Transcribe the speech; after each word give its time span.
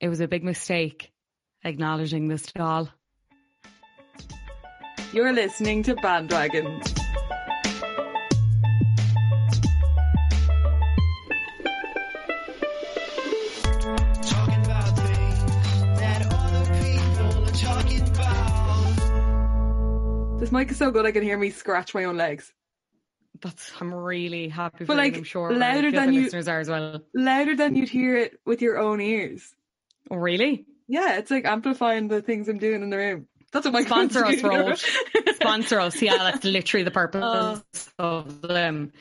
It 0.00 0.08
was 0.08 0.20
a 0.20 0.28
big 0.28 0.42
mistake 0.44 1.12
acknowledging 1.64 2.28
this 2.28 2.46
doll. 2.52 2.88
You're 5.12 5.32
listening 5.32 5.82
to 5.84 5.94
Bandwagons. 5.96 6.96
Talking 14.22 14.64
about 14.64 14.96
things 14.98 16.00
that 16.00 16.26
other 16.32 16.64
people 16.82 17.44
are 17.44 17.52
talking 17.52 18.02
about. 18.08 18.96
This 20.40 20.50
mic 20.52 20.70
is 20.70 20.76
so 20.78 20.90
good 20.90 21.06
I 21.06 21.12
can 21.12 21.22
hear 21.22 21.36
me 21.38 21.50
scratch 21.50 21.94
my 21.94 22.04
own 22.04 22.16
legs. 22.16 22.52
That's 23.40 23.70
I'm 23.80 23.92
really 23.94 24.48
happy 24.48 24.78
for 24.84 24.86
But, 24.86 24.92
you, 24.94 24.98
like, 24.98 25.16
I'm 25.18 25.24
sure 25.24 25.52
louder 25.54 25.90
than 25.90 26.12
you- 26.12 26.22
listeners 26.24 26.48
are 26.48 26.60
as 26.60 26.68
well. 26.68 27.02
Louder 27.14 27.54
than 27.56 27.74
you'd 27.76 27.88
hear 27.88 28.16
it 28.16 28.38
with 28.44 28.60
your 28.62 28.78
own 28.78 29.00
ears. 29.00 29.54
Really? 30.10 30.66
Yeah, 30.88 31.18
it's 31.18 31.30
like 31.30 31.44
amplifying 31.44 32.08
the 32.08 32.22
things 32.22 32.48
I'm 32.48 32.58
doing 32.58 32.82
in 32.82 32.90
the 32.90 32.96
room. 32.96 33.26
That's 33.52 33.64
what 33.64 33.72
my 33.72 33.82
Sponsor 33.84 34.24
us. 34.24 34.42
Road. 34.42 34.78
Sponsor 35.34 35.80
us. 35.80 36.00
Yeah, 36.00 36.16
that's 36.16 36.44
literally 36.44 36.84
the 36.84 36.90
purpose 36.90 37.22
Oh. 37.24 37.62
of 37.98 38.42
them. 38.42 38.92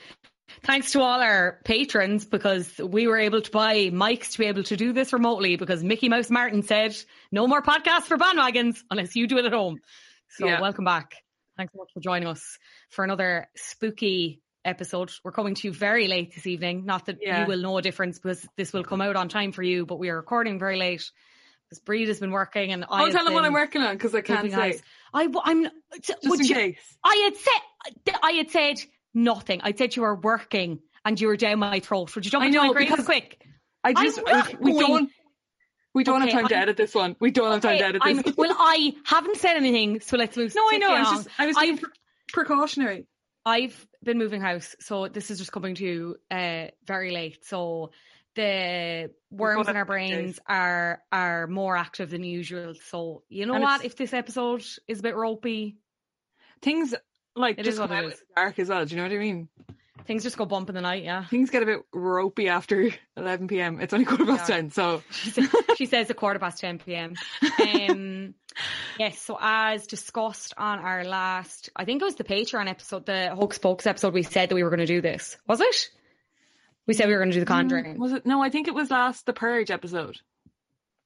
Thanks 0.63 0.91
to 0.93 1.01
all 1.01 1.21
our 1.21 1.59
patrons 1.63 2.25
because 2.25 2.77
we 2.79 3.07
were 3.07 3.17
able 3.19 3.41
to 3.41 3.51
buy 3.51 3.75
mics 3.91 4.31
to 4.31 4.39
be 4.39 4.45
able 4.45 4.63
to 4.63 4.75
do 4.75 4.91
this 4.93 5.13
remotely 5.13 5.55
because 5.55 5.83
Mickey 5.83 6.09
Mouse 6.09 6.29
Martin 6.31 6.63
said 6.63 6.95
no 7.31 7.47
more 7.47 7.61
podcasts 7.61 8.03
for 8.05 8.17
bandwagons 8.17 8.79
unless 8.89 9.15
you 9.15 9.27
do 9.27 9.37
it 9.37 9.45
at 9.45 9.53
home. 9.53 9.79
So 10.31 10.47
Yeah. 10.47 10.59
welcome 10.61 10.85
back. 10.85 11.13
Thanks 11.57 11.73
so 11.73 11.77
much 11.79 11.89
for 11.93 11.99
joining 11.99 12.27
us 12.27 12.57
for 12.89 13.03
another 13.03 13.47
spooky 13.55 14.41
episode. 14.69 15.11
We're 15.23 15.31
coming 15.31 15.55
to 15.55 15.67
you 15.67 15.73
very 15.73 16.07
late 16.07 16.33
this 16.33 16.47
evening. 16.47 16.85
Not 16.85 17.05
that 17.07 17.17
Yeah. 17.21 17.41
you 17.41 17.47
will 17.47 17.59
know 17.59 17.77
a 17.77 17.81
difference 17.81 18.19
because 18.19 18.47
this 18.55 18.71
will 18.71 18.83
come 18.83 18.99
mm-hmm. 18.99 19.09
out 19.09 19.15
on 19.15 19.29
time 19.29 19.51
for 19.51 19.63
you, 19.63 19.85
but 19.85 19.99
we 19.99 20.09
are 20.09 20.15
recording 20.15 20.59
very 20.59 20.77
late 20.77 21.09
because 21.69 21.83
Bríd 21.83 22.07
has 22.07 22.19
been 22.19 22.31
working 22.31 22.71
and 22.71 22.83
I 22.85 23.03
I'll 23.03 23.11
tell 23.11 23.25
them 23.25 23.33
what 23.33 23.45
I'm 23.45 23.53
working 23.53 23.81
on 23.81 23.95
because 23.95 24.15
I 24.15 24.21
can't 24.21 24.51
say. 24.51 24.71
house. 24.71 24.81
I, 25.13 25.27
I'm. 25.43 25.67
Just 26.01 26.19
would 26.23 26.39
in 26.39 26.45
you, 26.45 26.55
case. 26.55 26.97
I 27.03 27.15
had 27.15 27.35
said 27.35 28.15
I 28.23 28.31
had 28.31 28.49
said 28.51 28.75
nothing. 29.13 29.61
I 29.63 29.73
said 29.73 29.95
you 29.95 30.03
were 30.03 30.15
working 30.15 30.79
and 31.05 31.19
you 31.19 31.27
were 31.27 31.37
down 31.37 31.59
my 31.59 31.79
throat. 31.79 32.13
Would 32.15 32.25
you 32.25 32.31
jump 32.31 32.43
I 32.43 32.47
into 32.47 32.57
know, 32.59 32.67
my 32.67 32.73
grave 32.73 32.89
because 32.89 33.05
quick? 33.05 33.41
I 33.83 33.93
just 33.93 34.19
I'm 34.25 34.57
we, 34.59 34.73
going- 34.73 34.87
don't 34.87 35.11
we 35.93 36.03
don't 36.03 36.21
Okay, 36.21 36.31
have 36.31 36.41
time 36.41 36.47
to 36.49 36.55
I'm- 36.55 36.63
edit 36.63 36.77
this 36.77 36.93
one. 36.93 37.15
We 37.19 37.31
don't 37.31 37.51
have 37.51 37.61
time 37.61 37.77
to 37.77 37.83
Okay, 37.83 37.89
edit 37.89 38.01
I'm- 38.03 38.17
this. 38.17 38.35
one. 38.35 38.49
well, 38.49 38.57
I 38.59 38.93
haven't 39.05 39.37
said 39.37 39.55
anything, 39.57 40.01
so 40.01 40.17
let's 40.17 40.37
move. 40.37 40.53
no, 40.55 40.67
I 40.71 40.77
know. 40.77 40.91
I 40.91 40.99
was 40.99 41.09
just 41.09 41.29
I 41.39 41.47
was 41.47 41.57
being 41.57 41.79
precautionary. 42.31 43.07
I've 43.45 43.87
been 44.03 44.17
moving 44.17 44.41
house, 44.41 44.75
so 44.79 45.07
this 45.07 45.29
is 45.31 45.37
just 45.39 45.51
coming 45.51 45.75
to 45.75 45.83
you 45.83 46.15
uh, 46.31 46.67
very 46.85 47.11
late. 47.11 47.45
So 47.45 47.91
the 48.35 49.11
worms 49.31 49.67
in 49.67 49.75
our 49.75 49.79
have 49.79 49.87
days. 49.87 50.35
brains 50.35 50.39
are 50.47 51.01
are 51.11 51.47
more 51.47 51.75
active 51.75 52.09
than 52.09 52.23
usual. 52.23 52.73
So 52.75 53.23
you 53.29 53.45
know 53.45 53.53
And 53.55 53.63
what? 53.63 53.83
If 53.83 53.95
this 53.97 54.13
episode 54.13 54.65
is 54.87 54.99
a 54.99 55.03
bit 55.03 55.15
ropey, 55.15 55.77
Things 56.61 56.93
like 57.35 57.57
It 57.57 57.63
just 57.63 57.75
is 57.75 57.79
what 57.79 57.91
it 57.91 58.05
is. 58.13 58.23
dark 58.35 58.59
as 58.59 58.69
well. 58.69 58.85
Do 58.85 58.95
you 58.95 58.97
know 59.01 59.07
what 59.07 59.15
I 59.15 59.17
mean? 59.19 59.49
Things 60.05 60.23
just 60.23 60.37
go 60.37 60.45
bump 60.45 60.69
in 60.69 60.75
the 60.75 60.81
night. 60.81 61.03
Yeah. 61.03 61.25
Things 61.25 61.49
get 61.49 61.63
a 61.63 61.65
bit 61.65 61.81
ropey 61.93 62.47
after 62.49 62.89
11 63.17 63.47
p.m. 63.47 63.79
It's 63.79 63.93
only 63.93 64.05
quarter 64.05 64.25
past 64.25 64.49
Yeah. 64.49 64.55
10, 64.57 64.71
so 64.71 65.03
she, 65.11 65.29
says, 65.29 65.49
she 65.77 65.85
says 65.85 66.09
a 66.09 66.13
quarter 66.13 66.39
past 66.39 66.59
10 66.61 66.79
p.m. 66.79 67.13
Um, 67.61 68.33
yes, 68.97 69.19
so 69.19 69.37
as 69.39 69.85
discussed 69.87 70.53
on 70.57 70.79
our 70.79 71.03
last, 71.03 71.69
I 71.75 71.85
think 71.85 72.01
it 72.01 72.05
was 72.05 72.15
the 72.15 72.23
Patreon 72.23 72.67
episode, 72.67 73.05
the 73.05 73.29
Hocus 73.35 73.59
Pocus 73.59 73.85
episode, 73.87 74.13
we 74.13 74.23
said 74.23 74.49
that 74.49 74.55
we 74.55 74.63
were 74.63 74.69
going 74.69 74.79
to 74.79 74.85
do 74.85 75.01
this. 75.01 75.37
Was 75.47 75.61
it? 75.61 75.89
We 76.87 76.93
said 76.95 77.07
we 77.07 77.13
were 77.13 77.19
going 77.19 77.29
to 77.31 77.35
do 77.35 77.41
the 77.41 77.45
Conjuring. 77.45 77.99
was 77.99 78.13
it? 78.13 78.25
No, 78.25 78.41
I 78.41 78.49
think 78.49 78.67
it 78.67 78.73
was 78.73 78.89
last 78.89 79.25
the 79.25 79.33
Purge 79.33 79.69
episode. 79.69 80.17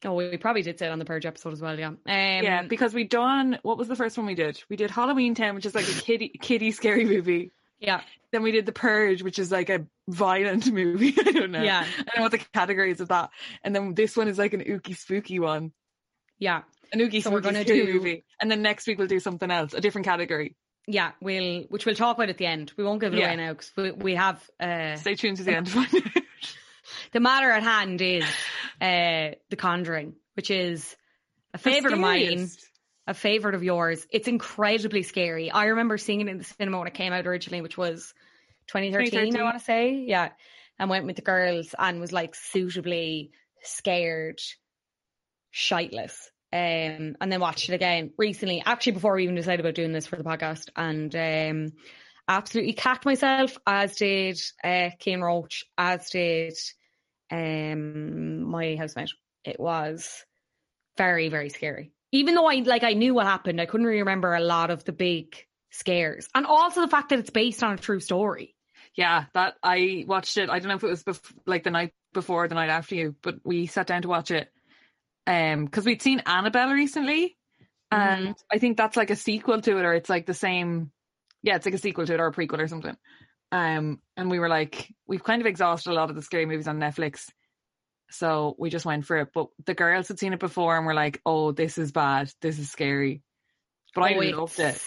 Oh, 0.05 0.13
we 0.15 0.35
probably 0.37 0.61
did 0.61 0.79
say 0.79 0.87
it 0.87 0.91
on 0.91 0.99
the 0.99 1.05
Purge 1.05 1.25
episode 1.25 1.53
as 1.53 1.61
well, 1.61 1.77
yeah. 1.79 1.87
Um, 1.87 1.97
yeah, 2.07 2.63
because 2.63 2.93
we 2.93 3.03
done 3.05 3.57
what 3.63 3.77
was 3.77 3.87
the 3.87 3.95
first 3.95 4.17
one 4.17 4.27
we 4.27 4.35
did? 4.35 4.61
We 4.69 4.75
did 4.75 4.91
Halloween 4.91 5.33
Town, 5.35 5.55
which 5.55 5.65
is 5.65 5.75
like 5.75 5.87
a 5.87 5.93
kiddie 5.93 6.29
kiddie 6.29 6.71
scary 6.71 7.05
movie. 7.05 7.51
Yeah, 7.83 8.01
Then 8.31 8.41
we 8.43 8.51
did 8.51 8.65
The 8.65 8.71
Purge, 8.71 9.21
which 9.21 9.37
is 9.39 9.51
like 9.51 9.69
a 9.69 9.85
violent 10.07 10.71
movie. 10.73 11.13
I 11.19 11.31
don't 11.31 11.51
know. 11.51 11.61
Yeah. 11.61 11.85
I 11.85 12.03
don't 12.03 12.15
know 12.17 12.21
what 12.23 12.31
the 12.31 12.39
categories 12.53 13.01
of 13.01 13.09
that. 13.09 13.29
And 13.63 13.75
then 13.75 13.93
this 13.93 14.15
one 14.17 14.27
is 14.27 14.37
like 14.37 14.53
an 14.53 14.61
ooky 14.61 14.95
spooky 14.97 15.39
one. 15.39 15.71
yeah, 16.39 16.61
An 16.91 16.99
ooky 16.99 17.21
So 17.21 17.29
we're 17.31 17.41
spooky 17.41 17.53
gonna 17.53 17.65
do- 17.65 17.93
movie. 17.93 18.23
And 18.41 18.49
then 18.49 18.61
next 18.61 18.87
week 18.87 18.97
we'll 18.97 19.07
do 19.07 19.19
something 19.19 19.51
else, 19.51 19.73
a 19.73 19.81
different 19.81 20.05
category. 20.05 20.55
yeah. 20.87 21.11
We'll, 21.21 21.63
which 21.69 21.85
we'll 21.85 21.95
talk 21.95 22.17
about 22.17 22.29
at 22.29 22.37
the 22.37 22.45
end. 22.45 22.71
We 22.77 22.83
won't 22.83 23.01
give 23.01 23.13
it 23.13 23.19
Yeah. 23.19 23.27
away 23.27 23.35
now 23.35 23.53
because 23.53 23.71
we, 23.77 23.91
we 23.91 24.15
have, 24.15 24.41
uh, 24.59 24.95
Stay 24.95 25.15
tuned 25.15 25.37
to 25.37 25.43
the 25.43 25.55
end 25.55 25.67
to 25.67 25.71
find 25.73 25.95
out. 25.95 26.23
the 27.11 27.19
matter 27.19 27.51
at 27.51 27.63
hand 27.63 28.01
is, 28.01 28.23
uh, 28.81 29.35
The 29.49 29.55
Conjuring, 29.57 30.15
which 30.35 30.49
is 30.49 30.95
a 31.53 31.57
favorite 31.57 31.93
of 31.93 31.99
mine. 31.99 32.49
A 33.07 33.13
favorite 33.13 33.55
of 33.55 33.63
yours. 33.63 34.05
It's 34.11 34.27
incredibly 34.27 35.03
scary. 35.03 35.51
I 35.51 35.65
remember 35.65 35.97
seeing 35.97 36.21
it 36.21 36.27
in 36.27 36.37
the 36.37 36.43
cinema 36.43 36.79
when 36.79 36.87
it 36.87 36.93
came 36.93 37.13
out 37.13 37.27
originally, 37.27 37.61
which 37.61 37.77
was 37.77 38.13
2013, 38.67 39.11
2013. 39.11 39.39
I 39.39 39.43
want 39.43 39.57
to 39.57 39.63
say. 39.63 40.05
Yeah. 40.07 40.29
And 40.79 40.89
went 40.89 41.05
with 41.05 41.15
the 41.15 41.21
girls 41.21 41.75
and 41.77 41.99
was 41.99 42.11
like 42.11 42.35
suitably 42.35 43.31
scared, 43.61 44.41
shiteless. 45.53 46.15
Um, 46.51 47.15
and 47.19 47.31
then 47.31 47.39
watched 47.39 47.69
it 47.69 47.73
again 47.73 48.11
recently, 48.17 48.61
actually 48.63 48.91
before 48.91 49.15
we 49.15 49.23
even 49.23 49.35
decided 49.35 49.59
about 49.59 49.73
doing 49.73 49.91
this 49.91 50.05
for 50.05 50.17
the 50.17 50.23
podcast, 50.23 50.69
and 50.75 51.15
um, 51.15 51.73
absolutely 52.27 52.73
cacked 52.73 53.05
myself, 53.05 53.57
as 53.65 53.95
did 53.95 54.39
uh, 54.63 54.91
Kane 54.99 55.21
Roach, 55.21 55.65
as 55.79 56.11
did 56.11 56.53
um, 57.31 58.43
my 58.43 58.75
housemate. 58.75 59.09
It 59.43 59.59
was 59.59 60.23
very, 60.95 61.29
very 61.29 61.49
scary. 61.49 61.91
Even 62.13 62.35
though 62.35 62.45
I 62.45 62.55
like 62.57 62.83
I 62.83 62.93
knew 62.93 63.13
what 63.13 63.25
happened, 63.25 63.59
I 63.59 63.65
couldn't 63.65 63.87
really 63.87 63.99
remember 63.99 64.33
a 64.33 64.39
lot 64.39 64.69
of 64.69 64.85
the 64.85 64.93
big 64.93 65.35
scares. 65.71 66.29
And 66.33 66.45
also 66.45 66.81
the 66.81 66.87
fact 66.87 67.09
that 67.09 67.19
it's 67.19 67.31
based 67.31 67.63
on 67.63 67.73
a 67.73 67.77
true 67.77 67.99
story. 67.99 68.55
Yeah, 68.95 69.25
that 69.33 69.55
I 69.63 70.05
watched 70.07 70.37
it. 70.37 70.49
I 70.49 70.59
don't 70.59 70.67
know 70.67 70.75
if 70.75 70.83
it 70.83 70.89
was 70.89 71.03
bef- 71.03 71.33
like 71.47 71.63
the 71.63 71.71
night 71.71 71.93
before, 72.13 72.43
or 72.43 72.47
the 72.47 72.55
night 72.55 72.69
after 72.69 72.93
you, 72.93 73.15
but 73.23 73.37
we 73.43 73.65
sat 73.65 73.87
down 73.87 74.03
to 74.03 74.07
watch 74.07 74.29
it. 74.29 74.49
Um, 75.25 75.65
because 75.65 75.85
we'd 75.85 76.01
seen 76.01 76.21
Annabelle 76.25 76.71
recently, 76.71 77.35
and 77.91 78.27
Mm-hmm. 78.27 78.31
I 78.51 78.59
think 78.59 78.77
that's 78.77 78.97
like 78.97 79.09
a 79.09 79.15
sequel 79.15 79.61
to 79.61 79.77
it, 79.79 79.85
or 79.85 79.93
it's 79.93 80.09
like 80.09 80.27
the 80.27 80.33
same. 80.33 80.91
Yeah, 81.41 81.55
it's 81.55 81.65
like 81.65 81.75
a 81.75 81.79
sequel 81.79 82.05
to 82.05 82.13
it 82.13 82.19
or 82.19 82.27
a 82.27 82.31
prequel 82.31 82.59
or 82.59 82.67
something. 82.67 82.95
Um, 83.51 83.99
and 84.15 84.29
we 84.29 84.39
were 84.39 84.49
like, 84.49 84.93
we've 85.07 85.23
kind 85.23 85.41
of 85.41 85.47
exhausted 85.47 85.91
a 85.91 85.93
lot 85.93 86.09
of 86.09 86.15
the 86.15 86.21
scary 86.21 86.45
movies 86.45 86.67
on 86.67 86.79
Netflix. 86.79 87.29
So 88.13 88.55
we 88.59 88.69
just 88.69 88.85
went 88.85 89.05
for 89.05 89.17
it. 89.17 89.29
But 89.33 89.47
the 89.65 89.73
girls 89.73 90.07
had 90.07 90.19
seen 90.19 90.33
it 90.33 90.39
before 90.39 90.77
and 90.77 90.85
were 90.85 90.93
like, 90.93 91.21
oh, 91.25 91.51
this 91.51 91.77
is 91.77 91.91
bad. 91.91 92.31
This 92.41 92.59
is 92.59 92.69
scary. 92.69 93.23
But 93.95 94.03
I 94.03 94.13
Oh, 94.15 94.37
loved 94.37 94.59
it. 94.59 94.81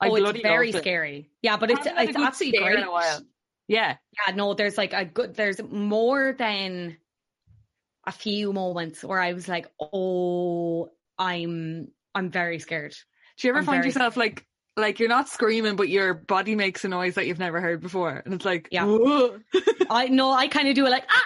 I 0.00 0.08
oh, 0.08 0.14
it's 0.16 0.40
very 0.42 0.70
it. 0.70 0.76
scary. 0.76 1.30
Yeah, 1.42 1.56
but 1.56 1.70
it's 1.70 1.78
Haven't 1.80 1.96
had 1.96 2.06
a 2.06 2.10
it's 2.10 2.18
absolutely 2.18 2.60
great. 2.60 2.78
in 2.78 2.84
a 2.84 2.90
while. 2.90 3.20
Yeah. 3.66 3.96
Yeah, 4.26 4.34
no, 4.34 4.54
there's 4.54 4.78
like 4.78 4.92
a 4.92 5.04
good. 5.04 5.34
There's 5.34 5.60
more 5.62 6.34
than 6.38 6.96
a 8.06 8.12
few 8.12 8.52
moments 8.52 9.04
where 9.04 9.20
I 9.20 9.32
was 9.32 9.48
like, 9.48 9.66
oh, 9.80 10.88
I'm 11.18 11.88
I'm 12.14 12.30
very 12.30 12.58
scared. 12.60 12.94
Do 13.38 13.46
you 13.46 13.52
ever 13.52 13.60
I'm 13.60 13.66
find 13.66 13.84
yourself 13.84 14.16
like 14.16 14.46
like 14.76 15.00
you're 15.00 15.08
not 15.08 15.28
screaming, 15.28 15.76
but 15.76 15.88
your 15.88 16.14
body 16.14 16.54
makes 16.54 16.84
a 16.84 16.88
noise 16.88 17.16
that 17.16 17.26
you've 17.26 17.38
never 17.40 17.60
heard 17.60 17.80
before, 17.80 18.22
and 18.24 18.32
it's 18.34 18.44
like 18.44 18.68
Yeah. 18.70 18.84
"Whoa." 18.86 19.40
I 19.90 20.06
know 20.08 20.30
I 20.32 20.48
kind 20.48 20.68
of 20.68 20.74
do 20.74 20.86
it 20.86 20.90
like 20.90 21.04
ah. 21.10 21.22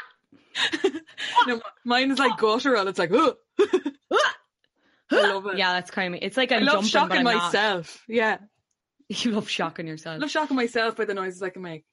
No, 1.46 1.60
mine 1.84 2.10
is 2.10 2.19
like 2.19 2.37
guttural. 2.38 2.88
It's 2.88 2.99
like 2.99 3.10
"Whoa." 3.10 3.34
I 5.10 5.32
love 5.32 5.46
it. 5.46 5.58
Yeah, 5.58 5.75
that's 5.75 5.90
kind 5.90 6.06
of 6.14 6.20
me. 6.20 6.26
it's 6.26 6.37
like 6.37 6.52
I 6.52 6.56
I'm 6.56 6.64
love 6.64 6.84
jumping, 6.84 7.22
but 7.25 7.25
shocking 7.25 7.26
I'm 7.28 7.37
not. 7.37 7.52
myself. 7.52 8.04
Yeah, 8.08 8.38
You 9.08 9.32
love 9.32 9.49
shocking 9.49 9.87
yourself. 9.87 10.14
I 10.16 10.19
love 10.19 10.31
shocking 10.31 10.56
myself 10.56 10.96
by 10.96 11.04
the 11.04 11.14
noises 11.14 11.43
I 11.43 11.50
can 11.50 11.62
make. 11.62 11.84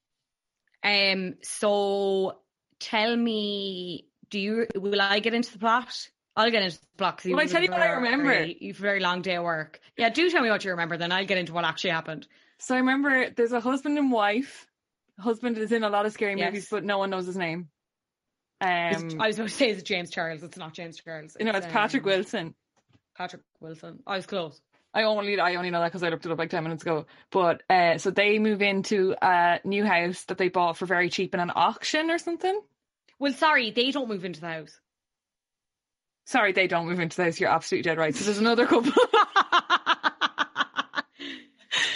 Um. 0.84 1.36
So 1.44 2.38
tell 2.80 3.16
me, 3.16 4.08
do 4.30 4.40
you 4.40 4.68
will 4.76 5.02
I 5.02 5.20
get 5.20 5.34
into 5.34 5.52
the 5.52 5.60
plot? 5.60 6.08
I'll 6.38 6.52
get 6.52 6.64
into 6.64 6.80
the 6.80 6.86
plot. 6.98 7.22
Will 7.26 7.38
I 7.40 7.48
tell 7.48 7.62
you 7.62 7.70
what 7.72 7.82
I 7.82 7.88
very- 7.88 8.04
remember? 8.04 8.46
You've 8.46 8.80
a 8.80 8.82
very 8.82 9.02
long 9.02 9.22
day 9.22 9.36
at 9.36 9.44
work. 9.44 9.82
Yeah, 9.98 10.10
do 10.10 10.30
tell 10.30 10.42
me 10.42 10.50
what 10.50 10.64
you 10.64 10.72
remember. 10.72 10.96
Then 10.96 11.12
I'll 11.12 11.26
get 11.26 11.38
into 11.38 11.52
what 11.52 11.66
actually 11.66 11.90
happened. 11.90 12.28
So 12.60 12.76
I 12.76 12.78
remember 12.78 13.30
there's 13.32 13.52
a 13.52 13.60
husband 13.60 13.98
and 13.98 14.10
wife. 14.12 14.66
Husband 15.20 15.58
is 15.58 15.74
in 15.74 15.84
a 15.84 15.90
lot 15.90 16.06
of 16.06 16.14
scary 16.14 16.38
Yes. 16.40 16.46
movies, 16.54 16.68
but 16.72 16.86
no 16.86 16.98
one 16.98 17.10
knows 17.10 17.26
his 17.26 17.36
name. 17.36 17.68
It's- 18.62 19.14
Um, 19.14 19.22
I 19.22 19.28
was 19.28 19.38
about 19.40 19.50
to 19.50 19.54
say 19.56 19.70
it's 19.70 19.84
James 19.84 20.10
Charles. 20.12 20.44
It's 20.44 20.58
not 20.58 20.74
James 20.74 20.98
Charles. 20.98 21.36
you 21.40 21.46
know, 21.46 21.52
it's 21.54 21.68
Patrick 21.68 22.04
um, 22.04 22.10
Wilson. 22.10 22.56
Patrick 23.18 23.42
Wilson. 23.60 24.00
I 24.08 24.16
was 24.18 24.26
close. 24.26 24.60
I 24.94 25.04
only 25.04 25.40
I 25.40 25.56
only 25.56 25.70
know 25.70 25.80
that 25.82 25.88
because 25.90 26.04
I 26.04 26.10
looked 26.10 26.26
it 26.26 26.32
up 26.32 26.40
like 26.40 26.50
ten 26.50 26.64
minutes 26.64 26.82
ago. 26.84 27.06
But 27.32 27.62
uh, 27.70 27.98
so 28.00 28.10
they 28.12 28.40
move 28.40 28.62
into 28.62 29.16
a 29.22 29.60
new 29.64 29.86
house 29.86 30.24
that 30.26 30.38
they 30.38 30.50
bought 30.50 30.78
for 30.78 30.86
very 30.88 31.10
cheap 31.10 31.34
in 31.34 31.40
an 31.40 31.52
auction 31.56 32.10
or 32.10 32.18
something. 32.18 32.60
Well, 33.20 33.34
sorry, 33.34 33.72
they 33.72 33.92
don't 33.92 34.08
move 34.10 34.26
into 34.26 34.42
the 34.42 34.48
house. 34.48 34.80
Sorry, 36.26 36.54
they 36.54 36.68
don't 36.68 36.88
move 36.88 37.00
into 37.00 37.18
the 37.18 37.26
house. 37.26 37.40
You're 37.40 37.50
absolutely 37.52 37.90
dead 37.90 37.98
right. 37.98 38.16
So 38.16 38.26
there's 38.26 38.40
another 38.40 38.66
couple. 38.66 38.92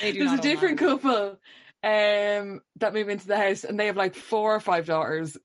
There's 0.02 0.32
a 0.34 0.38
different 0.42 0.80
couple 0.80 1.38
um 1.84 2.62
that 2.78 2.94
move 2.94 3.10
into 3.10 3.28
the 3.28 3.38
house 3.38 3.66
and 3.66 3.78
they 3.78 3.88
have 3.88 3.98
like 3.98 4.16
four 4.16 4.56
or 4.56 4.60
five 4.62 4.86
daughters. 4.86 5.38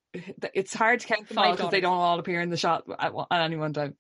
It's 0.55 0.73
hard 0.73 1.01
to 1.01 1.07
count 1.07 1.29
them 1.29 1.35
Five 1.35 1.47
all 1.47 1.57
because 1.57 1.71
they 1.71 1.81
don't 1.81 1.99
all 1.99 2.19
appear 2.19 2.41
in 2.41 2.51
the 2.51 2.57
shot 2.57 2.85
at, 2.99 3.13
at 3.31 3.41
any 3.41 3.57
one 3.57 3.73
time. 3.73 3.97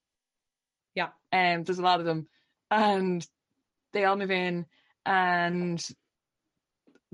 Yeah. 0.94 1.08
Um, 1.32 1.64
there's 1.64 1.78
a 1.80 1.82
lot 1.82 2.00
of 2.00 2.06
them, 2.06 2.28
and 2.70 3.26
they 3.92 4.04
all 4.04 4.16
move 4.16 4.30
in, 4.30 4.66
and 5.04 5.84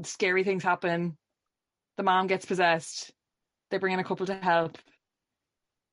scary 0.03 0.45
things 0.45 0.63
happen. 0.63 1.17
The 1.97 2.03
mom 2.03 2.27
gets 2.27 2.45
possessed. 2.45 3.13
They 3.71 3.79
bring 3.79 3.95
in 3.95 4.01
a 4.01 4.05
couple 4.05 4.27
to 4.27 4.35
help, 4.35 4.79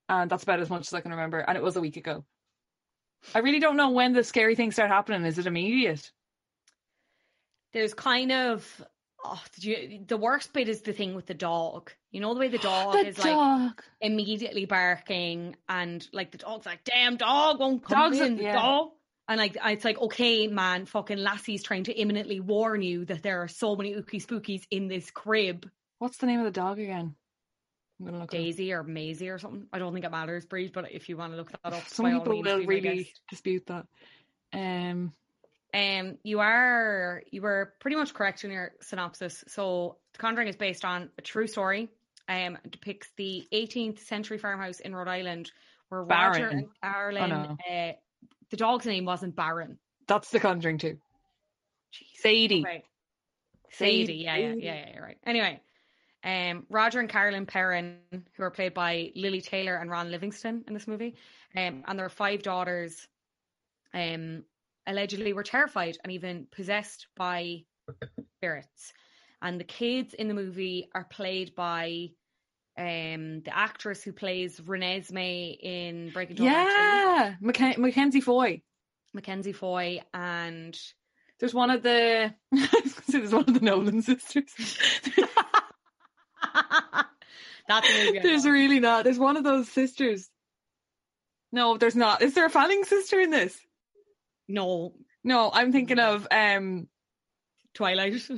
and 0.09 0.29
that's 0.29 0.43
about 0.43 0.59
as 0.59 0.69
much 0.69 0.87
as 0.87 0.93
I 0.93 1.01
can 1.01 1.11
remember. 1.11 1.39
And 1.39 1.57
it 1.57 1.63
was 1.63 1.75
a 1.77 1.81
week 1.81 1.97
ago. 1.97 2.25
I 3.33 3.39
really 3.39 3.59
don't 3.59 3.77
know 3.77 3.91
when 3.91 4.13
the 4.13 4.23
scary 4.23 4.55
things 4.55 4.75
start 4.75 4.89
happening. 4.89 5.25
Is 5.25 5.37
it 5.37 5.45
immediate? 5.45 6.11
There's 7.71 7.93
kind 7.93 8.31
of 8.31 8.85
oh, 9.23 9.41
you, 9.57 10.03
the 10.07 10.17
worst 10.17 10.53
bit 10.53 10.69
is 10.69 10.81
the 10.81 10.93
thing 10.93 11.15
with 11.15 11.25
the 11.25 11.33
dog. 11.33 11.91
You 12.11 12.21
know 12.21 12.33
the 12.33 12.39
way 12.39 12.49
the 12.49 12.57
dog 12.59 12.93
The 12.93 13.07
is 13.07 13.17
like 13.17 13.81
immediately 13.99 14.65
barking 14.65 15.55
and 15.69 16.07
like 16.13 16.31
the 16.31 16.37
dog's 16.37 16.65
like, 16.65 16.83
damn 16.83 17.17
dog 17.17 17.59
won't 17.59 17.83
come 17.83 17.97
Dogs 17.97 18.19
in, 18.19 18.37
the 18.37 18.43
yeah. 18.43 18.53
dog. 18.53 18.89
And 19.27 19.39
like 19.39 19.57
it's 19.63 19.85
like, 19.85 19.99
okay, 19.99 20.47
man, 20.47 20.85
fucking 20.85 21.17
Lassie's 21.17 21.63
trying 21.63 21.85
to 21.85 21.93
imminently 21.93 22.39
warn 22.39 22.81
you 22.81 23.05
that 23.05 23.23
there 23.23 23.41
are 23.41 23.47
so 23.47 23.75
many 23.75 23.93
ookie 23.93 24.25
spookies 24.25 24.63
in 24.71 24.87
this 24.87 25.09
crib. 25.11 25.69
What's 25.99 26.17
the 26.17 26.25
name 26.25 26.39
of 26.39 26.45
the 26.45 26.51
dog 26.51 26.79
again? 26.79 27.15
I'm 27.99 28.05
gonna 28.05 28.19
look. 28.19 28.31
Daisy 28.31 28.73
or 28.73 28.83
Maisie 28.83 29.29
or 29.29 29.37
something. 29.37 29.67
I 29.71 29.79
don't 29.79 29.93
think 29.93 30.05
it 30.05 30.11
matters, 30.11 30.45
Bríd, 30.45 30.73
but 30.73 30.91
if 30.91 31.07
you 31.07 31.17
want 31.17 31.33
to 31.33 31.37
look 31.37 31.51
that 31.51 31.59
up, 31.73 31.87
Some 31.87 32.11
people 32.11 32.41
will 32.41 32.65
really 32.65 33.13
dispute 33.29 33.67
that. 33.67 33.85
Um, 34.53 35.13
Um, 35.73 36.17
you 36.23 36.39
are 36.39 37.21
you 37.31 37.41
were 37.41 37.73
pretty 37.79 37.95
much 37.95 38.13
correct 38.13 38.43
in 38.43 38.51
your 38.51 38.71
synopsis. 38.81 39.43
So, 39.47 39.97
The 40.13 40.19
Conjuring 40.19 40.47
is 40.49 40.55
based 40.57 40.83
on 40.83 41.09
a 41.17 41.21
true 41.21 41.47
story. 41.47 41.89
Um, 42.27 42.57
it 42.63 42.71
depicts 42.71 43.09
the 43.17 43.47
18th 43.53 43.99
century 43.99 44.37
farmhouse 44.37 44.79
in 44.79 44.93
Rhode 44.95 45.07
Island 45.07 45.51
where 45.89 46.03
Roger 46.03 46.39
Baron. 46.49 46.57
and 46.57 46.67
Carolyn. 46.81 47.29
no. 47.29 47.57
Uh, 47.69 47.91
the 48.49 48.57
dog's 48.57 48.85
name 48.85 49.05
wasn't 49.05 49.35
Baron. 49.35 49.77
that's 50.07 50.29
the 50.29 50.39
Conjuring 50.39 50.77
too. 50.77 50.97
Sadie. 52.15 52.61
Okay. 52.65 52.83
Sadie, 53.71 54.05
Sadie. 54.05 54.13
yeah, 54.15 54.35
yeah, 54.35 54.53
yeah, 54.57 54.85
yeah, 54.93 54.99
right. 54.99 55.17
Anyway, 55.25 55.61
um, 56.23 56.65
Roger 56.69 56.99
and 56.99 57.09
Carolyn 57.09 57.45
Perron, 57.45 57.97
who 58.35 58.43
are 58.43 58.51
played 58.51 58.73
by 58.73 59.11
Lili 59.15 59.41
Taylor 59.41 59.75
and 59.75 59.89
Ron 59.89 60.11
Livingston 60.11 60.63
in 60.67 60.73
this 60.73 60.87
movie, 60.87 61.15
um, 61.55 61.83
and 61.87 61.97
their 61.97 62.09
five 62.09 62.43
daughters, 62.43 63.07
um, 63.93 64.43
allegedly 64.87 65.33
were 65.33 65.43
terrified 65.43 65.97
and 66.03 66.11
even 66.13 66.47
possessed 66.51 67.07
by 67.15 67.63
spirits. 68.37 68.93
And 69.41 69.59
the 69.59 69.63
kids 69.65 70.13
in 70.13 70.27
the 70.27 70.33
movie 70.33 70.89
are 70.93 71.03
played 71.05 71.55
by 71.55 72.09
um 72.77 73.41
the 73.41 73.51
actress 73.53 74.01
who 74.03 74.13
plays 74.13 74.59
Renesmee 74.59 75.57
in 75.61 76.11
Breaking 76.13 76.37
Dawn 76.37 76.45
Yeah, 76.45 77.35
Macke- 77.41 77.77
Mackenzie 77.77 78.21
Foy. 78.21 78.61
Mackenzie 79.13 79.51
Foy, 79.51 80.01
and 80.13 80.79
There's 81.39 81.53
one 81.53 81.69
of 81.69 81.83
the. 81.83 82.33
There's 83.07 83.33
one 83.33 83.43
of 83.47 83.53
the 83.53 83.59
Nolan 83.59 84.01
sisters. 84.01 84.53
that's 87.67 87.89
a 87.89 88.05
movie. 88.05 88.19
There's 88.19 88.45
really 88.45 88.79
not. 88.79 89.03
There's 89.03 89.19
one 89.19 89.37
of 89.37 89.43
those 89.43 89.67
sisters. 89.69 90.29
No, 91.51 91.77
there's 91.77 91.95
not. 91.95 92.21
Is 92.21 92.33
there 92.33 92.45
a 92.45 92.49
Fanning 92.49 92.83
sister 92.85 93.19
in 93.19 93.31
this? 93.31 93.59
No 94.51 94.93
No, 95.23 95.49
I'm 95.53 95.71
thinking 95.71 95.99
of 95.99 96.27
um. 96.31 96.87
Twilight. 97.73 98.13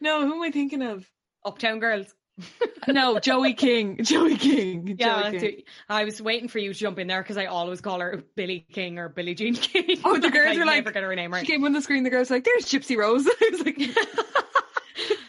No, 0.00 0.24
who 0.26 0.34
am 0.34 0.42
I 0.42 0.50
thinking 0.50 0.82
of? 0.82 1.06
Uptown 1.44 1.78
Girls. 1.80 2.06
No, 2.86 3.18
Joey 3.18 3.52
King. 3.52 3.98
Joey 4.02 4.36
King. 4.36 4.96
Yeah, 4.98 5.30
Joey 5.30 5.40
King. 5.40 5.62
I 5.90 6.04
was 6.04 6.22
waiting 6.22 6.48
for 6.48 6.58
you 6.58 6.72
to 6.72 6.78
jump 6.78 6.98
in 6.98 7.06
there 7.08 7.20
because 7.22 7.36
I 7.36 7.46
always 7.46 7.80
call 7.82 8.00
her 8.00 8.22
Billy 8.34 8.64
King 8.72 8.98
or 8.98 9.08
Billie 9.10 9.34
Jean 9.34 9.54
King. 9.56 9.98
Oh, 10.04 10.18
the 10.18 10.30
girls 10.30 10.56
I 10.56 10.60
are 10.60 10.64
like- 10.64 10.76
never 10.76 10.92
get 10.92 11.02
her 11.02 11.14
name 11.14 11.34
She 11.40 11.46
came 11.46 11.64
on 11.64 11.72
the 11.72 11.82
screen. 11.82 12.04
The 12.04 12.10
girl's 12.10 12.30
like, 12.30 12.44
"There's 12.44 12.64
Gypsy 12.64 12.96
Rose." 12.96 13.26
I 13.26 13.48
was 13.50 13.60
like, 13.64 13.80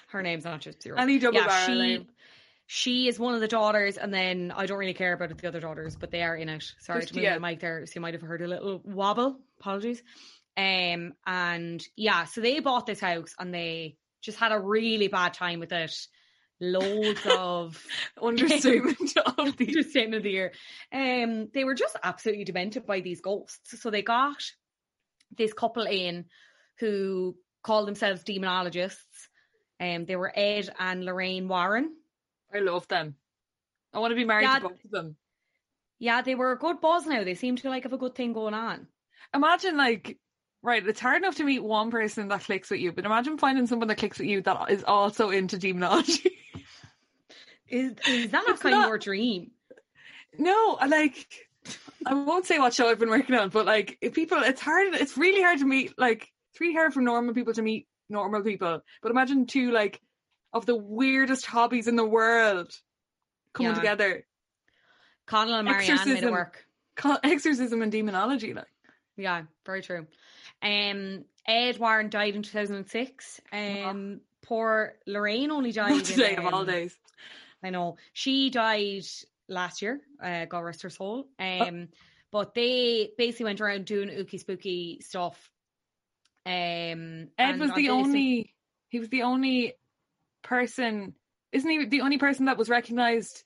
her 0.07 0.21
name's 0.21 0.45
not 0.45 0.61
just 0.61 0.81
zero. 0.81 0.97
Any 0.97 1.19
double 1.19 1.39
yeah, 1.41 1.65
she 1.65 1.73
name. 1.77 2.07
She 2.71 3.07
is 3.07 3.17
one 3.17 3.33
of 3.33 3.41
the 3.41 3.47
daughters, 3.47 3.97
and 3.97 4.13
then 4.13 4.53
I 4.55 4.67
don't 4.67 4.77
really 4.77 4.93
care 4.93 5.13
about 5.13 5.35
the 5.35 5.47
other 5.47 5.59
daughters, 5.59 5.95
but 5.95 6.11
they 6.11 6.21
are 6.21 6.35
in 6.35 6.49
it. 6.49 6.71
Sorry 6.81 6.99
Just- 7.01 7.13
to 7.13 7.15
move 7.15 7.23
yeah. 7.23 7.33
the 7.33 7.39
mic 7.39 7.61
there, 7.61 7.83
so 7.87 7.93
you 7.95 8.01
might 8.01 8.13
have 8.13 8.21
heard 8.21 8.43
a 8.43 8.47
little 8.47 8.79
wobble. 8.85 9.39
Apologies. 9.59 10.03
Um, 10.55 11.13
and 11.25 11.83
yeah, 11.95 12.25
so 12.25 12.41
they 12.41 12.59
bought 12.59 12.85
this 12.85 12.99
house 12.99 13.33
and 13.39 13.51
they 13.51 13.97
just 14.21 14.37
had 14.37 14.51
a 14.51 14.59
really 14.59 15.07
bad 15.07 15.33
time 15.33 15.59
with 15.59 15.71
it. 15.71 15.95
Loads 16.61 17.25
of 17.39 17.83
understatement 18.21 19.17
of 19.37 19.57
the 19.57 19.67
understatement 19.67 20.17
of 20.17 20.23
the 20.23 20.29
year. 20.29 20.53
Um, 20.93 21.49
they 21.51 21.63
were 21.63 21.73
just 21.73 21.95
absolutely 22.03 22.43
demented 22.43 22.85
by 22.85 22.99
these 22.99 23.21
ghosts. 23.21 23.81
So 23.81 23.89
they 23.89 24.03
got 24.03 24.43
this 25.35 25.53
couple 25.53 25.87
in 25.87 26.25
who 26.77 27.35
called 27.63 27.87
themselves 27.87 28.23
demonologists. 28.23 29.27
Um, 29.79 30.05
they 30.05 30.15
were 30.15 30.31
Ed 30.35 30.69
and 30.77 31.03
Lorraine 31.03 31.47
Warren. 31.47 31.95
I 32.53 32.59
love 32.59 32.87
them. 32.87 33.15
I 33.93 33.99
want 33.99 34.11
to 34.11 34.15
be 34.15 34.25
married 34.25 34.43
Yeah. 34.43 34.59
to 34.59 34.69
both 34.69 34.85
of 34.85 34.91
them. 34.91 35.15
Yeah, 35.99 36.21
they 36.21 36.35
were 36.35 36.51
a 36.51 36.57
good 36.57 36.79
buzz 36.81 37.05
now. 37.05 37.23
They 37.23 37.35
seem 37.35 37.57
to 37.57 37.69
like 37.69 37.83
have 37.83 37.93
a 37.93 37.97
good 37.97 38.15
thing 38.15 38.33
going 38.33 38.53
on. 38.53 38.87
Imagine 39.33 39.77
like 39.77 40.17
right, 40.61 40.85
it's 40.85 40.99
hard 40.99 41.17
enough 41.21 41.35
to 41.35 41.43
meet 41.43 41.63
one 41.63 41.89
person 41.91 42.27
that 42.29 42.43
clicks 42.43 42.69
with 42.69 42.79
you, 42.79 42.91
but 42.91 43.05
imagine 43.05 43.37
finding 43.37 43.67
someone 43.67 43.87
that 43.87 43.97
clicks 43.97 44.19
with 44.19 44.27
you 44.27 44.41
that 44.41 44.69
is 44.71 44.83
also 44.83 45.29
into 45.29 45.57
demonology. 45.57 46.31
Is, 47.67 47.93
is 48.07 48.31
that 48.31 48.43
not 48.47 48.59
kind 48.59 48.73
of 48.75 48.87
your 48.87 48.97
dream? 48.97 49.51
no, 50.39 50.75
I 50.81 50.87
like 50.87 51.27
I 52.03 52.15
won't 52.15 52.47
say 52.47 52.57
what 52.57 52.73
show 52.73 52.89
I've 52.89 52.97
been 52.97 53.11
working 53.11 53.35
on, 53.35 53.49
but 53.49 53.67
like 53.67 53.95
if 54.01 54.13
people 54.13 54.39
it's 54.39 54.59
hard 54.59 54.95
it's 54.95 55.17
really 55.17 55.43
hard 55.43 55.59
to 55.59 55.65
meet 55.65 55.93
like 55.97 56.27
it's 56.51 56.59
really 56.59 56.73
hard 56.73 56.95
for 56.95 57.01
normal 57.01 57.35
people 57.35 57.53
to 57.53 57.61
meet 57.61 57.87
normal 58.09 58.41
people. 58.41 58.81
But 59.03 59.11
imagine 59.11 59.45
two 59.45 59.69
like 59.71 60.01
of 60.53 60.65
the 60.65 60.75
weirdest 60.75 61.45
hobbies 61.45 61.87
in 61.87 61.95
the 61.95 62.05
world 62.05 62.71
coming 63.53 63.71
Yeah. 63.71 63.75
together. 63.77 64.25
Connell 65.25 65.55
and 65.55 65.65
Marianne 65.65 65.87
made 65.87 65.93
it 65.93 65.99
Exorcism. 66.01 66.31
work. 66.31 66.65
Exorcism 67.23 67.81
and 67.81 67.91
demonology, 67.91 68.53
like 68.53 68.67
Yeah, 69.15 69.43
very 69.65 69.81
true. 69.81 70.07
Um, 70.61 71.25
Ed 71.45 71.77
Warren 71.77 72.09
died 72.09 72.35
in 72.35 72.43
2006. 72.43 73.41
Um, 73.51 74.21
poor 74.41 74.95
Lorraine 75.05 75.51
only 75.51 75.71
died. 75.71 75.91
Not 75.95 76.05
today 76.05 76.33
in, 76.33 76.39
of 76.39 76.53
all 76.53 76.61
um, 76.61 76.67
days. 76.67 76.97
I 77.63 77.69
know 77.69 77.97
she 78.13 78.49
died 78.49 79.03
last 79.47 79.81
year. 79.81 80.01
Uh, 80.21 80.45
God 80.45 80.59
rest 80.59 80.81
her 80.83 80.89
soul. 80.89 81.27
Oh. 81.39 81.61
Um, 81.61 81.89
but 82.31 82.53
they 82.53 83.11
basically 83.17 83.45
went 83.45 83.61
around 83.61 83.85
doing 83.85 84.09
ooky 84.09 84.39
spooky 84.39 84.99
stuff. 85.01 85.51
Um, 86.45 87.29
Ed 87.37 87.59
was 87.59 87.73
the 87.75 87.89
only. 87.89 88.53
He 88.89 88.99
was 88.99 89.09
the 89.09 89.23
only 89.23 89.73
person. 90.49 91.13
Isn't 91.53 91.69
he 91.69 91.85
the 91.85 92.01
only 92.01 92.17
person 92.17 92.45
that 92.45 92.57
was 92.57 92.69
recognised 92.69 93.43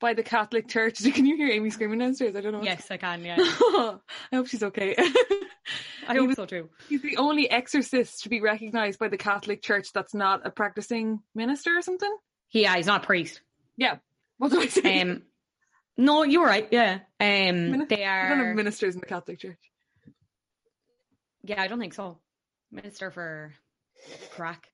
by 0.00 0.14
the 0.14 0.22
Catholic 0.22 0.68
Church? 0.68 1.02
Can 1.14 1.26
you 1.26 1.36
hear 1.36 1.50
Amy 1.50 1.70
screaming 1.70 1.98
downstairs? 1.98 2.34
I 2.36 2.40
don't 2.40 2.52
know. 2.52 2.62
Yes, 2.62 2.86
I 2.90 2.96
can. 2.96 3.24
Yeah, 3.24 3.36
I 3.40 3.98
hope 4.32 4.46
she's 4.46 4.62
okay. 4.62 4.94
I 6.08 6.14
hope 6.14 6.28
was- 6.28 6.36
so 6.36 6.46
too. 6.46 6.70
He's 6.88 7.02
the 7.02 7.16
only 7.18 7.50
exorcist 7.50 8.22
to 8.22 8.28
be 8.28 8.40
recognised 8.40 8.98
by 8.98 9.08
the 9.08 9.16
Catholic 9.18 9.60
Church 9.62 9.92
that's 9.92 10.14
not 10.14 10.46
a 10.46 10.50
practicing 10.50 11.20
minister 11.34 11.76
or 11.76 11.82
something. 11.82 12.14
Yeah, 12.52 12.76
he's 12.76 12.86
not 12.86 13.02
a 13.02 13.06
priest. 13.06 13.40
Yeah. 13.76 13.96
What 14.38 14.52
do 14.52 14.60
I 14.60 14.66
say? 14.66 15.00
Um, 15.02 15.22
no, 15.96 16.22
you 16.22 16.40
were 16.40 16.46
right. 16.46 16.68
Yeah. 16.70 17.00
Um, 17.18 17.70
Min- 17.72 17.86
they 17.88 18.04
I 18.04 18.28
don't 18.28 18.38
have 18.38 18.46
are. 18.48 18.54
ministers 18.54 18.94
in 18.94 19.00
the 19.00 19.06
Catholic 19.06 19.40
Church. 19.40 19.58
Yeah, 21.42 21.60
I 21.60 21.66
don't 21.68 21.80
think 21.80 21.94
so. 21.94 22.18
Minister 22.70 23.10
for 23.10 23.52
crack. 24.30 24.68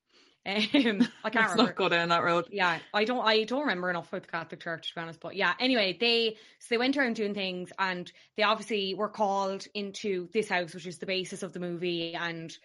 Um, 0.45 1.09
I 1.23 1.31
can't 1.31 1.35
Let's 1.35 1.35
remember. 1.53 1.63
not 1.63 1.77
go 1.77 1.89
down 1.89 2.09
that 2.09 2.25
road. 2.25 2.47
yeah 2.51 2.79
i 2.93 3.05
don't 3.05 3.25
i 3.25 3.45
don't 3.45 3.61
remember 3.61 3.91
enough 3.91 4.09
about 4.09 4.23
the 4.23 4.29
catholic 4.29 4.61
church 4.61 4.89
to 4.89 4.95
be 4.97 5.01
honest 5.01 5.21
but 5.21 5.37
yeah 5.37 5.53
anyway 5.61 5.97
they 6.01 6.37
so 6.59 6.67
they 6.71 6.79
went 6.79 6.97
around 6.97 7.15
doing 7.15 7.33
things 7.35 7.73
and 7.79 8.11
they 8.37 8.43
obviously 8.43 8.95
were 8.95 9.09
called 9.09 9.67
into 9.75 10.29
this 10.33 10.49
house 10.49 10.75
which 10.75 10.87
is 10.87 10.99
the 10.99 11.07
basis 11.07 11.45
of 11.45 11.53
the 11.53 11.61
movie 11.61 12.15
and 12.17 12.57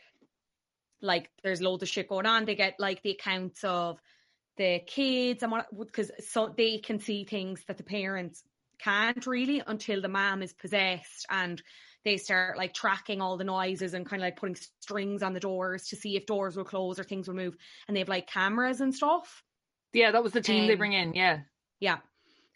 like 1.02 1.30
there's 1.44 1.62
loads 1.62 1.84
of 1.84 1.90
shit 1.90 2.10
going 2.10 2.26
on 2.26 2.46
they 2.46 2.56
get 2.56 2.76
like 2.80 3.04
the 3.04 3.12
accounts 3.12 3.64
of 3.64 4.00
the 4.58 4.80
kids 4.88 5.44
and 5.44 5.52
what 5.52 5.68
because 5.78 6.10
so 6.28 6.52
they 6.58 6.80
can 6.80 7.00
see 7.00 7.24
things 7.26 7.64
that 7.68 7.78
the 7.78 7.84
parents 7.84 8.44
can't 8.80 9.28
really 9.28 9.62
until 9.68 10.02
the 10.02 10.08
mom 10.08 10.42
is 10.42 10.54
possessed 10.54 11.26
and 11.30 11.62
they 12.06 12.18
start 12.18 12.58
like 12.58 12.74
tracking 12.74 13.22
all 13.22 13.38
the 13.38 13.44
noises 13.44 13.94
and 13.94 14.06
kind 14.06 14.22
of 14.22 14.26
like 14.26 14.38
putting 14.38 14.56
strings 14.82 15.22
on 15.24 15.34
the 15.34 15.40
doors 15.40 15.88
to 15.90 15.96
see 15.96 16.16
if 16.16 16.26
doors 16.26 16.56
will 16.56 16.64
close 16.64 17.00
or 17.00 17.04
things 17.04 17.28
will 17.28 17.36
move 17.36 17.56
and 17.88 17.96
they 17.96 18.00
have 18.02 18.10
like 18.10 18.28
cameras 18.28 18.80
and 18.82 18.94
stuff 18.96 19.44
Yeah, 19.94 20.12
that 20.12 20.24
was 20.24 20.32
the 20.34 20.42
team 20.42 20.68
they 20.68 20.74
Um, 20.74 20.78
bring 20.80 20.94
in. 20.94 21.14
Yeah. 21.14 21.40
yeah. 21.80 21.98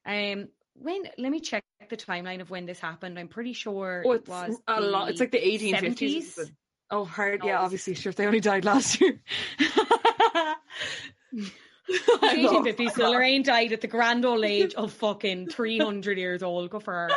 Um. 0.06 0.48
When 0.76 1.04
let 1.18 1.32
me 1.32 1.42
check 1.42 1.64
the 1.90 1.98
timeline 1.98 2.40
of 2.42 2.50
when 2.50 2.66
this 2.66 2.80
happened. 2.80 3.20
I'm 3.20 3.28
pretty 3.28 3.54
sure 3.54 4.04
Oh, 4.06 4.14
it 4.14 4.28
was 4.28 4.58
a 4.68 4.80
lot. 4.82 5.10
It's 5.10 5.20
like 5.20 5.32
the 5.32 5.38
1850s. 5.40 6.38
70s. 6.38 6.52
Oh, 6.90 7.04
hard. 7.06 7.42
No, 7.42 7.48
Yeah, 7.48 7.60
obviously. 7.60 7.94
Sure, 7.94 8.12
they 8.14 8.26
only 8.26 8.40
died 8.40 8.64
last 8.66 9.00
year. 9.02 9.22
I 9.60 10.56
1850s. 12.38 12.92
So 12.94 13.10
Lorraine 13.12 13.44
died 13.44 13.74
at 13.74 13.82
the 13.82 13.88
grand 13.88 14.26
old 14.26 14.44
age 14.46 14.74
of 14.76 14.92
fucking 14.94 15.48
300 15.50 16.18
years 16.18 16.44
old. 16.44 16.70
Go 16.70 16.80
for 16.80 16.94
her. 16.94 17.10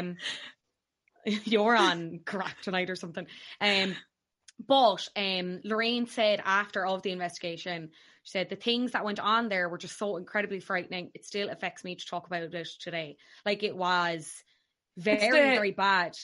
Um, 0.00 0.16
you're 1.44 1.76
on 1.76 2.20
crack 2.24 2.60
tonight 2.62 2.90
or 2.90 2.96
something. 2.96 3.26
Um, 3.60 3.94
but 4.66 5.08
um, 5.16 5.60
Lorraine 5.64 6.06
said 6.06 6.42
after 6.44 6.84
all 6.84 6.96
of 6.96 7.02
the 7.02 7.12
investigation, 7.12 7.90
she 8.22 8.30
said 8.32 8.50
the 8.50 8.56
things 8.56 8.92
that 8.92 9.04
went 9.04 9.18
on 9.18 9.48
there 9.48 9.68
were 9.68 9.78
just 9.78 9.98
so 9.98 10.16
incredibly 10.16 10.60
frightening. 10.60 11.10
It 11.14 11.24
still 11.24 11.48
affects 11.48 11.84
me 11.84 11.96
to 11.96 12.06
talk 12.06 12.26
about 12.26 12.42
it 12.42 12.68
today. 12.80 13.16
Like 13.46 13.62
it 13.62 13.76
was 13.76 14.30
very, 14.96 15.30
the- 15.30 15.54
very 15.54 15.70
bad. 15.70 16.16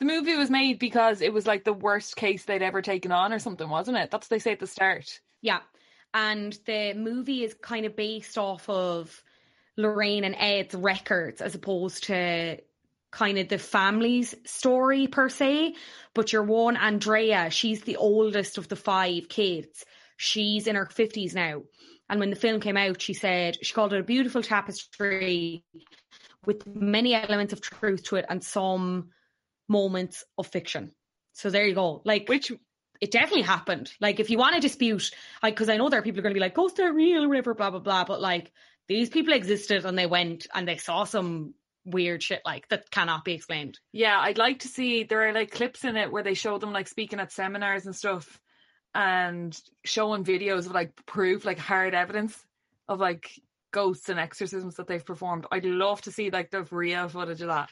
The 0.00 0.04
movie 0.04 0.36
was 0.36 0.50
made 0.50 0.78
because 0.78 1.22
it 1.22 1.32
was 1.32 1.46
like 1.46 1.64
the 1.64 1.72
worst 1.72 2.14
case 2.14 2.44
they'd 2.44 2.62
ever 2.62 2.82
taken 2.82 3.10
on 3.10 3.32
or 3.32 3.40
something, 3.40 3.68
wasn't 3.68 3.96
it? 3.96 4.12
That's 4.12 4.26
what 4.26 4.30
they 4.30 4.38
say 4.38 4.52
at 4.52 4.60
the 4.60 4.66
start. 4.68 5.20
Yeah. 5.42 5.58
And 6.14 6.56
the 6.66 6.94
movie 6.94 7.42
is 7.42 7.54
kind 7.54 7.84
of 7.84 7.96
based 7.96 8.38
off 8.38 8.68
of 8.68 9.22
Lorraine 9.76 10.24
and 10.24 10.36
Ed's 10.38 10.74
records 10.74 11.40
as 11.40 11.54
opposed 11.56 12.04
to 12.04 12.58
kind 13.10 13.38
of 13.38 13.48
the 13.48 13.58
family's 13.58 14.34
story 14.44 15.06
per 15.06 15.28
se. 15.28 15.74
But 16.14 16.32
your 16.32 16.42
one, 16.42 16.76
Andrea, 16.76 17.50
she's 17.50 17.82
the 17.82 17.96
oldest 17.96 18.58
of 18.58 18.68
the 18.68 18.76
five 18.76 19.28
kids. 19.28 19.84
She's 20.16 20.66
in 20.66 20.76
her 20.76 20.86
50s 20.86 21.34
now. 21.34 21.62
And 22.08 22.20
when 22.20 22.30
the 22.30 22.36
film 22.36 22.60
came 22.60 22.76
out, 22.76 23.02
she 23.02 23.14
said 23.14 23.58
she 23.62 23.74
called 23.74 23.92
it 23.92 24.00
a 24.00 24.04
beautiful 24.04 24.42
tapestry 24.42 25.64
with 26.46 26.66
many 26.66 27.14
elements 27.14 27.52
of 27.52 27.60
truth 27.60 28.04
to 28.04 28.16
it 28.16 28.26
and 28.28 28.42
some 28.42 29.10
moments 29.68 30.24
of 30.38 30.46
fiction. 30.46 30.92
So 31.34 31.50
there 31.50 31.66
you 31.66 31.74
go. 31.74 32.02
Like 32.04 32.28
Which 32.28 32.50
it 33.00 33.10
definitely 33.10 33.42
happened. 33.42 33.92
Like, 34.00 34.20
if 34.20 34.30
you 34.30 34.38
want 34.38 34.54
to 34.54 34.60
dispute, 34.60 35.10
like 35.42 35.54
because 35.54 35.68
I 35.68 35.76
know 35.76 35.88
there 35.88 36.00
are 36.00 36.02
people 36.02 36.16
who 36.16 36.20
are 36.20 36.22
going 36.22 36.34
to 36.34 36.38
be 36.38 36.44
like, 36.44 36.58
oh, 36.58 36.62
ghosts 36.62 36.80
are 36.80 36.92
real 36.92 37.28
whatever, 37.28 37.54
blah, 37.54 37.70
blah, 37.70 37.80
blah. 37.80 38.04
But 38.04 38.20
like, 38.20 38.52
these 38.88 39.08
people 39.10 39.34
existed 39.34 39.84
and 39.84 39.96
they 39.96 40.06
went 40.06 40.46
and 40.54 40.66
they 40.66 40.78
saw 40.78 41.04
some 41.04 41.54
weird 41.90 42.22
shit 42.22 42.42
like 42.44 42.68
that 42.68 42.90
cannot 42.90 43.24
be 43.24 43.32
explained. 43.32 43.78
Yeah, 43.92 44.18
I'd 44.18 44.38
like 44.38 44.60
to 44.60 44.68
see 44.68 45.04
there 45.04 45.28
are 45.28 45.32
like 45.32 45.50
clips 45.50 45.84
in 45.84 45.96
it 45.96 46.12
where 46.12 46.22
they 46.22 46.34
show 46.34 46.58
them 46.58 46.72
like 46.72 46.88
speaking 46.88 47.20
at 47.20 47.32
seminars 47.32 47.86
and 47.86 47.94
stuff 47.94 48.40
and 48.94 49.58
showing 49.84 50.24
videos 50.24 50.66
of 50.66 50.72
like 50.72 50.94
proof, 51.06 51.44
like 51.44 51.58
hard 51.58 51.94
evidence 51.94 52.36
of 52.88 53.00
like 53.00 53.30
ghosts 53.70 54.08
and 54.08 54.18
exorcisms 54.18 54.76
that 54.76 54.86
they've 54.86 55.04
performed. 55.04 55.46
I'd 55.52 55.64
love 55.64 56.00
to 56.02 56.12
see 56.12 56.30
like 56.30 56.50
the 56.50 56.62
real 56.70 57.08
footage 57.08 57.42
of 57.42 57.48
that. 57.48 57.70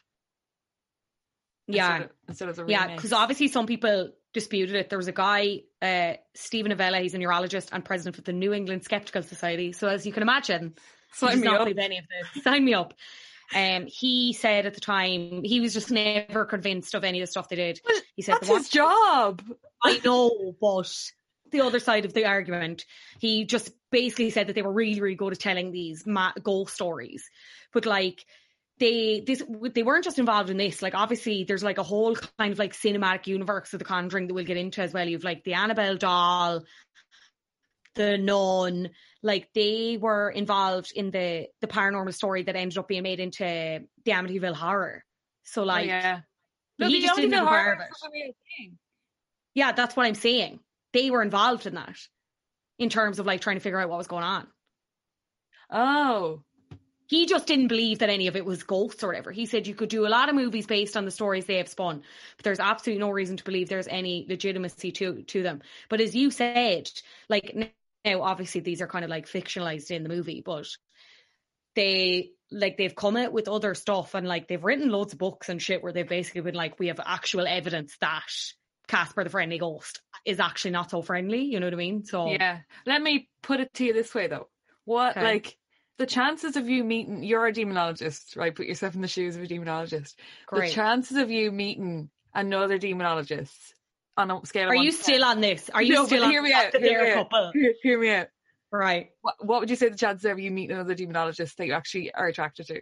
Yeah. 1.68 1.86
Instead 1.86 2.02
of, 2.02 2.10
instead 2.28 2.48
of 2.48 2.56
the 2.56 2.64
Yeah. 2.68 2.94
Because 2.94 3.12
obviously 3.12 3.48
some 3.48 3.66
people 3.66 4.10
disputed 4.32 4.76
it. 4.76 4.90
There 4.90 4.98
was 4.98 5.08
a 5.08 5.12
guy, 5.12 5.62
uh, 5.80 6.14
Steven 6.34 6.70
Novella, 6.70 6.98
he's 7.00 7.14
a 7.14 7.18
neurologist 7.18 7.70
and 7.72 7.84
president 7.84 8.18
of 8.18 8.24
the 8.24 8.32
New 8.32 8.52
England 8.52 8.84
Skeptical 8.84 9.22
Society. 9.22 9.72
So 9.72 9.88
as 9.88 10.06
you 10.06 10.12
can 10.12 10.22
imagine, 10.22 10.74
Sign 11.12 11.40
me 11.40 11.46
not 11.46 11.62
up. 11.62 11.68
any 11.78 11.98
of 11.98 12.04
this. 12.34 12.44
Sign 12.44 12.64
me 12.64 12.74
up. 12.74 12.92
Um, 13.54 13.86
he 13.86 14.32
said 14.32 14.66
at 14.66 14.74
the 14.74 14.80
time 14.80 15.42
he 15.44 15.60
was 15.60 15.72
just 15.72 15.90
never 15.90 16.44
convinced 16.44 16.94
of 16.94 17.04
any 17.04 17.20
of 17.20 17.26
the 17.26 17.30
stuff 17.30 17.48
they 17.48 17.56
did. 17.56 17.80
Well, 17.86 18.00
He 18.14 18.22
said 18.22 18.34
That's 18.34 18.48
the 18.48 18.56
his 18.56 18.68
job. 18.68 19.42
I 19.84 20.00
know, 20.04 20.54
but 20.60 20.92
the 21.52 21.60
other 21.60 21.78
side 21.78 22.04
of 22.04 22.12
the 22.12 22.26
argument, 22.26 22.84
he 23.20 23.44
just 23.44 23.70
basically 23.90 24.30
said 24.30 24.48
that 24.48 24.54
they 24.54 24.62
were 24.62 24.72
really, 24.72 25.00
really 25.00 25.14
good 25.14 25.32
at 25.32 25.40
telling 25.40 25.70
these 25.70 26.06
ma- 26.06 26.32
ghost 26.42 26.74
stories. 26.74 27.28
But 27.72 27.86
like, 27.86 28.24
they 28.78 29.22
this 29.26 29.42
they 29.72 29.82
weren't 29.82 30.04
just 30.04 30.18
involved 30.18 30.50
in 30.50 30.58
this. 30.58 30.82
Like, 30.82 30.94
obviously, 30.94 31.44
there's 31.44 31.62
like 31.62 31.78
a 31.78 31.82
whole 31.82 32.14
kind 32.38 32.52
of 32.52 32.58
like 32.58 32.74
cinematic 32.74 33.26
universe 33.26 33.72
of 33.72 33.78
The 33.78 33.86
Conjuring 33.86 34.26
that 34.26 34.34
we'll 34.34 34.44
get 34.44 34.58
into 34.58 34.82
as 34.82 34.92
well. 34.92 35.08
You've 35.08 35.24
like 35.24 35.44
the 35.44 35.54
Annabelle 35.54 35.96
doll, 35.96 36.62
the 37.96 38.16
nun. 38.16 38.90
Like, 39.22 39.48
they 39.54 39.98
were 40.00 40.30
involved 40.30 40.92
in 40.94 41.10
the 41.10 41.48
the 41.60 41.66
paranormal 41.66 42.14
story 42.14 42.44
that 42.44 42.54
ended 42.54 42.78
up 42.78 42.86
being 42.86 43.02
made 43.02 43.18
into 43.18 43.44
the 43.44 44.10
Amityville 44.10 44.54
Horror. 44.54 45.04
So 45.42 45.62
oh, 45.62 45.66
like, 45.66 45.84
oh, 45.84 45.88
yeah. 45.88 46.20
No, 46.78 46.88
he 46.88 47.00
the 47.00 47.06
just 47.06 47.16
didn't 47.20 47.32
Amityville 47.32 47.48
Horror 47.48 47.88
yeah, 49.56 49.72
that's 49.72 49.96
what 49.96 50.04
I'm 50.04 50.14
saying. 50.14 50.60
They 50.92 51.10
were 51.10 51.22
involved 51.22 51.66
in 51.66 51.76
that 51.76 51.96
in 52.78 52.90
terms 52.90 53.18
of 53.18 53.24
like 53.24 53.40
trying 53.40 53.56
to 53.56 53.60
figure 53.60 53.80
out 53.80 53.88
what 53.88 53.96
was 53.96 54.06
going 54.06 54.22
on. 54.22 54.46
Oh. 55.70 56.42
He 57.08 57.24
just 57.24 57.46
didn't 57.46 57.68
believe 57.68 58.00
that 58.00 58.10
any 58.10 58.26
of 58.26 58.36
it 58.36 58.44
was 58.44 58.64
ghosts 58.64 59.02
or 59.02 59.06
whatever. 59.06 59.32
He 59.32 59.46
said 59.46 59.66
you 59.66 59.74
could 59.74 59.88
do 59.88 60.06
a 60.06 60.10
lot 60.10 60.28
of 60.28 60.34
movies 60.34 60.66
based 60.66 60.94
on 60.94 61.06
the 61.06 61.10
stories 61.10 61.46
they 61.46 61.56
have 61.56 61.68
spun, 61.68 62.02
but 62.36 62.44
there's 62.44 62.60
absolutely 62.60 63.00
no 63.00 63.10
reason 63.10 63.38
to 63.38 63.44
believe 63.44 63.70
there's 63.70 63.88
any 63.88 64.26
legitimacy 64.28 64.92
to 64.92 65.22
to 65.22 65.42
them. 65.42 65.62
But 65.88 66.02
as 66.02 66.14
you 66.14 66.30
said, 66.30 66.90
like 67.30 67.74
now 68.06 68.22
obviously 68.22 68.60
these 68.60 68.80
are 68.80 68.86
kind 68.86 69.04
of 69.04 69.10
like 69.10 69.26
fictionalized 69.26 69.90
in 69.90 70.02
the 70.02 70.08
movie, 70.08 70.42
but 70.44 70.66
they 71.74 72.30
like 72.50 72.76
they've 72.76 72.94
come 72.94 73.16
out 73.16 73.32
with 73.32 73.48
other 73.48 73.74
stuff 73.74 74.14
and 74.14 74.26
like 74.26 74.48
they've 74.48 74.64
written 74.64 74.88
loads 74.88 75.12
of 75.12 75.18
books 75.18 75.48
and 75.48 75.60
shit 75.60 75.82
where 75.82 75.92
they've 75.92 76.08
basically 76.08 76.40
been 76.40 76.54
like 76.54 76.78
we 76.78 76.86
have 76.86 77.00
actual 77.04 77.46
evidence 77.46 77.96
that 78.00 78.22
Casper 78.88 79.24
the 79.24 79.30
Friendly 79.30 79.58
Ghost 79.58 80.00
is 80.24 80.40
actually 80.40 80.70
not 80.70 80.90
so 80.90 81.02
friendly. 81.02 81.42
You 81.42 81.60
know 81.60 81.66
what 81.66 81.74
I 81.74 81.76
mean? 81.76 82.04
So 82.04 82.30
Yeah. 82.30 82.60
Let 82.86 83.02
me 83.02 83.28
put 83.42 83.60
it 83.60 83.74
to 83.74 83.84
you 83.84 83.92
this 83.92 84.14
way 84.14 84.28
though. 84.28 84.48
What 84.84 85.16
Okay. 85.16 85.24
like 85.24 85.58
the 85.98 86.06
chances 86.06 86.56
of 86.56 86.68
you 86.68 86.84
meeting 86.84 87.24
you're 87.24 87.46
a 87.46 87.52
demonologist, 87.52 88.36
right? 88.36 88.54
Put 88.54 88.66
yourself 88.66 88.94
in 88.94 89.02
the 89.02 89.08
shoes 89.08 89.36
of 89.36 89.42
a 89.42 89.46
demonologist. 89.46 90.14
great. 90.46 90.68
The 90.68 90.74
chances 90.74 91.16
of 91.16 91.30
you 91.30 91.50
meeting 91.50 92.10
another 92.32 92.78
demonologist 92.78 93.72
on 94.16 94.30
a 94.30 94.44
scale 94.46 94.64
of 94.64 94.70
Are 94.70 94.74
you 94.76 94.92
still 94.92 95.20
10. 95.20 95.22
on 95.24 95.40
this? 95.40 95.70
Are 95.70 95.82
you 95.82 95.94
No, 95.94 96.06
still 96.06 96.24
on 96.24 96.30
hear 96.30 96.42
me 96.42 96.52
out, 96.52 96.72
hear 96.76 96.80
they're 96.80 97.02
me 97.04 97.10
a 97.10 97.12
out. 97.18 97.30
couple? 97.30 97.50
Hear, 97.52 97.74
hear 97.82 98.00
me 98.00 98.10
out. 98.10 98.28
Right. 98.72 99.10
What, 99.22 99.34
what 99.44 99.60
would 99.60 99.70
you 99.70 99.76
say 99.76 99.88
the 99.88 99.96
chances 99.96 100.24
of 100.24 100.38
you 100.38 100.50
meeting 100.50 100.74
another 100.76 100.94
demonologist 100.94 101.56
that 101.56 101.66
you 101.66 101.72
actually 101.72 102.12
are 102.12 102.26
attracted 102.26 102.66
to? 102.68 102.80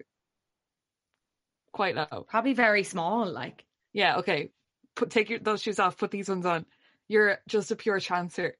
Quite 1.72 1.96
low. 1.96 2.24
Probably 2.28 2.52
very 2.54 2.84
small, 2.84 3.26
like 3.30 3.64
Yeah, 3.92 4.18
okay. 4.18 4.50
Put 4.96 5.10
take 5.10 5.28
your 5.30 5.40
those 5.40 5.60
shoes 5.62 5.78
off, 5.80 5.98
put 5.98 6.10
these 6.12 6.28
ones 6.28 6.46
on. 6.46 6.66
You're 7.08 7.38
just 7.48 7.70
a 7.72 7.76
pure 7.76 7.98
chancer. 7.98 8.52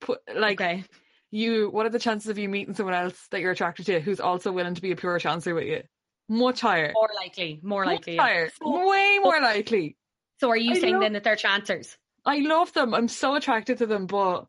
Put 0.00 0.20
like 0.34 0.60
okay. 0.60 0.84
you 1.30 1.68
what 1.70 1.86
are 1.86 1.90
the 1.90 1.98
chances 1.98 2.28
of 2.30 2.38
you 2.38 2.48
meeting 2.48 2.74
someone 2.74 2.94
else 2.94 3.26
that 3.30 3.40
you're 3.40 3.50
attracted 3.52 3.86
to 3.86 4.00
who's 4.00 4.20
also 4.20 4.52
willing 4.52 4.74
to 4.74 4.82
be 4.82 4.92
a 4.92 4.96
pure 4.96 5.18
chancer 5.18 5.54
with 5.54 5.64
you? 5.66 5.82
Much 6.28 6.60
higher. 6.60 6.92
More 6.94 7.10
likely. 7.16 7.60
More 7.62 7.84
Much 7.84 8.06
likely. 8.06 8.14
yeah. 8.14 8.22
higher. 8.22 8.50
Way 8.62 9.18
more 9.22 9.40
likely. 9.40 9.96
So 10.42 10.50
are 10.50 10.56
you 10.56 10.72
I 10.72 10.80
saying 10.80 10.94
love- 10.94 11.02
then 11.02 11.12
that 11.12 11.22
they're 11.22 11.36
chancers? 11.36 11.96
I 12.24 12.38
love 12.38 12.72
them. 12.72 12.94
I'm 12.94 13.06
so 13.06 13.36
attracted 13.36 13.78
to 13.78 13.86
them, 13.86 14.06
but 14.06 14.46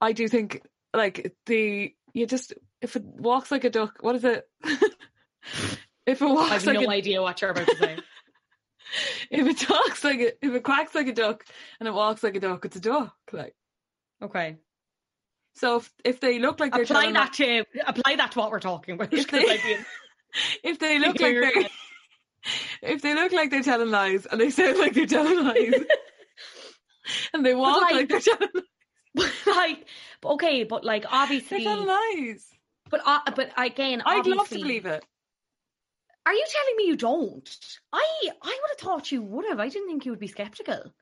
I 0.00 0.10
do 0.10 0.26
think 0.26 0.62
like 0.92 1.32
the 1.46 1.94
you 2.12 2.26
just 2.26 2.54
if 2.82 2.96
it 2.96 3.04
walks 3.04 3.52
like 3.52 3.62
a 3.62 3.70
duck, 3.70 3.98
what 4.00 4.16
is 4.16 4.24
it? 4.24 4.48
if 6.06 6.20
it 6.20 6.24
walks, 6.24 6.50
I 6.50 6.54
have 6.54 6.66
like 6.66 6.80
no 6.80 6.86
a, 6.90 6.92
idea 6.92 7.22
what 7.22 7.40
you're 7.40 7.50
about 7.52 7.68
to 7.68 7.76
say. 7.76 7.98
if 9.30 9.46
it 9.46 9.58
talks 9.60 10.02
like 10.02 10.18
a, 10.18 10.44
if 10.44 10.52
it 10.54 10.64
quacks 10.64 10.92
like 10.92 11.06
a 11.06 11.12
duck 11.14 11.44
and 11.78 11.88
it 11.88 11.94
walks 11.94 12.24
like 12.24 12.34
a 12.34 12.40
duck, 12.40 12.64
it's 12.64 12.74
a 12.74 12.80
duck. 12.80 13.14
Like 13.32 13.54
Okay. 14.20 14.56
so 15.54 15.76
if 15.76 15.92
if 16.04 16.18
they 16.18 16.40
look 16.40 16.58
like 16.58 16.72
they're 16.72 16.82
Apply 16.82 17.12
that 17.12 17.32
to 17.34 17.64
apply 17.86 18.16
that 18.16 18.32
to 18.32 18.38
what 18.40 18.50
we're 18.50 18.58
talking 18.58 18.94
about. 18.94 19.12
If 19.12 19.30
they- 19.30 19.78
if 20.64 20.78
they 20.80 20.98
look 20.98 21.20
like 21.20 21.34
they're. 21.34 21.68
If 22.82 23.02
they 23.02 23.14
look 23.14 23.32
like 23.32 23.50
they're 23.50 23.62
telling 23.62 23.90
lies 23.90 24.26
and 24.26 24.40
they 24.40 24.50
sound 24.50 24.78
like 24.78 24.94
they're 24.94 25.06
telling 25.06 25.44
lies 25.44 25.74
and 27.34 27.44
they 27.44 27.54
walk 27.54 27.82
like- 27.82 27.92
like, 27.94 28.08
they're 28.08 28.20
telling 28.20 28.48
lies. 28.54 28.64
But 29.12 29.32
like 29.46 29.86
okay, 30.24 30.62
but 30.62 30.84
like 30.84 31.02
they're 31.02 31.10
obviously, 31.12 31.64
telling 31.64 31.86
lies. 31.86 32.46
but 32.90 33.00
uh, 33.04 33.18
but 33.34 33.50
again, 33.56 34.02
I'd 34.06 34.24
love 34.24 34.48
to 34.50 34.54
believe 34.54 34.86
it. 34.86 35.04
Are 36.24 36.32
you 36.32 36.44
telling 36.48 36.76
me 36.76 36.84
you 36.86 36.96
don't? 36.96 37.56
I 37.92 38.04
I 38.40 38.48
would 38.48 38.70
have 38.70 38.78
thought 38.78 39.10
you 39.10 39.20
would 39.20 39.46
have. 39.48 39.58
I 39.58 39.68
didn't 39.68 39.88
think 39.88 40.04
you 40.04 40.12
would 40.12 40.20
be 40.20 40.28
skeptical. 40.28 40.94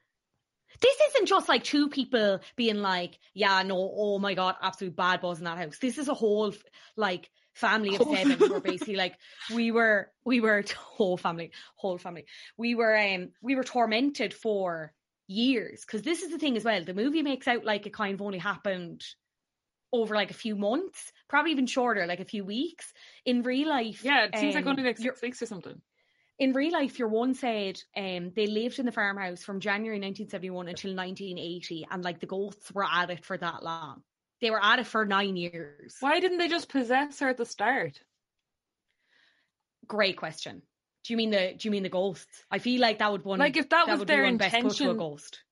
This 0.80 0.96
isn't 1.10 1.26
just 1.26 1.48
like 1.48 1.64
two 1.64 1.88
people 1.88 2.40
being 2.56 2.76
like, 2.76 3.18
yeah, 3.34 3.62
no, 3.62 3.76
oh 3.76 4.18
my 4.18 4.32
god, 4.32 4.54
absolute 4.62 4.96
bad 4.96 5.20
buzz 5.20 5.38
in 5.38 5.44
that 5.44 5.58
house. 5.58 5.78
This 5.78 5.98
is 5.98 6.08
a 6.08 6.14
whole 6.14 6.54
like 6.96 7.28
family 7.58 7.96
of 7.96 8.04
seven 8.04 8.48
were 8.48 8.60
basically 8.70 8.96
like 8.96 9.16
we 9.48 9.70
were 9.70 10.10
we 10.24 10.40
were 10.40 10.64
whole 10.76 11.16
family, 11.16 11.52
whole 11.76 11.98
family. 11.98 12.26
We 12.56 12.74
were 12.74 12.96
um 12.96 13.30
we 13.42 13.56
were 13.56 13.64
tormented 13.64 14.34
for 14.34 14.92
years 15.26 15.84
because 15.84 16.02
this 16.02 16.22
is 16.22 16.30
the 16.30 16.38
thing 16.38 16.56
as 16.56 16.64
well. 16.64 16.84
The 16.84 16.94
movie 16.94 17.22
makes 17.22 17.48
out 17.48 17.64
like 17.64 17.86
it 17.86 17.92
kind 17.94 18.14
of 18.14 18.22
only 18.22 18.38
happened 18.38 19.04
over 19.92 20.14
like 20.14 20.30
a 20.30 20.34
few 20.34 20.56
months, 20.56 21.12
probably 21.28 21.52
even 21.52 21.66
shorter, 21.66 22.06
like 22.06 22.20
a 22.20 22.24
few 22.24 22.44
weeks. 22.44 22.92
In 23.24 23.42
real 23.42 23.68
life, 23.68 24.04
Yeah, 24.04 24.24
it 24.26 24.36
seems 24.36 24.54
like 24.54 24.66
um, 24.66 24.70
only 24.70 24.82
like 24.82 24.98
six 24.98 25.22
weeks 25.22 25.42
or 25.42 25.46
something. 25.46 25.80
in 26.38 26.52
real 26.52 26.72
life, 26.72 26.98
your 26.98 27.08
one 27.08 27.34
said 27.34 27.80
um, 27.96 28.32
they 28.34 28.46
lived 28.46 28.78
in 28.78 28.86
the 28.86 28.92
farmhouse 28.92 29.42
from 29.42 29.60
January 29.60 29.98
1971 29.98 30.68
until 30.68 30.94
1980, 30.94 31.86
and 31.90 32.04
like 32.04 32.20
the 32.20 32.26
ghosts 32.26 32.72
were 32.72 32.84
at 32.84 33.10
it 33.10 33.24
for 33.24 33.36
that 33.38 33.62
long. 33.62 34.02
They 34.40 34.50
were 34.50 34.62
at 34.62 34.78
it 34.78 34.86
for 34.86 35.04
nine 35.04 35.36
years. 35.36 35.96
Why 36.00 36.20
didn't 36.20 36.38
they 36.38 36.48
just 36.48 36.68
possess 36.68 37.18
her 37.20 37.28
at 37.28 37.36
the 37.36 37.46
start? 37.46 38.00
Great 39.86 40.16
question. 40.16 40.62
Do 41.04 41.12
you 41.12 41.16
mean 41.16 41.30
the 41.30 41.54
Do 41.56 41.66
you 41.66 41.70
mean 41.70 41.82
the 41.82 41.88
ghosts? 41.88 42.44
I 42.50 42.58
feel 42.58 42.80
like 42.80 42.98
that 42.98 43.10
would 43.10 43.24
one 43.24 43.38
Like, 43.38 43.56
if 43.56 43.68
that 43.70 43.88
was 43.88 44.04
their 44.04 44.22
be 44.22 44.28
one 44.30 44.36
best 44.36 44.54
put 44.54 44.60
to 44.60 44.66
a 44.66 44.68
intention- 44.90 44.96
ghost. 44.98 45.42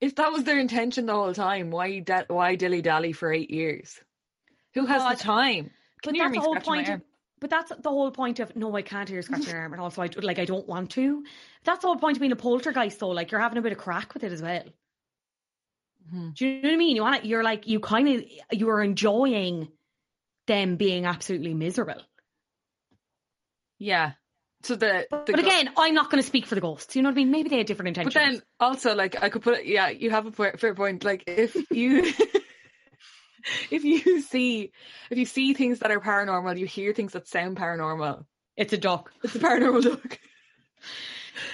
If 0.00 0.14
that 0.14 0.32
was 0.32 0.44
their 0.44 0.58
intention 0.58 1.04
the 1.04 1.12
whole 1.12 1.34
time, 1.34 1.70
why 1.70 1.98
da- 1.98 2.24
why 2.28 2.54
dilly 2.56 2.80
dally 2.80 3.12
for 3.12 3.30
eight 3.30 3.50
years? 3.50 4.00
Who 4.74 4.86
has 4.86 5.02
God, 5.02 5.18
the 5.18 5.22
time? 5.22 5.70
But 6.02 6.10
Can 6.10 6.14
you 6.14 6.22
hear 6.22 6.28
that's 6.30 6.32
me 6.32 6.38
the 6.38 6.44
whole 6.44 6.56
point 6.56 6.88
of. 6.88 7.02
But 7.40 7.50
that's 7.50 7.70
the 7.70 7.88
whole 7.90 8.10
point 8.10 8.38
of 8.38 8.54
no, 8.54 8.74
I 8.76 8.82
can't 8.82 9.08
hear 9.08 9.18
you 9.18 9.22
scratching 9.22 9.48
your 9.48 9.58
arm, 9.60 9.72
and 9.72 9.80
also 9.80 10.02
I 10.02 10.10
like 10.22 10.38
I 10.38 10.44
don't 10.44 10.66
want 10.68 10.90
to. 10.92 11.24
That's 11.64 11.80
the 11.82 11.88
whole 11.88 11.96
point 11.96 12.16
of 12.16 12.20
being 12.20 12.32
a 12.32 12.36
poltergeist, 12.36 12.98
though. 13.00 13.08
Like 13.08 13.30
you're 13.30 13.40
having 13.40 13.58
a 13.58 13.62
bit 13.62 13.72
of 13.72 13.78
crack 13.78 14.14
with 14.14 14.24
it 14.24 14.32
as 14.32 14.40
well. 14.42 14.64
Mhm. 16.12 16.34
Do 16.34 16.46
you 16.46 16.62
know 16.62 16.68
what 16.68 16.74
I 16.74 16.76
mean? 16.78 16.96
You 16.96 17.02
want 17.02 17.22
to, 17.22 17.28
you're 17.28 17.44
like 17.44 17.66
you 17.66 17.80
kind 17.80 18.08
of 18.08 18.24
you 18.52 18.68
are 18.70 18.82
enjoying 18.82 19.68
them 20.46 20.76
being 20.76 21.04
absolutely 21.06 21.54
miserable. 21.54 22.02
Yeah. 23.78 24.12
So 24.62 24.74
the, 24.76 25.06
the 25.10 25.16
But 25.24 25.36
go- 25.36 25.42
again, 25.42 25.70
I'm 25.76 25.94
not 25.94 26.10
going 26.10 26.22
to 26.22 26.26
speak 26.26 26.44
for 26.46 26.54
the 26.54 26.60
ghosts. 26.60 26.94
You 26.94 27.02
know 27.02 27.08
what 27.08 27.14
I 27.14 27.16
mean? 27.16 27.30
Maybe 27.30 27.48
they 27.48 27.56
had 27.58 27.66
different 27.66 27.88
intentions. 27.96 28.14
But 28.14 28.20
then 28.20 28.42
also 28.58 28.94
like 28.94 29.22
I 29.22 29.28
could 29.30 29.42
put 29.42 29.58
it 29.58 29.66
yeah, 29.66 29.88
you 29.88 30.10
have 30.10 30.26
a 30.26 30.32
fair 30.32 30.54
fair 30.58 30.74
point. 30.74 31.02
Like 31.04 31.24
if 31.26 31.54
you 31.70 32.12
if 33.70 33.84
you 33.84 34.20
see 34.20 34.72
if 35.10 35.18
you 35.18 35.24
see 35.24 35.54
things 35.54 35.78
that 35.78 35.90
are 35.90 36.00
paranormal, 36.00 36.58
you 36.58 36.66
hear 36.66 36.92
things 36.92 37.12
that 37.12 37.26
sound 37.28 37.56
paranormal. 37.56 38.24
it's 38.56 38.72
a 38.72 38.78
duck. 38.78 39.12
It's 39.22 39.34
a 39.36 39.38
paranormal 39.38 39.82
duck. 39.82 40.18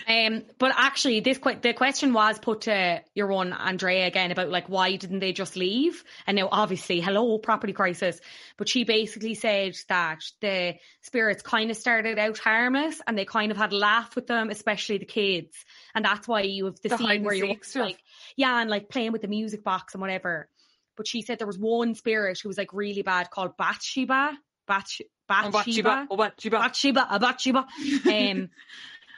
Um, 0.09 0.45
but 0.59 0.73
actually, 0.77 1.21
this 1.21 1.39
que- 1.39 1.59
the 1.61 1.73
question 1.73 2.13
was 2.13 2.39
put 2.39 2.63
to 2.63 3.03
your 3.15 3.29
one 3.29 3.53
Andrea 3.53 4.07
again 4.07 4.31
about 4.31 4.49
like 4.51 4.69
why 4.69 4.97
didn't 4.97 5.21
they 5.21 5.33
just 5.33 5.57
leave? 5.57 6.03
And 6.27 6.37
now, 6.37 6.49
obviously, 6.51 7.01
hello 7.01 7.39
property 7.39 7.73
crisis. 7.73 8.21
But 8.57 8.69
she 8.69 8.85
basically 8.85 9.35
said 9.35 9.77
that 9.89 10.21
the 10.41 10.75
spirits 11.03 11.43
kind 11.43 11.71
of 11.71 11.77
started 11.77 12.19
out 12.19 12.39
harmless 12.39 13.01
and 13.07 13.17
they 13.19 13.25
kind 13.25 13.51
of 13.51 13.59
had 13.59 13.73
a 13.73 13.77
laugh 13.77 14.15
with 14.17 14.27
them, 14.27 14.51
especially 14.51 14.99
the 14.99 15.05
kids, 15.05 15.57
and 15.95 16.05
that's 16.05 16.27
why 16.27 16.43
you 16.43 16.67
have 16.67 16.81
the, 16.83 16.91
The 16.91 16.99
scene 16.99 17.25
where 17.25 17.35
you're 17.35 17.57
like, 17.75 17.99
yeah, 18.37 18.61
and 18.61 18.71
like 18.71 18.89
playing 18.89 19.13
with 19.13 19.23
the 19.23 19.29
music 19.29 19.65
box 19.65 19.95
and 19.95 20.01
whatever. 20.01 20.49
But 20.97 21.07
she 21.07 21.23
said 21.23 21.39
there 21.39 21.47
was 21.47 21.59
one 21.59 21.95
spirit 21.95 22.39
who 22.43 22.49
was 22.49 22.57
like 22.57 22.73
really 22.73 23.03
bad 23.03 23.31
called 23.31 23.57
Bathsheba. 23.57 24.37
Bath 24.67 25.01
Oh, 25.29 25.51
Bathsheba. 25.51 25.53
Bathsheba. 25.53 26.07
Oh, 26.11 26.17
Bathsheba. 26.17 26.59
Bathsheba, 26.59 27.19
Bathsheba. 27.21 27.67
Um, 28.07 28.51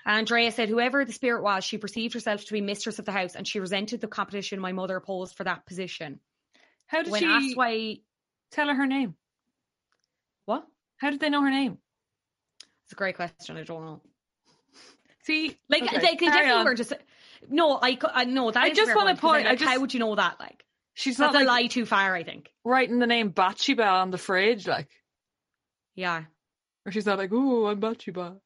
Andrea 0.07 0.51
said, 0.53 0.69
whoever 0.69 1.05
the 1.05 1.13
spirit 1.13 1.43
was, 1.43 1.65
she 1.65 1.79
perceived 1.79 2.15
herself 2.15 2.45
to 2.45 2.53
be 2.53 2.61
mistress 2.61 2.99
of 2.99 3.05
the 3.05 3.13
house 3.13 3.35
and 3.35 3.47
she 3.47 3.61
resented 3.61 4.01
the 4.01 4.09
competition 4.09 4.59
my 4.61 4.73
mother 4.73 5.01
posed 5.01 5.37
for 5.37 5.45
that 5.45 5.67
position. 5.67 6.21
How 6.87 7.03
did 7.03 7.13
when 7.13 7.21
she 7.21 7.27
asked 7.27 7.57
why, 7.57 7.99
tell 8.51 8.69
her 8.69 8.75
her 8.75 8.87
name? 8.87 9.15
what? 10.47 10.65
How 10.97 11.11
did 11.11 11.21
they 11.21 11.29
know 11.29 11.43
her 11.43 11.51
name? 11.51 11.79
It's 12.85 12.93
a 12.93 12.97
great 12.97 13.17
question. 13.17 13.57
I 13.59 13.65
don't 13.65 13.85
know. 13.85 14.01
See, 15.25 15.59
Like, 15.69 15.83
okay, 15.83 15.99
they, 15.99 16.15
they 16.15 16.27
definitely 16.27 16.53
on. 16.53 16.65
were 16.65 16.75
just, 16.75 16.95
no, 17.51 17.75
I, 17.77 17.99
I 18.03 18.23
uh, 18.23 18.25
no, 18.25 18.51
that 18.51 18.63
I 18.63 18.71
just 18.71 18.91
point, 18.93 18.99
'cause 18.99 19.09
I'm 19.09 19.17
point- 19.19 19.47
I 19.47 19.51
like, 19.51 19.59
just- 19.59 19.71
how 19.71 19.79
would 19.81 19.93
you 19.93 20.01
know 20.01 20.15
that? 20.15 20.41
Like, 20.41 20.65
She's 20.95 21.19
not 21.19 21.35
a 21.35 21.39
like 21.39 21.47
lie 21.47 21.67
too 21.67 21.85
far, 21.87 22.15
I 22.17 22.25
think. 22.25 22.49
writing 22.65 22.99
the 22.99 23.07
name 23.07 23.29
Bathsheba 23.29 23.85
on 23.87 24.11
the 24.11 24.19
fridge, 24.19 24.67
like, 24.67 24.89
Yeah. 25.95 26.25
or 26.87 26.91
she's 26.93 27.07
not 27.07 27.19
like, 27.19 27.31
"Ooh, 27.31 27.67
I'm 27.67 27.79
Bathsheba." 27.79 28.39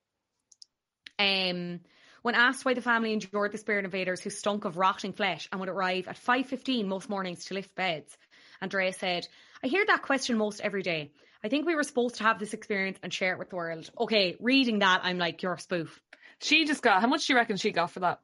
Um, 1.23 1.81
when 2.23 2.35
asked 2.35 2.65
why 2.65 2.75
the 2.75 2.81
family 2.83 3.13
endured 3.13 3.53
the 3.53 3.59
spirit 3.59 3.85
invaders 3.85 4.21
who 4.21 4.31
stunk 4.31 4.65
of 4.65 4.77
rotting 4.77 5.13
flesh 5.13 5.49
and 5.51 5.61
would 5.61 5.69
arrive 5.69 6.07
at 6.09 6.17
5.15 6.17 6.87
most 6.87 7.09
mornings 7.09 7.45
to 7.47 7.55
lift 7.55 7.75
beds, 7.75 8.17
Andrea 8.61 8.93
said, 8.93 9.27
I 9.63 9.67
hear 9.67 9.85
that 9.87 10.03
question 10.03 10.37
most 10.39 10.61
every 10.61 10.83
day. 10.83 11.11
I 11.45 11.49
think 11.49 11.67
we 11.67 11.75
were 11.75 11.83
supposed 11.83 12.17
to 12.17 12.23
have 12.25 12.39
this 12.39 12.55
experience 12.55 12.99
and 13.03 13.13
share 13.13 13.33
it 13.33 13.39
with 13.41 13.51
the 13.51 13.57
world. 13.57 13.91
Okay, 13.99 14.37
reading 14.41 14.79
that, 14.81 15.01
I'm 15.03 15.19
like, 15.19 15.43
you're 15.43 15.55
a 15.55 15.59
spoof. 15.61 16.01
She 16.41 16.65
just 16.65 16.83
got 16.83 17.01
how 17.01 17.09
much 17.09 17.27
do 17.27 17.33
you 17.33 17.37
reckon 17.39 17.57
she 17.57 17.73
got 17.73 17.91
for 17.91 18.01
that? 18.01 18.21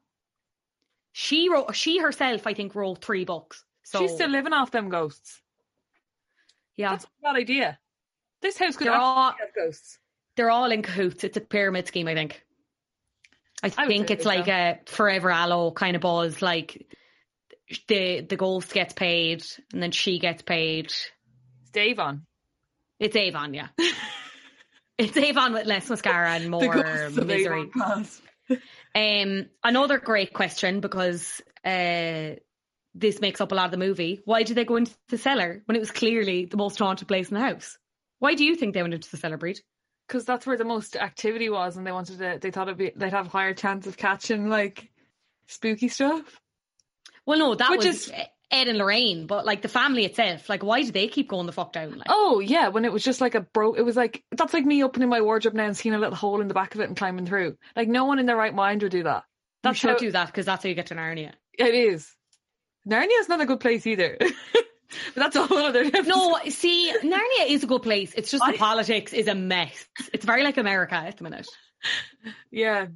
She 1.11 1.49
wrote, 1.49 1.75
she 1.75 1.97
herself, 1.99 2.47
I 2.47 2.53
think, 2.53 2.75
wrote 2.75 3.03
three 3.03 3.25
books. 3.25 3.65
So 3.83 3.99
She's 3.99 4.13
still 4.13 4.29
living 4.29 4.53
off 4.53 4.71
them 4.71 4.89
ghosts. 4.89 5.41
yeah, 6.77 6.91
That's 6.91 7.05
a 7.05 7.07
bad 7.23 7.35
idea. 7.35 7.79
This 8.41 8.57
house 8.57 8.77
could 8.77 8.87
They're 8.87 8.93
all- 8.95 9.31
have 9.31 9.53
ghosts. 9.55 9.99
they're 10.35 10.51
all 10.51 10.71
in 10.71 10.81
cahoots. 10.83 11.23
It's 11.25 11.35
a 11.37 11.41
pyramid 11.41 11.87
scheme, 11.87 12.07
I 12.07 12.13
think. 12.13 12.45
I 13.63 13.71
I 13.77 13.87
think 13.87 14.11
it's 14.11 14.23
so. 14.23 14.29
like 14.29 14.47
a 14.47 14.79
forever 14.85 15.29
aloe 15.29 15.71
kind 15.71 15.95
of 15.95 16.01
buzz. 16.01 16.41
Like 16.41 16.87
the 17.87 18.21
the 18.21 18.35
ghost 18.35 18.73
gets 18.73 18.93
paid, 18.93 19.43
and 19.73 19.81
then 19.81 19.91
she 19.91 20.19
gets 20.19 20.41
paid. 20.41 20.91
It's 21.67 21.77
Avon. 21.77 22.25
It's 22.99 23.15
Avon, 23.15 23.53
yeah. 23.53 23.67
it's 24.97 25.15
Avon 25.15 25.53
with 25.53 25.65
less 25.65 25.89
mascara 25.89 26.31
and 26.31 26.49
more 26.49 26.75
misery. 27.11 27.69
Um, 28.95 29.45
another 29.63 29.99
great 29.99 30.33
question 30.33 30.79
because 30.79 31.39
uh, 31.63 32.31
this 32.95 33.21
makes 33.21 33.39
up 33.39 33.51
a 33.51 33.55
lot 33.55 33.65
of 33.65 33.71
the 33.71 33.77
movie. 33.77 34.21
Why 34.25 34.41
did 34.41 34.55
they 34.55 34.65
go 34.65 34.77
into 34.77 34.91
the 35.09 35.19
cellar 35.19 35.61
when 35.65 35.75
it 35.75 35.79
was 35.79 35.91
clearly 35.91 36.45
the 36.45 36.57
most 36.57 36.79
haunted 36.79 37.07
place 37.07 37.29
in 37.29 37.35
the 37.35 37.41
house? 37.41 37.77
Why 38.17 38.33
do 38.33 38.43
you 38.43 38.55
think 38.55 38.73
they 38.73 38.81
went 38.81 38.95
into 38.95 39.09
the 39.11 39.17
cellar, 39.17 39.37
Bríd? 39.37 39.59
Because 40.09 40.25
that's 40.25 40.45
where 40.47 40.57
the 40.57 40.65
most 40.65 40.95
activity 40.97 41.49
was, 41.49 41.77
and 41.77 41.85
they 41.87 41.91
wanted 41.91 42.17
to. 42.17 42.39
They 42.41 42.51
thought 42.51 42.67
it'd 42.67 42.77
be, 42.77 42.91
they'd 42.95 43.13
have 43.13 43.27
a 43.27 43.29
higher 43.29 43.53
chance 43.53 43.85
of 43.87 43.95
catching 43.95 44.49
like 44.49 44.89
spooky 45.47 45.87
stuff. 45.87 46.41
Well, 47.25 47.37
no, 47.39 47.53
that 47.55 47.69
Which 47.69 47.85
was 47.85 48.07
is- 48.09 48.11
Ed 48.51 48.67
and 48.67 48.79
Lorraine, 48.79 49.27
but 49.27 49.45
like 49.45 49.61
the 49.61 49.67
family 49.67 50.05
itself, 50.05 50.49
like 50.49 50.63
why 50.63 50.81
do 50.81 50.91
they 50.91 51.07
keep 51.07 51.29
going 51.29 51.45
the 51.45 51.51
fuck 51.51 51.71
down? 51.71 51.91
Like, 51.99 52.07
Oh 52.09 52.39
yeah, 52.39 52.69
when 52.69 52.83
it 52.83 52.91
was 52.91 53.03
just 53.03 53.21
like 53.21 53.35
a 53.35 53.41
bro, 53.41 53.73
it 53.75 53.83
was 53.83 53.95
like 53.95 54.23
that's 54.31 54.55
like 54.55 54.65
me 54.65 54.83
opening 54.83 55.07
my 55.07 55.21
wardrobe 55.21 55.53
now 55.53 55.65
and 55.65 55.77
seeing 55.77 55.93
a 55.93 55.99
little 55.99 56.15
hole 56.15 56.41
in 56.41 56.47
the 56.47 56.55
back 56.55 56.73
of 56.73 56.81
it 56.81 56.85
and 56.87 56.97
climbing 56.97 57.27
through. 57.27 57.57
Like 57.75 57.87
no 57.87 58.05
one 58.05 58.17
in 58.17 58.25
their 58.25 58.35
right 58.35 58.53
mind 58.55 58.81
would 58.81 58.91
do 58.91 59.03
that. 59.03 59.17
you 59.27 59.59
That's 59.61 59.77
should 59.77 59.91
how 59.91 59.97
do 59.97 60.11
that 60.11 60.25
because 60.27 60.47
that's 60.47 60.63
how 60.63 60.69
you 60.69 60.73
get 60.73 60.87
to 60.87 60.95
Narnia. 60.95 61.33
it 61.53 61.75
is. 61.75 62.11
Narnia 62.89 63.19
is 63.19 63.29
not 63.29 63.39
a 63.41 63.45
good 63.45 63.59
place 63.59 63.85
either, 63.85 64.17
but 65.15 65.21
that's 65.21 65.35
a 65.35 65.45
whole 65.45 65.57
other. 65.65 65.83
No, 66.03 66.37
see, 66.49 66.91
Narnia 67.03 67.47
is 67.47 67.63
a 67.63 67.67
good 67.67 67.83
place. 67.83 68.13
It's 68.15 68.31
just 68.31 68.43
the 68.43 68.51
I- 68.53 68.57
politics 68.57 69.13
is 69.13 69.27
a 69.27 69.35
mess. 69.35 69.87
It's 70.13 70.25
very 70.25 70.43
like 70.43 70.57
America 70.57 70.95
at 70.95 71.17
the 71.17 71.23
minute. 71.23 71.47
yeah, 72.51 72.87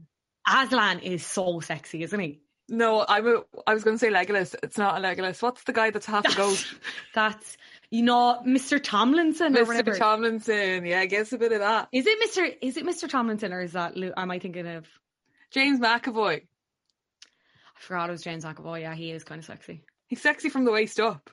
Aslan 0.47 0.99
is 0.99 1.25
so 1.25 1.59
sexy, 1.59 2.03
isn't 2.03 2.19
he? 2.19 2.39
no, 2.69 3.05
I'm 3.07 3.27
a. 3.27 3.41
I 3.67 3.73
was 3.73 3.83
going 3.83 3.95
to 3.97 3.99
say 3.99 4.09
Legolas. 4.09 4.55
It's 4.63 4.77
not 4.77 4.97
a 4.97 5.01
Legolas. 5.05 5.41
What's 5.41 5.63
the 5.63 5.73
guy 5.73 5.89
that's 5.91 6.05
half 6.05 6.25
a 6.25 6.35
goat? 6.35 6.65
That's 7.13 7.57
you 7.91 8.01
know 8.03 8.41
Mr. 8.47 8.81
Tomlinson 8.81 9.55
or 9.57 9.65
whatever. 9.65 9.91
Mr. 9.91 9.99
Tomlinson. 9.99 10.85
Yeah, 10.85 11.01
I 11.01 11.05
guess 11.05 11.33
a 11.33 11.37
bit 11.37 11.51
of 11.51 11.59
that. 11.59 11.89
is 11.91 12.05
it 12.07 12.17
Mr. 12.29 12.55
Is 12.61 12.77
it 12.77 12.85
Mr. 12.85 13.07
Tomlinson 13.09 13.51
or 13.53 13.61
is 13.61 13.73
that 13.73 13.95
Lou? 13.97 14.11
Am 14.15 14.31
I 14.31 14.39
thinking 14.39 14.65
of? 14.67 14.87
James 15.51 15.79
McAvoy. 15.79 16.41
I 16.41 17.79
forgot 17.79 18.09
it 18.09 18.13
was 18.13 18.21
James 18.23 18.45
McAvoy. 18.45 18.81
Yeah, 18.81 18.95
he 18.95 19.11
is 19.11 19.23
kind 19.23 19.39
of 19.39 19.45
sexy. 19.45 19.83
He's 20.07 20.21
sexy 20.21 20.49
from 20.49 20.63
the 20.65 20.71
waist 20.71 20.99
up. 20.99 21.29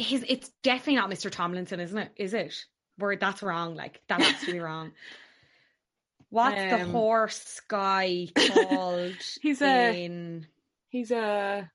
His 0.00 0.24
it's 0.28 0.48
definitely 0.62 0.96
not 0.96 1.10
Mr. 1.10 1.30
Tomlinson, 1.30 1.80
isn't 1.80 1.98
it? 1.98 2.12
Is 2.16 2.34
it? 2.34 2.54
Where 2.96 3.16
that's 3.16 3.42
wrong. 3.42 3.74
Like 3.76 4.00
that 4.08 4.20
has 4.22 4.40
to 4.44 4.52
be 4.52 4.58
wrong. 4.60 4.92
What's 6.30 6.56
the 6.56 6.82
Um, 6.82 6.90
horse 6.90 7.60
guy 7.66 8.28
called? 8.36 9.14
He's 9.42 9.60
a- 9.62 10.04
in 10.04 10.46
He's 10.88 11.10
a 11.10 11.70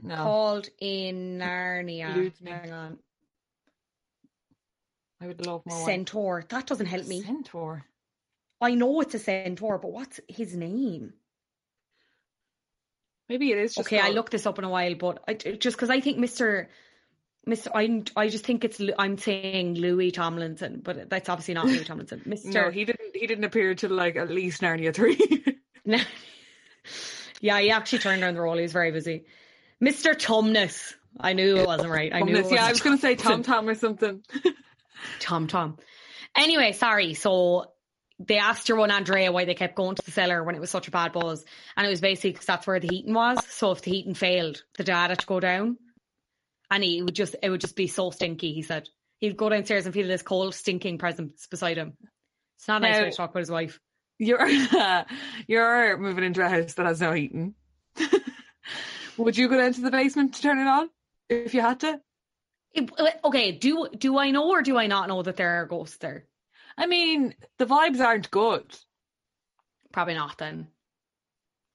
no. 0.00 0.16
called 0.16 0.68
in 0.80 1.38
Narnia. 1.38 2.32
Hang 2.46 2.72
on. 2.72 2.98
I 5.20 5.26
would 5.26 5.44
love 5.44 5.62
more. 5.66 5.84
Centaur. 5.84 6.44
That 6.48 6.66
doesn't 6.66 6.86
help 6.86 7.06
me. 7.06 7.22
Centaur. 7.22 7.84
I 8.60 8.74
know 8.74 9.00
it's 9.00 9.14
a 9.14 9.18
centaur, 9.18 9.78
but 9.78 9.92
what's 9.92 10.20
his 10.28 10.54
name? 10.56 11.12
Maybe 13.28 13.52
it 13.52 13.58
is 13.58 13.74
just 13.74 13.86
okay, 13.86 14.00
I 14.00 14.10
looked 14.10 14.32
this 14.32 14.46
up 14.46 14.58
in 14.58 14.64
a 14.64 14.70
while, 14.70 14.94
but 14.94 15.22
I, 15.28 15.34
just 15.34 15.76
because 15.76 15.90
I 15.90 16.00
think 16.00 16.18
Mr. 16.18 16.66
Mr. 17.46 17.68
I 17.74 18.02
I 18.20 18.28
just 18.28 18.44
think 18.44 18.64
it's 18.64 18.80
I'm 18.98 19.18
saying 19.18 19.74
Louis 19.74 20.10
Tomlinson, 20.10 20.80
but 20.82 21.10
that's 21.10 21.28
obviously 21.28 21.54
not 21.54 21.66
Louis 21.66 21.84
Tomlinson. 21.86 22.22
Mr. 22.26 22.46
No, 22.46 22.70
he 22.70 22.84
didn't. 22.84 23.14
He 23.14 23.26
didn't 23.26 23.44
appear 23.44 23.74
till 23.74 23.90
like 23.90 24.16
at 24.16 24.30
least 24.30 24.62
Narnia 24.62 24.94
three. 24.94 25.44
No. 25.84 25.98
yeah, 27.40 27.58
he 27.60 27.70
actually 27.70 28.00
turned 28.00 28.20
down 28.20 28.34
the 28.34 28.42
role. 28.42 28.56
He 28.56 28.60
was 28.60 28.74
very 28.74 28.90
busy. 28.90 29.24
Mr. 29.82 30.14
Tumnus. 30.14 30.92
I 31.18 31.32
knew 31.32 31.56
it 31.56 31.66
wasn't 31.66 31.90
right. 31.90 32.12
I 32.12 32.20
knew 32.20 32.36
it 32.36 32.52
yeah, 32.52 32.66
I 32.66 32.70
was 32.70 32.82
going 32.82 32.96
to 32.96 33.00
say 33.00 33.14
Tom 33.14 33.42
Tom 33.42 33.66
or 33.66 33.74
something. 33.74 34.22
Tom 35.20 35.46
Tom. 35.46 35.78
Anyway, 36.36 36.72
sorry. 36.72 37.14
So 37.14 37.72
they 38.20 38.38
asked 38.38 38.68
your 38.68 38.78
one 38.78 38.90
Andrea 38.90 39.30
why 39.30 39.44
they 39.44 39.54
kept 39.54 39.76
going 39.76 39.94
to 39.96 40.04
the 40.04 40.10
cellar 40.10 40.42
when 40.42 40.54
it 40.54 40.60
was 40.60 40.70
such 40.70 40.88
a 40.88 40.90
bad 40.90 41.12
buzz, 41.12 41.44
and 41.76 41.86
it 41.86 41.90
was 41.90 42.00
basically 42.00 42.32
because 42.32 42.46
that's 42.46 42.66
where 42.66 42.80
the 42.80 42.88
heating 42.88 43.14
was. 43.14 43.38
So 43.48 43.70
if 43.72 43.82
the 43.82 43.90
heating 43.92 44.14
failed, 44.14 44.62
the 44.76 44.84
dad 44.84 45.10
had 45.10 45.20
to 45.20 45.26
go 45.26 45.38
down, 45.40 45.76
and 46.70 46.82
he 46.82 47.02
would 47.02 47.14
just 47.14 47.36
it 47.42 47.50
would 47.50 47.60
just 47.60 47.76
be 47.76 47.86
so 47.86 48.10
stinky. 48.10 48.52
He 48.52 48.62
said 48.62 48.88
he'd 49.18 49.36
go 49.36 49.48
downstairs 49.48 49.84
and 49.86 49.94
feel 49.94 50.06
this 50.08 50.22
cold, 50.22 50.54
stinking 50.54 50.98
presence 50.98 51.46
beside 51.46 51.76
him. 51.76 51.96
It's 52.58 52.66
not 52.68 52.82
a 52.82 52.86
nice 52.88 52.96
Now- 52.96 53.02
way 53.04 53.10
to 53.10 53.16
talk 53.16 53.30
about 53.30 53.40
his 53.40 53.50
wife. 53.50 53.78
You're 54.18 54.48
you're 55.46 55.96
moving 55.96 56.24
into 56.24 56.44
a 56.44 56.48
house 56.48 56.74
that 56.74 56.86
has 56.86 57.00
no 57.00 57.12
heating. 57.12 57.54
Would 59.16 59.36
you 59.36 59.48
go 59.48 59.56
down 59.58 59.72
to 59.74 59.80
the 59.80 59.90
basement 59.90 60.34
to 60.34 60.42
turn 60.42 60.58
it 60.58 60.66
on 60.66 60.90
if 61.28 61.54
you 61.54 61.60
had 61.60 61.80
to? 61.80 62.00
It- 62.74 62.90
okay, 63.24 63.52
do 63.52 63.88
do 63.96 64.18
I 64.18 64.30
know 64.30 64.50
or 64.50 64.62
do 64.62 64.76
I 64.76 64.86
not 64.88 65.08
know 65.08 65.22
that 65.22 65.36
there 65.36 65.62
are 65.62 65.66
ghosts 65.66 65.96
there? 65.98 66.24
I 66.78 66.86
mean, 66.86 67.34
the 67.58 67.66
vibes 67.66 68.00
aren't 68.00 68.30
good. 68.30 68.64
Probably 69.92 70.14
not. 70.14 70.38
Then 70.38 70.68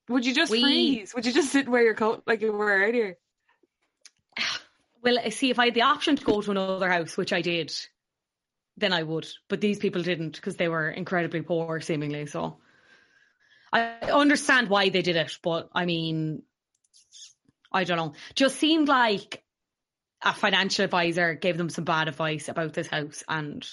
Would 0.07 0.25
you 0.25 0.33
just 0.33 0.51
We- 0.51 0.61
freeze? 0.61 1.13
Would 1.13 1.25
you 1.25 1.33
just 1.33 1.51
sit 1.51 1.65
and 1.65 1.73
wear 1.73 1.83
your 1.83 1.93
coat 1.93 2.23
like 2.25 2.41
you 2.41 2.51
were 2.51 2.71
earlier? 2.71 3.17
Well, 5.01 5.19
I 5.19 5.29
see 5.29 5.49
if 5.49 5.59
I 5.59 5.65
had 5.65 5.73
the 5.73 5.81
option 5.81 6.15
to 6.15 6.23
go 6.23 6.41
to 6.41 6.51
another 6.51 6.89
house, 6.89 7.17
which 7.17 7.33
I 7.33 7.41
did, 7.41 7.73
then 8.77 8.93
I 8.93 9.03
would. 9.03 9.27
But 9.49 9.59
these 9.59 9.77
people 9.77 10.01
didn't 10.01 10.35
because 10.35 10.55
they 10.55 10.69
were 10.69 10.89
incredibly 10.89 11.41
poor, 11.41 11.81
seemingly. 11.81 12.25
So 12.25 12.59
I 13.73 13.95
understand 14.11 14.69
why 14.69 14.87
they 14.89 15.01
did 15.01 15.17
it, 15.17 15.37
but 15.43 15.69
I 15.73 15.85
mean, 15.85 16.43
I 17.71 17.83
don't 17.83 17.97
know. 17.97 18.13
Just 18.35 18.57
seemed 18.57 18.87
like 18.87 19.43
a 20.21 20.33
financial 20.33 20.85
advisor 20.85 21.33
gave 21.33 21.57
them 21.57 21.69
some 21.69 21.83
bad 21.83 22.07
advice 22.07 22.47
about 22.47 22.73
this 22.73 22.87
house, 22.87 23.23
and 23.27 23.67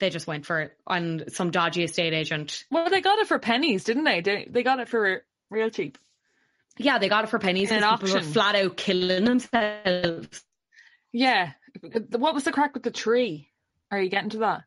they 0.00 0.10
just 0.10 0.26
went 0.26 0.46
for 0.46 0.60
it. 0.60 0.76
And 0.86 1.24
some 1.28 1.50
dodgy 1.50 1.84
estate 1.84 2.12
agent, 2.12 2.64
Well, 2.70 2.90
they 2.90 3.00
got 3.00 3.18
it 3.18 3.28
for 3.28 3.38
pennies, 3.38 3.84
didn't 3.84 4.04
they? 4.04 4.20
They, 4.20 4.48
they 4.50 4.62
got 4.62 4.80
it 4.80 4.88
for 4.88 5.24
real 5.50 5.70
cheap. 5.70 5.98
yeah, 6.78 6.98
they 6.98 7.08
got 7.08 7.24
it 7.24 7.30
for 7.30 7.38
pennies 7.38 7.70
And 7.70 7.84
people 8.00 8.14
were 8.14 8.22
flat 8.22 8.54
out 8.56 8.76
killing 8.76 9.24
themselves. 9.24 10.44
Yeah. 11.12 11.52
What 12.10 12.34
was 12.34 12.44
the 12.44 12.52
crack 12.52 12.74
with 12.74 12.82
the 12.82 12.90
tree? 12.90 13.48
Are 13.90 14.00
you 14.00 14.08
getting 14.08 14.30
to 14.30 14.38
that? 14.38 14.62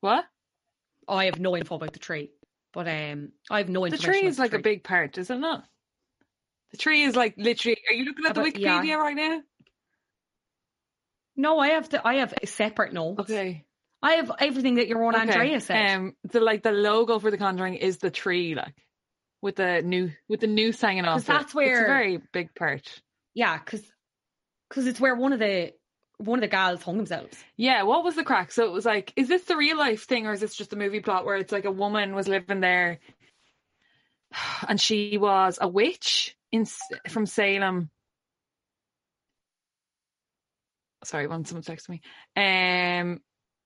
What? 0.00 0.24
Oh, 1.08 1.16
I 1.16 1.26
have 1.26 1.40
no 1.40 1.56
info 1.56 1.74
about 1.74 1.92
the 1.92 1.98
tree, 1.98 2.30
but 2.72 2.88
um, 2.88 3.32
I 3.50 3.58
have 3.58 3.68
no 3.68 3.84
info. 3.84 3.96
The 3.96 4.02
tree 4.02 4.24
is 4.24 4.36
the 4.36 4.42
like 4.42 4.54
a 4.54 4.58
big 4.58 4.84
part, 4.84 5.18
is 5.18 5.30
it 5.30 5.36
not? 5.36 5.64
The 6.70 6.76
tree 6.76 7.02
is 7.02 7.16
like 7.16 7.34
literally. 7.36 7.78
Are 7.88 7.94
you 7.94 8.04
looking 8.04 8.26
at 8.26 8.34
the 8.34 8.42
Wikipedia 8.42 8.84
yeah. 8.86 8.94
right 8.94 9.16
now? 9.16 9.42
No, 11.40 11.58
I 11.58 11.68
have 11.68 11.88
the 11.88 12.06
I 12.06 12.16
have 12.16 12.34
separate 12.44 12.92
notes. 12.92 13.20
Okay. 13.20 13.64
I 14.02 14.12
have 14.14 14.30
everything 14.38 14.76
that 14.76 14.88
your 14.88 15.02
own 15.04 15.14
Okay. 15.14 15.22
Andrea 15.22 15.60
said. 15.60 15.96
Um, 15.96 16.16
the 16.24 16.40
like 16.40 16.62
the 16.62 16.72
logo 16.72 17.18
for 17.18 17.30
the 17.30 17.38
Conjuring 17.38 17.74
is 17.74 17.98
the 17.98 18.10
tree, 18.10 18.54
like 18.54 18.74
with 19.42 19.56
the 19.56 19.82
new 19.82 20.10
with 20.28 20.40
the 20.40 20.46
noose 20.46 20.80
hanging 20.80 21.04
off. 21.06 21.20
it. 21.20 21.26
that's 21.26 21.54
where 21.54 21.72
it's 21.72 21.80
a 21.80 21.92
very 21.92 22.20
big 22.32 22.54
part. 22.54 23.00
yeah, 23.34 23.58
because 23.58 23.82
because 24.68 24.86
it's 24.86 25.00
where 25.00 25.14
one 25.14 25.32
of 25.32 25.38
the 25.38 25.72
one 26.18 26.38
of 26.38 26.42
the 26.42 26.48
gals 26.48 26.82
hung 26.82 26.98
themselves. 26.98 27.36
Yeah, 27.56 27.84
what 27.84 28.04
was 28.04 28.16
the 28.16 28.24
crack? 28.24 28.52
So 28.52 28.64
it 28.66 28.72
was 28.72 28.84
like, 28.84 29.12
is 29.16 29.28
this 29.28 29.44
the 29.44 29.56
real 29.56 29.78
life 29.78 30.04
thing 30.04 30.26
or 30.26 30.32
is 30.32 30.40
this 30.40 30.54
just 30.54 30.74
a 30.74 30.76
movie 30.76 31.00
plot 31.00 31.24
where 31.24 31.36
it's 31.36 31.52
like 31.52 31.64
a 31.64 31.70
woman 31.70 32.14
was 32.14 32.28
living 32.28 32.60
there 32.60 32.98
and 34.68 34.78
she 34.78 35.16
was 35.16 35.58
a 35.60 35.68
witch 35.68 36.36
in 36.52 36.66
from 37.08 37.24
Salem? 37.24 37.90
Sorry, 41.04 41.26
one 41.26 41.44
someone 41.44 41.62
texted 41.62 41.88
me. 41.88 42.00
Um, 42.36 43.20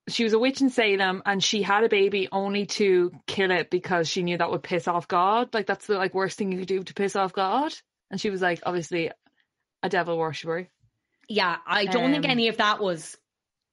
she 0.08 0.24
was 0.24 0.32
a 0.34 0.38
witch 0.38 0.60
in 0.60 0.70
Salem 0.70 1.22
and 1.24 1.42
she 1.42 1.62
had 1.62 1.82
a 1.84 1.88
baby 1.88 2.28
only 2.30 2.66
to 2.66 3.10
kill 3.26 3.50
it 3.50 3.70
because 3.70 4.08
she 4.08 4.22
knew 4.22 4.36
that 4.38 4.50
would 4.50 4.62
piss 4.62 4.86
off 4.86 5.08
God. 5.08 5.52
Like 5.54 5.66
that's 5.66 5.86
the 5.86 5.94
like 5.96 6.14
worst 6.14 6.38
thing 6.38 6.52
you 6.52 6.58
could 6.58 6.68
do 6.68 6.82
to 6.82 6.94
piss 6.94 7.16
off 7.16 7.32
God. 7.32 7.72
And 8.10 8.20
she 8.20 8.30
was 8.30 8.42
like, 8.42 8.60
obviously, 8.64 9.10
a 9.82 9.88
devil 9.88 10.16
worshipper. 10.18 10.68
Yeah, 11.28 11.56
I 11.66 11.86
don't 11.86 12.12
think 12.12 12.24
Um, 12.26 12.30
any 12.30 12.48
of 12.48 12.58
that 12.58 12.80
was 12.80 13.16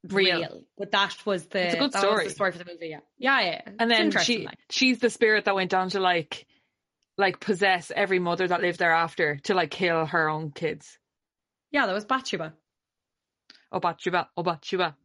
real. 0.08 0.38
real, 0.38 0.62
but 0.78 0.90
that 0.92 1.14
was 1.26 1.46
the 1.46 1.66
It's 1.66 1.74
a 1.74 1.78
good 1.78 1.92
story. 1.94 2.24
The 2.28 2.34
story 2.34 2.52
for 2.52 2.58
the 2.58 2.64
movie. 2.64 2.88
Yeah, 2.88 3.00
yeah, 3.18 3.40
yeah. 3.40 3.60
and 3.78 3.92
It's 3.92 4.14
then 4.14 4.24
she 4.24 4.46
like. 4.46 4.58
she's 4.70 4.98
the 5.00 5.10
spirit 5.10 5.44
that 5.44 5.54
went 5.54 5.70
down 5.70 5.90
to 5.90 6.00
like 6.00 6.46
like 7.18 7.40
possess 7.40 7.92
every 7.94 8.18
mother 8.18 8.48
that 8.48 8.62
lived 8.62 8.78
thereafter 8.78 9.38
to 9.44 9.54
like 9.54 9.70
kill 9.70 10.06
her 10.06 10.30
own 10.30 10.50
kids. 10.50 10.98
yeah, 11.70 11.86
that 11.86 11.92
was 11.92 12.06
Bathsheba. 12.06 12.54
Bathsheba, 13.80 14.28
oh 14.36 14.42
Bathsheba. 14.42 14.96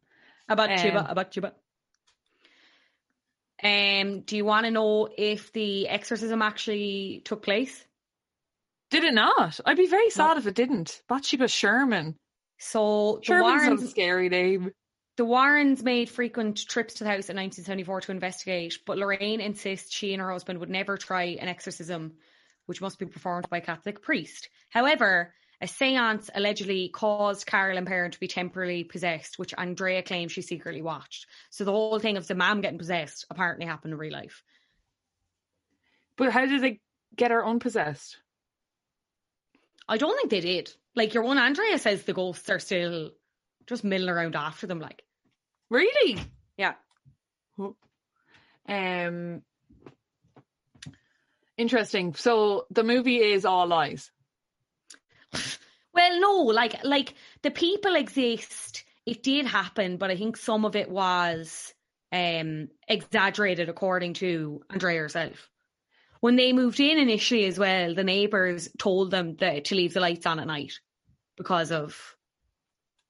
Bathsheba, 0.48 1.08
Um, 1.10 1.14
Bathsheba. 1.14 1.52
Um, 3.62 4.20
do 4.20 4.36
you 4.36 4.44
want 4.44 4.66
to 4.66 4.70
know 4.70 5.08
if 5.16 5.52
the 5.52 5.88
exorcism 5.88 6.42
actually 6.42 7.22
took 7.24 7.42
place? 7.42 7.84
Did 8.90 9.04
it 9.04 9.14
not? 9.14 9.60
I'd 9.66 9.76
be 9.76 9.86
very 9.88 10.10
sad 10.10 10.38
if 10.38 10.46
it 10.46 10.54
didn't. 10.54 11.02
Bathsheba 11.08 11.48
Sherman. 11.48 12.16
So 12.58 13.16
the 13.18 13.26
Sherman's 13.26 13.62
Warrens, 13.62 13.82
a 13.82 13.88
scary 13.88 14.28
name. 14.28 14.72
The 15.16 15.24
Warrens 15.24 15.82
made 15.82 16.08
frequent 16.08 16.56
trips 16.68 16.94
to 16.94 17.04
the 17.04 17.10
house 17.10 17.28
in 17.28 17.36
1974 17.36 18.02
to 18.02 18.12
investigate, 18.12 18.78
but 18.86 18.98
Lorraine 18.98 19.40
insists 19.40 19.92
she 19.92 20.12
and 20.12 20.22
her 20.22 20.30
husband 20.30 20.60
would 20.60 20.70
never 20.70 20.96
try 20.96 21.24
an 21.40 21.48
exorcism, 21.48 22.12
which 22.66 22.80
must 22.80 22.98
be 22.98 23.06
performed 23.06 23.48
by 23.50 23.58
a 23.58 23.60
Catholic 23.60 24.00
priest. 24.00 24.48
However, 24.70 25.34
a 25.60 25.66
seance 25.66 26.30
allegedly 26.34 26.88
caused 26.88 27.46
Carolyn 27.46 27.84
Perron 27.84 28.12
to 28.12 28.20
be 28.20 28.28
temporarily 28.28 28.84
possessed, 28.84 29.38
which 29.38 29.54
Andrea 29.58 30.02
claims 30.02 30.32
she 30.32 30.42
secretly 30.42 30.82
watched. 30.82 31.26
So 31.50 31.64
the 31.64 31.72
whole 31.72 31.98
thing 31.98 32.16
of 32.16 32.26
the 32.26 32.36
mom 32.36 32.60
getting 32.60 32.78
possessed 32.78 33.26
apparently 33.28 33.66
happened 33.66 33.92
in 33.92 33.98
real 33.98 34.12
life. 34.12 34.44
But 36.16 36.32
how 36.32 36.46
did 36.46 36.62
they 36.62 36.80
get 37.16 37.32
her 37.32 37.44
unpossessed? 37.44 38.18
I 39.88 39.96
don't 39.96 40.16
think 40.16 40.30
they 40.30 40.40
did. 40.40 40.72
Like 40.94 41.14
your 41.14 41.24
one 41.24 41.38
Andrea 41.38 41.78
says 41.78 42.02
the 42.02 42.12
ghosts 42.12 42.50
are 42.50 42.58
still 42.58 43.10
just 43.66 43.84
milling 43.84 44.08
around 44.08 44.36
after 44.36 44.66
them, 44.66 44.80
like. 44.80 45.02
Really? 45.70 46.18
Yeah. 46.56 46.74
Um 48.68 49.42
interesting. 51.56 52.14
So 52.14 52.66
the 52.70 52.84
movie 52.84 53.18
is 53.18 53.44
all 53.44 53.66
lies. 53.66 54.10
Well, 55.94 56.20
no, 56.20 56.42
like 56.42 56.84
like 56.84 57.14
the 57.42 57.50
people 57.50 57.94
exist. 57.96 58.84
It 59.06 59.22
did 59.22 59.46
happen, 59.46 59.96
but 59.96 60.10
I 60.10 60.16
think 60.16 60.36
some 60.36 60.64
of 60.64 60.76
it 60.76 60.90
was 60.90 61.74
um 62.12 62.68
exaggerated 62.86 63.68
according 63.68 64.14
to 64.14 64.62
Andrea 64.70 65.00
herself. 65.00 65.48
When 66.20 66.36
they 66.36 66.52
moved 66.52 66.80
in 66.80 66.98
initially 66.98 67.44
as 67.46 67.58
well, 67.58 67.94
the 67.94 68.04
neighbours 68.04 68.68
told 68.78 69.10
them 69.10 69.36
that 69.36 69.66
to 69.66 69.74
leave 69.74 69.94
the 69.94 70.00
lights 70.00 70.26
on 70.26 70.40
at 70.40 70.46
night 70.46 70.80
because 71.36 71.70
of 71.72 72.16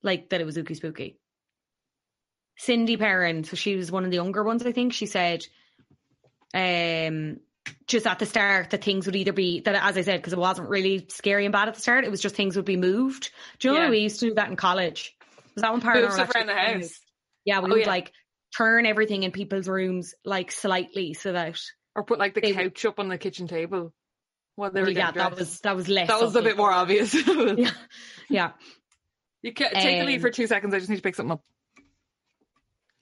like 0.03 0.31
that 0.31 0.41
it 0.41 0.45
was 0.45 0.57
ooky 0.57 0.77
spooky. 0.77 1.19
Cindy 2.57 2.97
Perron, 2.97 3.45
so 3.45 3.57
she 3.57 3.77
was 3.77 3.91
one 3.93 4.05
of 4.05 4.11
the 4.11 4.17
younger 4.17 4.43
ones, 4.43 4.65
I 4.65 4.73
think. 4.73 4.93
She 4.93 5.07
said 5.07 5.47
um 6.55 7.41
just 7.87 8.07
at 8.07 8.19
the 8.19 8.27
start 8.27 8.71
that 8.71 8.83
things 8.85 9.07
would 9.07 9.17
either 9.17 9.33
be 9.33 9.61
that 9.61 9.75
as 9.75 9.97
I 9.97 10.03
said, 10.03 10.19
because 10.21 10.33
it 10.33 10.39
wasn't 10.39 10.69
really 10.69 11.07
scary 11.11 11.45
and 11.47 11.53
bad 11.53 11.69
at 11.69 11.75
the 11.75 11.81
start, 11.81 12.05
it 12.05 12.11
was 12.11 12.21
just 12.21 12.35
things 12.37 12.57
would 12.57 12.65
be 12.65 12.77
moved. 12.77 13.31
Do 13.59 13.69
you 13.69 13.75
know 13.75 13.85
Yeah. 13.85 13.91
we 13.91 13.99
used 14.01 14.21
to 14.21 14.29
do 14.29 14.35
that 14.35 14.49
in 14.49 14.57
college? 14.57 15.17
Was 15.55 15.63
that 15.63 15.73
one 15.73 15.81
part 15.81 15.97
Move 16.01 16.13
stuff 16.13 16.31
around 16.35 16.47
the 16.47 16.55
house. 16.55 17.01
Yeah, 17.45 17.61
we 17.61 17.67
Oh, 17.67 17.75
would 17.75 17.81
yeah. 17.83 17.89
like 17.89 18.13
turn 18.57 18.87
everything 18.87 19.23
in 19.25 19.33
people's 19.33 19.69
rooms 19.69 20.15
like 20.25 20.51
slightly 20.53 21.15
so 21.15 21.33
that 21.33 21.59
Or 21.95 22.05
put 22.05 22.19
like 22.19 22.35
the 22.35 22.41
couch 22.53 22.85
up 22.85 22.99
on 23.01 23.09
the 23.09 23.19
kitchen 23.19 23.49
table. 23.49 23.93
What 24.57 24.75
they 24.75 24.81
were 24.81 24.87
Well, 24.87 24.95
yeah, 24.97 25.11
that 25.13 25.37
was 25.37 25.61
that 25.61 25.77
was 25.77 25.89
less. 25.89 26.09
that 26.09 26.21
was 26.21 26.35
a 26.37 26.43
bit 26.43 26.57
more 26.57 26.73
obvious. 26.73 27.15
Yeah, 27.57 27.71
yeah. 28.29 28.51
You 29.43 29.53
can 29.53 29.71
take 29.73 30.01
the 30.01 30.05
lead 30.07 30.17
Um, 30.17 30.21
for 30.21 30.31
two 30.31 30.47
seconds. 30.49 30.75
I 30.75 30.79
just 30.79 30.91
need 30.91 30.97
to 30.97 31.03
pick 31.03 31.15
something 31.15 31.33
up. 31.33 31.43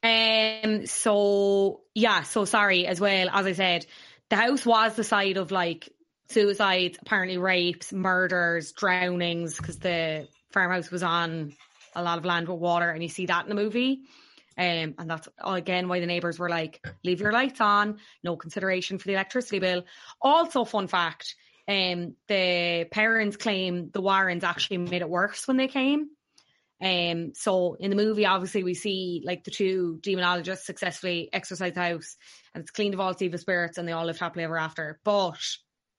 Um. 0.03 0.87
So 0.87 1.81
yeah. 1.95 2.23
So 2.23 2.45
sorry 2.45 2.87
as 2.87 3.01
well. 3.01 3.29
As 3.33 3.47
I 3.47 3.53
said, 3.53 3.87
the 4.31 4.37
house 4.37 4.67
was 4.67 4.95
the 4.95 5.05
site 5.05 5.37
of 5.37 5.51
like 5.51 5.89
suicides, 6.29 6.99
apparently 7.01 7.39
rapes, 7.39 7.93
murders, 7.93 8.73
drownings, 8.73 9.57
because 9.57 9.79
the 9.79 10.29
farmhouse 10.51 10.91
was 10.91 11.03
on 11.03 11.53
a 11.95 12.03
lot 12.03 12.19
of 12.19 12.25
land 12.25 12.49
with 12.49 12.59
water, 12.59 12.91
and 12.91 13.03
you 13.03 13.09
see 13.09 13.27
that 13.27 13.45
in 13.45 13.49
the 13.49 13.55
movie. 13.55 14.01
Um, 14.59 14.95
and 14.99 15.11
that's 15.11 15.29
again 15.45 15.89
why 15.89 16.01
the 16.01 16.07
neighbors 16.07 16.39
were 16.39 16.49
like, 16.49 16.85
"Leave 17.05 17.21
your 17.21 17.33
lights 17.33 17.61
on, 17.61 17.99
no 18.23 18.37
consideration 18.37 18.99
for 18.99 19.07
the 19.07 19.15
electricity 19.15 19.59
bill." 19.59 19.85
Also, 20.21 20.65
fun 20.65 20.89
fact: 20.89 21.37
um, 21.69 22.15
the 22.29 22.87
parents 22.91 23.37
claim 23.37 23.91
the 23.91 24.01
Warrens 24.01 24.45
actually 24.45 24.79
made 24.79 25.03
it 25.03 25.09
worse 25.09 25.47
when 25.47 25.57
they 25.57 25.69
came. 25.69 26.11
Um, 26.83 27.33
so 27.35 27.75
in 27.81 27.91
the 27.91 27.97
movie, 27.97 28.27
obviously, 28.27 28.63
we 28.63 28.75
see 28.75 29.23
like 29.25 29.45
the 29.45 29.51
two 29.51 29.99
demonologists 30.03 30.65
successfully 30.65 31.31
exorcise 31.33 31.73
the 31.73 31.81
house, 31.81 32.17
and 32.55 32.63
it's 32.63 32.71
cleaned 32.71 32.95
of 32.95 33.01
all 33.01 33.15
evil 33.19 33.39
spirits, 33.39 33.79
and 33.79 33.89
they 33.89 33.93
all 33.93 34.05
live 34.05 34.19
happily 34.19 34.45
ever 34.45 34.59
after. 34.59 35.01
But 35.05 35.41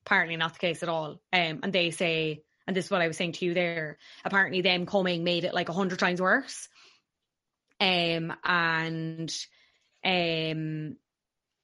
apparently, 0.06 0.38
not 0.38 0.54
the 0.54 0.60
case 0.60 0.84
at 0.84 0.90
all. 0.90 1.20
Um, 1.34 1.60
and 1.64 1.74
they 1.74 1.92
say, 1.92 2.44
and 2.68 2.76
this 2.76 2.86
is 2.86 2.92
what 2.92 3.02
I 3.02 3.08
was 3.08 3.18
saying 3.18 3.34
to 3.34 3.46
you 3.46 3.54
there. 3.54 3.98
Apparently, 4.24 4.62
them 4.62 4.86
coming 4.86 5.24
made 5.24 5.46
it 5.46 5.54
like 5.54 5.70
a 5.70 5.74
hundred 5.74 6.00
times 6.00 6.22
worse. 6.22 6.68
Um, 7.80 8.34
and 8.44 9.34
um, 10.04 10.98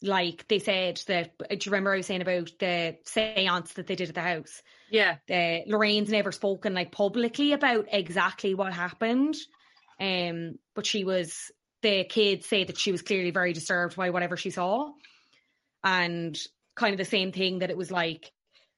like 0.03 0.47
they 0.47 0.59
said 0.59 1.01
that. 1.07 1.37
Do 1.37 1.55
you 1.55 1.71
remember 1.71 1.93
I 1.93 1.97
was 1.97 2.05
saying 2.05 2.21
about 2.21 2.51
the 2.59 2.97
seance 3.05 3.73
that 3.73 3.87
they 3.87 3.95
did 3.95 4.09
at 4.09 4.15
the 4.15 4.21
house? 4.21 4.61
Yeah. 4.91 5.15
uh, 5.29 5.59
Lorraine's 5.65 6.09
never 6.09 6.31
spoken 6.31 6.73
like 6.73 6.91
publicly 6.91 7.53
about 7.53 7.87
exactly 7.91 8.53
what 8.53 8.73
happened. 8.73 9.35
Um, 9.99 10.59
but 10.75 10.85
she 10.85 11.03
was 11.03 11.51
the 11.81 12.03
kids 12.03 12.45
say 12.45 12.63
that 12.63 12.77
she 12.77 12.91
was 12.91 13.01
clearly 13.01 13.31
very 13.31 13.53
disturbed 13.53 13.95
by 13.95 14.09
whatever 14.09 14.37
she 14.37 14.49
saw, 14.49 14.91
and 15.83 16.37
kind 16.75 16.93
of 16.93 16.97
the 16.97 17.05
same 17.05 17.31
thing 17.31 17.59
that 17.59 17.69
it 17.69 17.77
was 17.77 17.91
like 17.91 18.31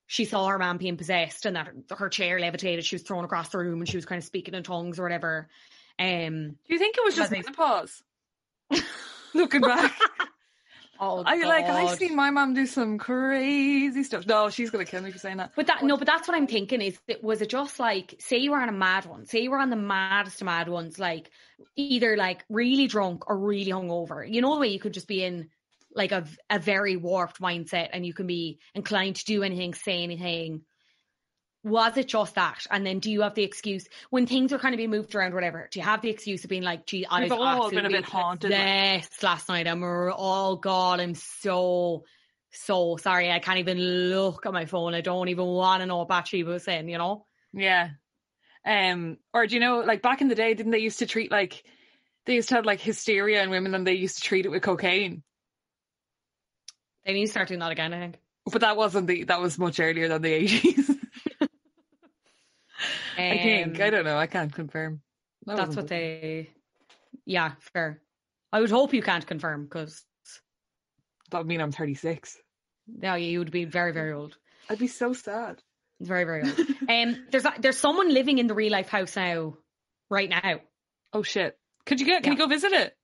she 0.07 0.25
saw 0.25 0.47
her 0.47 0.59
man 0.59 0.77
being 0.77 0.97
possessed 0.97 1.45
and 1.45 1.55
that 1.55 1.69
her, 1.97 2.09
chair 2.09 2.39
levitated. 2.39 2.85
She 2.85 2.95
was 2.95 3.03
thrown 3.03 3.25
across 3.25 3.49
the 3.49 3.57
room 3.57 3.79
and 3.79 3.89
she 3.89 3.97
was 3.97 4.05
kind 4.05 4.19
of 4.19 4.25
speaking 4.25 4.53
in 4.53 4.63
tongues 4.63 4.99
or 4.99 5.03
whatever. 5.03 5.49
Um, 5.97 6.57
Do 6.67 6.73
you 6.73 6.77
think 6.77 6.97
it 6.97 7.03
was 7.03 7.15
just 7.15 7.31
menopause? 7.31 8.03
Looking 9.33 9.61
back, 9.61 9.93
oh, 10.99 11.23
I 11.25 11.43
like 11.43 11.65
I 11.65 11.85
God. 11.85 11.97
seen 11.97 12.15
my 12.15 12.29
mom 12.29 12.53
do 12.53 12.65
some 12.65 12.97
crazy 12.97 14.03
stuff. 14.03 14.25
No, 14.25 14.49
she's 14.49 14.69
gonna 14.69 14.85
kill 14.85 15.01
me 15.01 15.11
for 15.11 15.17
saying 15.17 15.37
that. 15.37 15.51
But 15.55 15.67
that 15.67 15.83
no, 15.83 15.97
but 15.97 16.07
that's 16.07 16.27
what 16.27 16.35
I'm 16.35 16.47
thinking 16.47 16.81
is 16.81 16.97
it 17.07 17.23
was 17.23 17.41
it 17.41 17.49
just 17.49 17.79
like 17.79 18.15
say 18.19 18.37
you 18.37 18.51
were 18.51 18.59
on 18.59 18.69
a 18.69 18.73
mad 18.73 19.05
one, 19.05 19.25
say 19.25 19.41
you 19.41 19.51
were 19.51 19.59
on 19.59 19.69
the 19.69 19.75
maddest 19.75 20.41
of 20.41 20.45
mad 20.45 20.69
ones, 20.69 20.99
like 20.99 21.29
either 21.75 22.17
like 22.17 22.43
really 22.49 22.87
drunk 22.87 23.29
or 23.29 23.37
really 23.37 23.71
hungover. 23.71 24.31
You 24.31 24.41
know 24.41 24.53
the 24.55 24.61
way 24.61 24.67
you 24.67 24.79
could 24.79 24.93
just 24.93 25.07
be 25.07 25.23
in 25.23 25.49
like 25.93 26.11
a 26.11 26.25
a 26.49 26.59
very 26.59 26.97
warped 26.97 27.41
mindset 27.41 27.89
and 27.93 28.05
you 28.05 28.13
can 28.13 28.27
be 28.27 28.59
inclined 28.73 29.17
to 29.17 29.25
do 29.25 29.43
anything, 29.43 29.73
say 29.73 30.03
anything. 30.03 30.61
Was 31.65 31.97
it 31.97 32.07
just 32.07 32.35
that? 32.35 32.67
And 32.69 32.85
then 32.85 32.99
do 32.99 33.09
you 33.09 33.21
have 33.21 33.33
the 33.33 33.41
excuse 33.41 33.87
when 34.11 34.27
things 34.27 34.53
are 34.53 34.59
kind 34.59 34.75
of 34.75 34.77
being 34.77 34.91
moved 34.91 35.15
around, 35.15 35.33
whatever? 35.33 35.67
Do 35.71 35.79
you 35.79 35.83
have 35.83 35.99
the 35.99 36.11
excuse 36.11 36.43
of 36.43 36.49
being 36.51 36.61
like, 36.61 36.85
gee, 36.85 37.07
I 37.09 37.23
was 37.23 37.31
all 37.31 37.71
been 37.71 37.87
a 37.87 37.89
bit 37.89 38.05
haunted, 38.05 38.51
like- 38.51 39.01
possessed 39.01 39.23
last 39.23 39.49
night. 39.49 39.67
I'm 39.67 39.81
oh 39.83 40.57
god, 40.57 40.99
I'm 40.99 41.15
so 41.15 42.05
so 42.51 42.97
sorry. 42.97 43.31
I 43.31 43.39
can't 43.39 43.57
even 43.57 43.79
look 43.79 44.45
at 44.45 44.53
my 44.53 44.65
phone. 44.65 44.93
I 44.93 45.01
don't 45.01 45.27
even 45.27 45.45
want 45.45 45.81
to 45.81 45.87
know 45.87 45.97
what 45.97 46.07
Bathsheba 46.07 46.51
was 46.51 46.63
saying, 46.63 46.87
you 46.87 46.99
know? 46.99 47.25
Yeah. 47.51 47.89
Um, 48.63 49.17
or 49.33 49.47
do 49.47 49.55
you 49.55 49.59
know, 49.59 49.79
like 49.79 50.03
back 50.03 50.21
in 50.21 50.27
the 50.27 50.35
day, 50.35 50.53
didn't 50.53 50.71
they 50.71 50.77
used 50.77 50.99
to 50.99 51.07
treat 51.07 51.31
like 51.31 51.63
they 52.27 52.35
used 52.35 52.49
to 52.49 52.55
have 52.55 52.65
like 52.65 52.79
hysteria 52.79 53.41
in 53.41 53.49
women 53.49 53.73
and 53.73 53.87
they 53.87 53.93
used 53.93 54.17
to 54.17 54.21
treat 54.23 54.45
it 54.45 54.49
with 54.49 54.61
cocaine? 54.61 55.23
They 57.07 57.13
need 57.13 57.25
to 57.25 57.31
start 57.31 57.47
doing 57.47 57.59
that 57.59 57.71
again, 57.71 57.91
I 57.91 57.99
think. 57.99 58.17
But 58.51 58.61
that 58.61 58.77
wasn't 58.77 59.07
the 59.07 59.23
that 59.23 59.41
was 59.41 59.57
much 59.57 59.79
earlier 59.79 60.07
than 60.07 60.21
the 60.21 60.94
eighties. 63.17 63.39
I 63.39 63.43
think. 63.43 63.79
I 63.79 63.85
Um, 63.85 63.91
don't 63.91 64.05
know. 64.05 64.17
I 64.17 64.27
can't 64.27 64.53
confirm. 64.53 65.01
That 65.45 65.57
That's 65.57 65.75
what 65.75 65.87
the- 65.87 65.95
they. 65.95 66.49
Yeah, 67.25 67.53
fair. 67.73 68.01
I 68.51 68.59
would 68.61 68.69
hope 68.71 68.93
you 68.93 69.01
can't 69.01 69.25
confirm 69.25 69.63
because 69.63 70.03
that 71.31 71.37
would 71.39 71.47
mean 71.47 71.61
I'm 71.61 71.71
thirty 71.71 71.95
six. 71.95 72.37
yeah, 73.01 73.15
you 73.15 73.39
would 73.39 73.51
be 73.51 73.65
very, 73.65 73.91
very 73.91 74.13
old. 74.13 74.37
I'd 74.69 74.79
be 74.79 74.87
so 74.87 75.13
sad. 75.13 75.61
Very, 75.99 76.23
very 76.25 76.43
old. 76.43 76.59
um, 76.89 77.25
there's 77.31 77.45
there's 77.59 77.77
someone 77.77 78.13
living 78.13 78.37
in 78.37 78.47
the 78.47 78.53
real 78.53 78.71
life 78.71 78.89
house 78.89 79.15
now, 79.15 79.57
right 80.09 80.29
now. 80.29 80.59
Oh 81.13 81.23
shit. 81.23 81.57
Could 81.85 81.99
you 81.99 82.05
get 82.05 82.23
can 82.23 82.33
you 82.33 82.37
go 82.39 82.47
visit 82.47 82.71
it? 82.73 82.95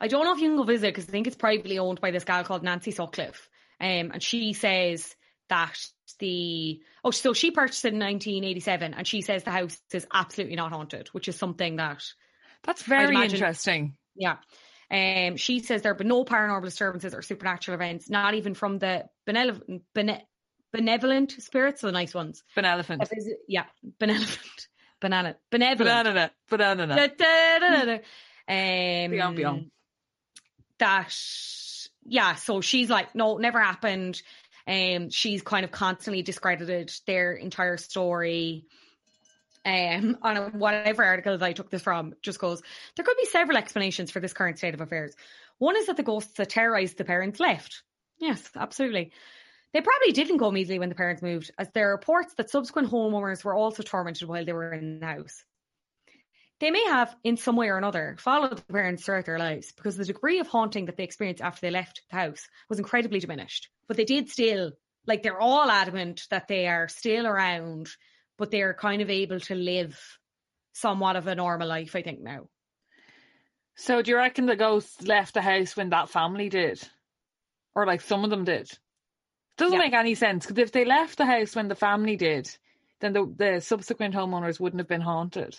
I 0.00 0.08
don't 0.08 0.24
know 0.24 0.32
if 0.34 0.40
you 0.40 0.48
can 0.48 0.56
go 0.56 0.64
visit 0.64 0.88
because 0.94 1.08
I 1.08 1.12
think 1.12 1.26
it's 1.26 1.36
privately 1.36 1.78
owned 1.78 2.00
by 2.00 2.10
this 2.10 2.24
gal 2.24 2.44
called 2.44 2.62
Nancy 2.64 2.90
Sutcliffe. 2.90 3.48
Um, 3.80 4.10
and 4.12 4.22
she 4.22 4.52
says 4.52 5.14
that 5.48 5.78
the 6.20 6.80
oh, 7.04 7.10
so 7.10 7.32
she 7.32 7.50
purchased 7.50 7.84
it 7.84 7.92
in 7.94 7.98
1987, 8.00 8.94
and 8.94 9.06
she 9.06 9.20
says 9.22 9.42
the 9.44 9.50
house 9.50 9.78
is 9.92 10.06
absolutely 10.12 10.56
not 10.56 10.72
haunted, 10.72 11.08
which 11.08 11.28
is 11.28 11.36
something 11.36 11.76
that 11.76 12.02
That's 12.62 12.82
very 12.82 13.08
imagine- 13.08 13.36
interesting. 13.36 13.96
yeah. 14.14 14.36
Um, 14.90 15.36
she 15.36 15.60
says 15.60 15.82
there 15.82 15.92
have 15.92 15.98
been 15.98 16.08
no 16.08 16.24
paranormal 16.24 16.62
disturbances 16.62 17.14
or 17.14 17.22
supernatural 17.22 17.74
events, 17.74 18.08
not 18.10 18.34
even 18.34 18.54
from 18.54 18.78
the 18.78 19.06
benevolent, 19.26 19.82
bene- 19.94 20.22
benevolent 20.72 21.32
spirits, 21.32 21.80
the 21.80 21.90
nice 21.90 22.14
ones. 22.14 22.42
Benevolent. 22.54 23.08
Yeah, 23.48 23.64
benevolent, 23.98 24.68
banana, 25.00 25.36
benevolent. 25.50 25.78
Banana. 26.06 26.32
Banana. 26.48 26.94
Da, 26.96 27.06
da, 27.08 27.58
da, 27.58 27.70
da, 27.70 27.84
da. 27.96 29.08
Beyond, 29.08 29.22
Um, 29.30 29.34
beyond. 29.34 29.70
that 30.78 31.16
yeah, 32.06 32.34
so 32.34 32.60
she's 32.60 32.90
like, 32.90 33.14
no, 33.14 33.38
never 33.38 33.58
happened. 33.60 34.20
Um, 34.66 35.10
she's 35.10 35.42
kind 35.42 35.64
of 35.64 35.70
constantly 35.70 36.22
discredited 36.22 36.92
their 37.06 37.32
entire 37.34 37.76
story. 37.76 38.64
Um, 39.66 40.18
on 40.22 40.36
a, 40.36 40.50
whatever 40.50 41.04
article 41.04 41.38
that 41.38 41.46
I 41.46 41.52
took 41.52 41.70
this 41.70 41.82
from, 41.82 42.14
just 42.20 42.38
goes, 42.38 42.62
there 42.96 43.04
could 43.04 43.16
be 43.16 43.26
several 43.26 43.56
explanations 43.56 44.10
for 44.10 44.20
this 44.20 44.34
current 44.34 44.58
state 44.58 44.74
of 44.74 44.80
affairs. 44.80 45.14
One 45.58 45.76
is 45.76 45.86
that 45.86 45.96
the 45.96 46.02
ghosts 46.02 46.34
that 46.34 46.50
terrorized 46.50 46.98
the 46.98 47.04
parents 47.04 47.40
left. 47.40 47.82
Yes, 48.18 48.50
absolutely. 48.54 49.12
They 49.72 49.80
probably 49.80 50.12
didn't 50.12 50.36
go 50.36 50.48
immediately 50.48 50.78
when 50.78 50.88
the 50.88 50.94
parents 50.94 51.22
moved, 51.22 51.50
as 51.58 51.68
there 51.70 51.88
are 51.88 51.92
reports 51.92 52.34
that 52.34 52.50
subsequent 52.50 52.90
homeowners 52.90 53.42
were 53.42 53.54
also 53.54 53.82
tormented 53.82 54.28
while 54.28 54.44
they 54.44 54.52
were 54.52 54.72
in 54.72 55.00
the 55.00 55.06
house. 55.06 55.44
They 56.64 56.70
may 56.70 56.84
have, 56.86 57.14
in 57.22 57.36
some 57.36 57.56
way 57.56 57.68
or 57.68 57.76
another, 57.76 58.16
followed 58.18 58.56
the 58.56 58.72
parents 58.72 59.04
throughout 59.04 59.26
their 59.26 59.38
lives 59.38 59.70
because 59.72 59.98
the 59.98 60.06
degree 60.06 60.38
of 60.38 60.46
haunting 60.46 60.86
that 60.86 60.96
they 60.96 61.04
experienced 61.04 61.42
after 61.42 61.60
they 61.60 61.70
left 61.70 62.00
the 62.08 62.16
house 62.16 62.48
was 62.70 62.78
incredibly 62.78 63.20
diminished. 63.20 63.68
But 63.86 63.98
they 63.98 64.06
did 64.06 64.30
still, 64.30 64.72
like, 65.06 65.22
they're 65.22 65.38
all 65.38 65.70
adamant 65.70 66.22
that 66.30 66.48
they 66.48 66.66
are 66.66 66.88
still 66.88 67.26
around, 67.26 67.90
but 68.38 68.50
they're 68.50 68.72
kind 68.72 69.02
of 69.02 69.10
able 69.10 69.40
to 69.40 69.54
live 69.54 70.00
somewhat 70.72 71.16
of 71.16 71.26
a 71.26 71.34
normal 71.34 71.68
life, 71.68 71.94
I 71.94 72.00
think, 72.00 72.20
now. 72.22 72.48
So 73.74 74.00
do 74.00 74.12
you 74.12 74.16
reckon 74.16 74.46
the 74.46 74.56
ghosts 74.56 75.02
left 75.02 75.34
the 75.34 75.42
house 75.42 75.76
when 75.76 75.90
that 75.90 76.08
family 76.08 76.48
did? 76.48 76.80
Or 77.74 77.84
like 77.84 78.00
some 78.00 78.24
of 78.24 78.30
them 78.30 78.44
did? 78.44 78.70
Doesn't 79.58 79.74
Yeah. 79.74 79.84
make 79.84 79.92
any 79.92 80.14
sense 80.14 80.46
because 80.46 80.62
if 80.62 80.72
they 80.72 80.86
left 80.86 81.18
the 81.18 81.26
house 81.26 81.54
when 81.54 81.68
the 81.68 81.74
family 81.74 82.16
did, 82.16 82.48
then 83.00 83.12
the 83.12 83.26
the 83.36 83.60
subsequent 83.60 84.14
homeowners 84.14 84.58
wouldn't 84.58 84.80
have 84.80 84.88
been 84.88 85.02
haunted. 85.02 85.58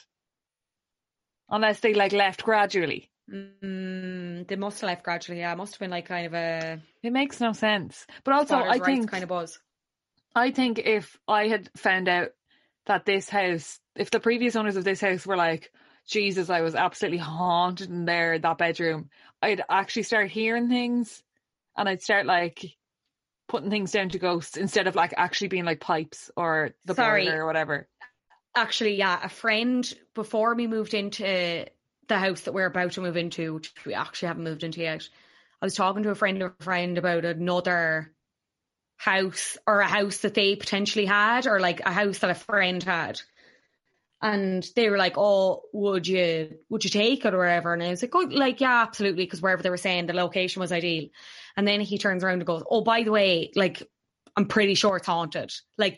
Unless 1.50 1.80
they 1.82 1.94
like 1.94 2.12
left 2.12 2.44
gradually. 2.44 3.10
Mm, 3.32 4.48
they 4.48 4.56
must 4.56 4.82
have 4.82 4.88
left 4.88 5.04
gradually, 5.04 5.40
yeah. 5.40 5.52
It 5.52 5.58
must 5.58 5.74
have 5.74 5.80
been 5.80 5.92
like 5.92 6.08
kind 6.08 6.28
of 6.28 6.34
a 6.34 6.80
It 7.04 7.14
makes 7.14 7.40
no 7.40 7.54
sense. 7.54 8.06
But 8.24 8.34
also 8.34 8.56
I 8.56 8.80
think 8.80 9.10
kind 9.10 9.24
of 9.24 9.30
buzz. 9.30 9.60
I 10.36 10.52
think 10.52 10.80
if 10.80 11.18
I 11.28 11.48
had 11.48 11.70
found 11.78 12.10
out 12.10 12.30
that 12.88 13.06
this 13.06 13.30
house, 13.30 13.80
if 13.96 14.12
the 14.12 14.20
previous 14.20 14.56
owners 14.56 14.76
of 14.76 14.84
this 14.84 15.02
house 15.02 15.26
were 15.26 15.38
like, 15.38 15.72
Jesus, 16.08 16.50
I 16.50 16.62
was 16.62 16.76
absolutely 16.76 17.18
haunted 17.20 17.90
in 17.90 18.06
there, 18.06 18.38
that 18.38 18.58
bedroom, 18.58 19.10
I'd 19.42 19.64
actually 19.70 20.04
start 20.04 20.30
hearing 20.30 20.70
things 20.70 21.24
and 21.76 21.90
I'd 21.90 22.04
start 22.04 22.26
like 22.26 22.64
putting 23.48 23.70
things 23.70 23.92
down 23.92 24.10
to 24.10 24.20
ghosts 24.20 24.58
instead 24.58 24.88
of 24.88 24.96
like 24.96 25.14
actually 25.18 25.48
being 25.48 25.66
like 25.66 25.80
pipes 25.80 26.30
or 26.36 26.72
the 26.86 26.96
Sorry. 26.96 27.26
boiler 27.26 27.44
or 27.44 27.46
whatever. 27.48 27.88
Actually, 28.56 28.96
yeah, 28.96 29.20
a 29.22 29.30
friend 29.30 29.94
before 30.14 30.56
we 30.56 30.68
moved 30.68 30.94
into 30.94 31.66
the 32.08 32.18
house 32.18 32.42
that 32.42 32.54
we're 32.54 32.66
about 32.68 32.94
to 32.94 33.02
move 33.02 33.18
into, 33.18 33.54
which 33.56 33.74
we 33.86 33.94
actually 33.94 34.28
haven't 34.28 34.44
moved 34.46 34.64
into 34.64 34.80
yet. 34.80 35.08
I 35.62 35.66
was 35.66 35.76
talking 35.76 36.04
to 36.04 36.12
a 36.12 36.16
friend 36.16 36.42
of 36.42 36.54
a 36.60 36.64
friend 36.64 36.98
about 36.98 37.26
another 37.26 38.14
house 38.98 39.58
or 39.68 39.82
a 39.82 39.88
house 39.88 40.20
that 40.20 40.36
they 40.36 40.56
potentially 40.56 41.06
had, 41.06 41.48
or 41.48 41.60
like 41.60 41.82
a 41.82 41.92
house 41.94 42.20
that 42.20 42.32
a 42.32 42.36
friend 42.36 42.84
had. 42.84 43.22
And 44.22 44.66
they 44.76 44.90
were 44.90 44.98
like, 44.98 45.16
"Oh, 45.18 45.64
would 45.74 46.08
you 46.08 46.58
would 46.70 46.84
you 46.84 46.90
take 46.90 47.26
it 47.26 47.34
or 47.34 47.40
whatever?" 47.40 47.74
And 47.74 47.84
I 47.84 47.90
was 47.92 48.02
like, 48.02 48.16
"Oh, 48.16 48.28
like 48.32 48.62
yeah, 48.62 48.82
absolutely," 48.84 49.26
because 49.26 49.42
wherever 49.42 49.64
they 49.64 49.70
were 49.70 49.78
saying 49.78 50.08
the 50.08 50.14
location 50.14 50.62
was 50.62 50.72
ideal. 50.72 51.10
And 51.58 51.68
then 51.68 51.82
he 51.82 51.98
turns 51.98 52.24
around 52.24 52.36
and 52.40 52.46
goes, 52.48 52.64
"Oh, 52.70 52.82
by 52.82 53.04
the 53.04 53.12
way, 53.12 53.52
like 53.56 53.84
I'm 54.38 54.48
pretty 54.48 54.76
sure 54.76 54.98
it's 54.98 55.08
haunted. 55.08 55.54
Like 55.78 55.98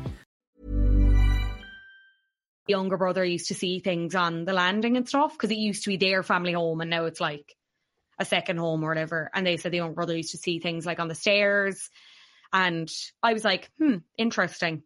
younger 2.71 2.97
brother 2.97 3.23
used 3.23 3.47
to 3.49 3.53
see 3.53 3.79
things 3.79 4.15
on 4.15 4.45
the 4.45 4.53
landing 4.53 4.97
and 4.97 5.07
stuff 5.07 5.33
because 5.33 5.51
it 5.51 5.57
used 5.57 5.83
to 5.83 5.89
be 5.89 5.97
their 5.97 6.23
family 6.23 6.53
home 6.53 6.81
and 6.81 6.89
now 6.89 7.05
it's 7.05 7.21
like 7.21 7.55
a 8.19 8.25
second 8.25 8.57
home 8.57 8.83
or 8.83 8.89
whatever. 8.89 9.29
And 9.33 9.45
they 9.45 9.57
said 9.57 9.71
the 9.71 9.77
younger 9.77 9.95
brother 9.95 10.15
used 10.15 10.31
to 10.31 10.37
see 10.37 10.59
things 10.59 10.85
like 10.85 10.99
on 10.99 11.07
the 11.07 11.15
stairs. 11.15 11.89
And 12.53 12.91
I 13.21 13.33
was 13.33 13.43
like, 13.43 13.69
hmm, 13.77 13.97
interesting. 14.17 14.83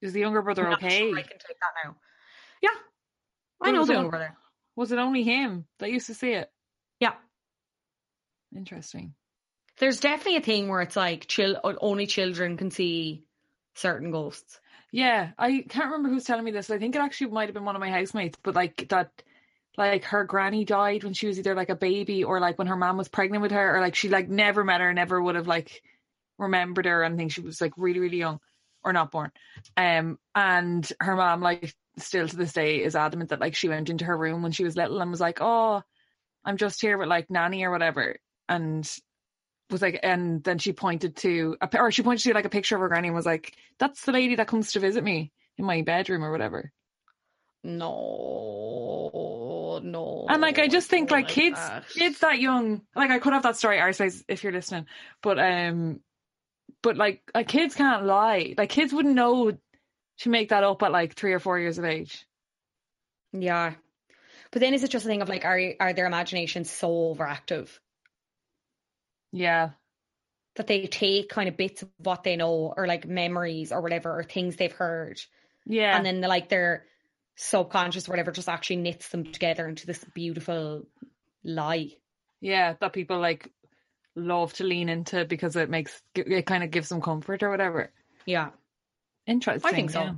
Is 0.00 0.12
the 0.12 0.20
younger 0.20 0.42
brother 0.42 0.72
okay? 0.72 0.98
sure 0.98 1.18
I 1.18 1.22
can 1.22 1.38
take 1.38 1.58
that 1.60 1.84
now. 1.84 1.96
Yeah. 2.62 2.68
I 3.60 3.72
know 3.72 3.84
the 3.84 3.94
younger 3.94 4.10
brother. 4.10 4.36
Was 4.76 4.92
it 4.92 4.98
only 4.98 5.24
him 5.24 5.66
that 5.80 5.90
used 5.90 6.06
to 6.06 6.14
see 6.14 6.32
it? 6.32 6.50
Yeah. 7.00 7.14
Interesting. 8.54 9.14
There's 9.78 10.00
definitely 10.00 10.36
a 10.36 10.42
thing 10.42 10.68
where 10.68 10.80
it's 10.80 10.96
like 10.96 11.26
chil- 11.26 11.60
only 11.80 12.06
children 12.06 12.56
can 12.56 12.70
see 12.70 13.24
certain 13.74 14.10
ghosts. 14.10 14.60
Yeah, 14.90 15.32
I 15.38 15.64
can't 15.68 15.86
remember 15.86 16.08
who's 16.08 16.24
telling 16.24 16.44
me 16.44 16.50
this. 16.50 16.70
I 16.70 16.78
think 16.78 16.94
it 16.96 17.00
actually 17.00 17.30
might 17.30 17.48
have 17.48 17.54
been 17.54 17.64
one 17.64 17.76
of 17.76 17.80
my 17.80 17.90
housemates, 17.90 18.38
but 18.42 18.54
like 18.54 18.88
that, 18.88 19.10
like 19.76 20.04
her 20.04 20.24
granny 20.24 20.64
died 20.64 21.04
when 21.04 21.12
she 21.12 21.26
was 21.26 21.38
either 21.38 21.54
like 21.54 21.68
a 21.68 21.76
baby 21.76 22.24
or 22.24 22.40
like 22.40 22.58
when 22.58 22.66
her 22.68 22.76
mom 22.76 22.96
was 22.96 23.08
pregnant 23.08 23.42
with 23.42 23.52
her, 23.52 23.76
or 23.76 23.80
like 23.80 23.94
she 23.94 24.08
like 24.08 24.28
never 24.28 24.64
met 24.64 24.80
her, 24.80 24.92
never 24.94 25.20
would 25.20 25.34
have 25.34 25.46
like 25.46 25.82
remembered 26.38 26.86
her, 26.86 27.02
and 27.02 27.16
think 27.18 27.32
she 27.32 27.42
was 27.42 27.60
like 27.60 27.72
really 27.76 28.00
really 28.00 28.18
young 28.18 28.40
or 28.82 28.92
not 28.92 29.10
born. 29.10 29.30
Um, 29.76 30.18
and 30.34 30.90
her 31.00 31.16
mom 31.16 31.42
like 31.42 31.74
still 31.98 32.26
to 32.28 32.36
this 32.36 32.52
day 32.54 32.82
is 32.82 32.96
adamant 32.96 33.30
that 33.30 33.40
like 33.40 33.54
she 33.56 33.68
went 33.68 33.90
into 33.90 34.04
her 34.06 34.16
room 34.16 34.42
when 34.42 34.52
she 34.52 34.64
was 34.64 34.76
little 34.76 35.00
and 35.00 35.10
was 35.10 35.20
like, 35.20 35.38
oh, 35.42 35.82
I'm 36.44 36.56
just 36.56 36.80
here 36.80 36.98
with 36.98 37.08
like 37.08 37.30
nanny 37.30 37.64
or 37.64 37.70
whatever, 37.70 38.16
and 38.48 38.90
was 39.70 39.82
like, 39.82 40.00
and 40.02 40.42
then 40.42 40.58
she 40.58 40.72
pointed 40.72 41.16
to, 41.16 41.56
a, 41.60 41.68
or 41.78 41.92
she 41.92 42.02
pointed 42.02 42.24
to 42.24 42.34
like 42.34 42.44
a 42.44 42.50
picture 42.50 42.74
of 42.76 42.80
her 42.80 42.88
granny 42.88 43.08
and 43.08 43.14
was 43.14 43.26
like, 43.26 43.54
"That's 43.78 44.04
the 44.04 44.12
lady 44.12 44.36
that 44.36 44.48
comes 44.48 44.72
to 44.72 44.80
visit 44.80 45.04
me 45.04 45.32
in 45.56 45.64
my 45.64 45.82
bedroom 45.82 46.24
or 46.24 46.30
whatever." 46.30 46.72
No, 47.64 49.10
no. 49.82 50.26
And 50.28 50.40
like, 50.40 50.58
I 50.58 50.68
just 50.68 50.88
think 50.88 51.08
don't 51.08 51.18
like 51.18 51.28
kids, 51.28 51.56
that. 51.56 51.88
kids 51.88 52.20
that 52.20 52.38
young, 52.40 52.82
like 52.94 53.10
I 53.10 53.18
could 53.18 53.32
have 53.32 53.42
that 53.42 53.56
story, 53.56 53.80
space, 53.92 54.24
if 54.28 54.42
you're 54.44 54.52
listening, 54.52 54.86
but 55.22 55.38
um, 55.38 56.00
but 56.82 56.96
like, 56.96 57.22
like 57.34 57.48
kids 57.48 57.74
can't 57.74 58.06
lie. 58.06 58.54
Like 58.56 58.70
kids 58.70 58.92
wouldn't 58.92 59.14
know 59.14 59.52
to 60.20 60.28
make 60.28 60.50
that 60.50 60.64
up 60.64 60.82
at 60.82 60.92
like 60.92 61.14
three 61.14 61.32
or 61.32 61.40
four 61.40 61.58
years 61.58 61.78
of 61.78 61.84
age. 61.84 62.26
Yeah. 63.32 63.74
But 64.50 64.60
then 64.60 64.72
is 64.72 64.82
it 64.82 64.90
just 64.90 65.04
a 65.04 65.08
thing 65.08 65.20
of 65.22 65.28
like, 65.28 65.44
are 65.44 65.60
are 65.78 65.92
their 65.92 66.06
imaginations 66.06 66.70
so 66.70 66.88
overactive 66.88 67.68
Yeah, 69.32 69.70
that 70.56 70.66
they 70.66 70.86
take 70.86 71.28
kind 71.28 71.48
of 71.48 71.56
bits 71.56 71.82
of 71.82 71.88
what 71.98 72.22
they 72.24 72.36
know 72.36 72.72
or 72.76 72.86
like 72.86 73.06
memories 73.06 73.72
or 73.72 73.80
whatever 73.80 74.18
or 74.18 74.24
things 74.24 74.56
they've 74.56 74.72
heard 74.72 75.20
yeah, 75.66 75.96
and 75.96 76.04
then 76.06 76.20
like 76.22 76.48
their 76.48 76.84
subconscious 77.36 78.08
or 78.08 78.12
whatever 78.12 78.32
just 78.32 78.48
actually 78.48 78.76
knits 78.76 79.08
them 79.10 79.24
together 79.32 79.68
into 79.68 79.86
this 79.86 80.02
beautiful 80.14 80.86
lie. 81.44 81.90
yeah. 82.40 82.74
That 82.80 82.92
people 82.92 83.20
like 83.20 83.50
love 84.16 84.52
to 84.54 84.64
lean 84.64 84.88
into 84.88 85.24
because 85.24 85.54
it 85.56 85.70
makes 85.70 86.02
it 86.14 86.46
kind 86.46 86.64
of 86.64 86.70
gives 86.70 86.88
them 86.88 87.00
comfort 87.00 87.42
or 87.44 87.50
whatever. 87.50 87.92
Yeah. 88.26 88.50
Interesting. 89.26 89.70
I 89.70 89.74
think 89.74 89.90
so. 89.90 90.16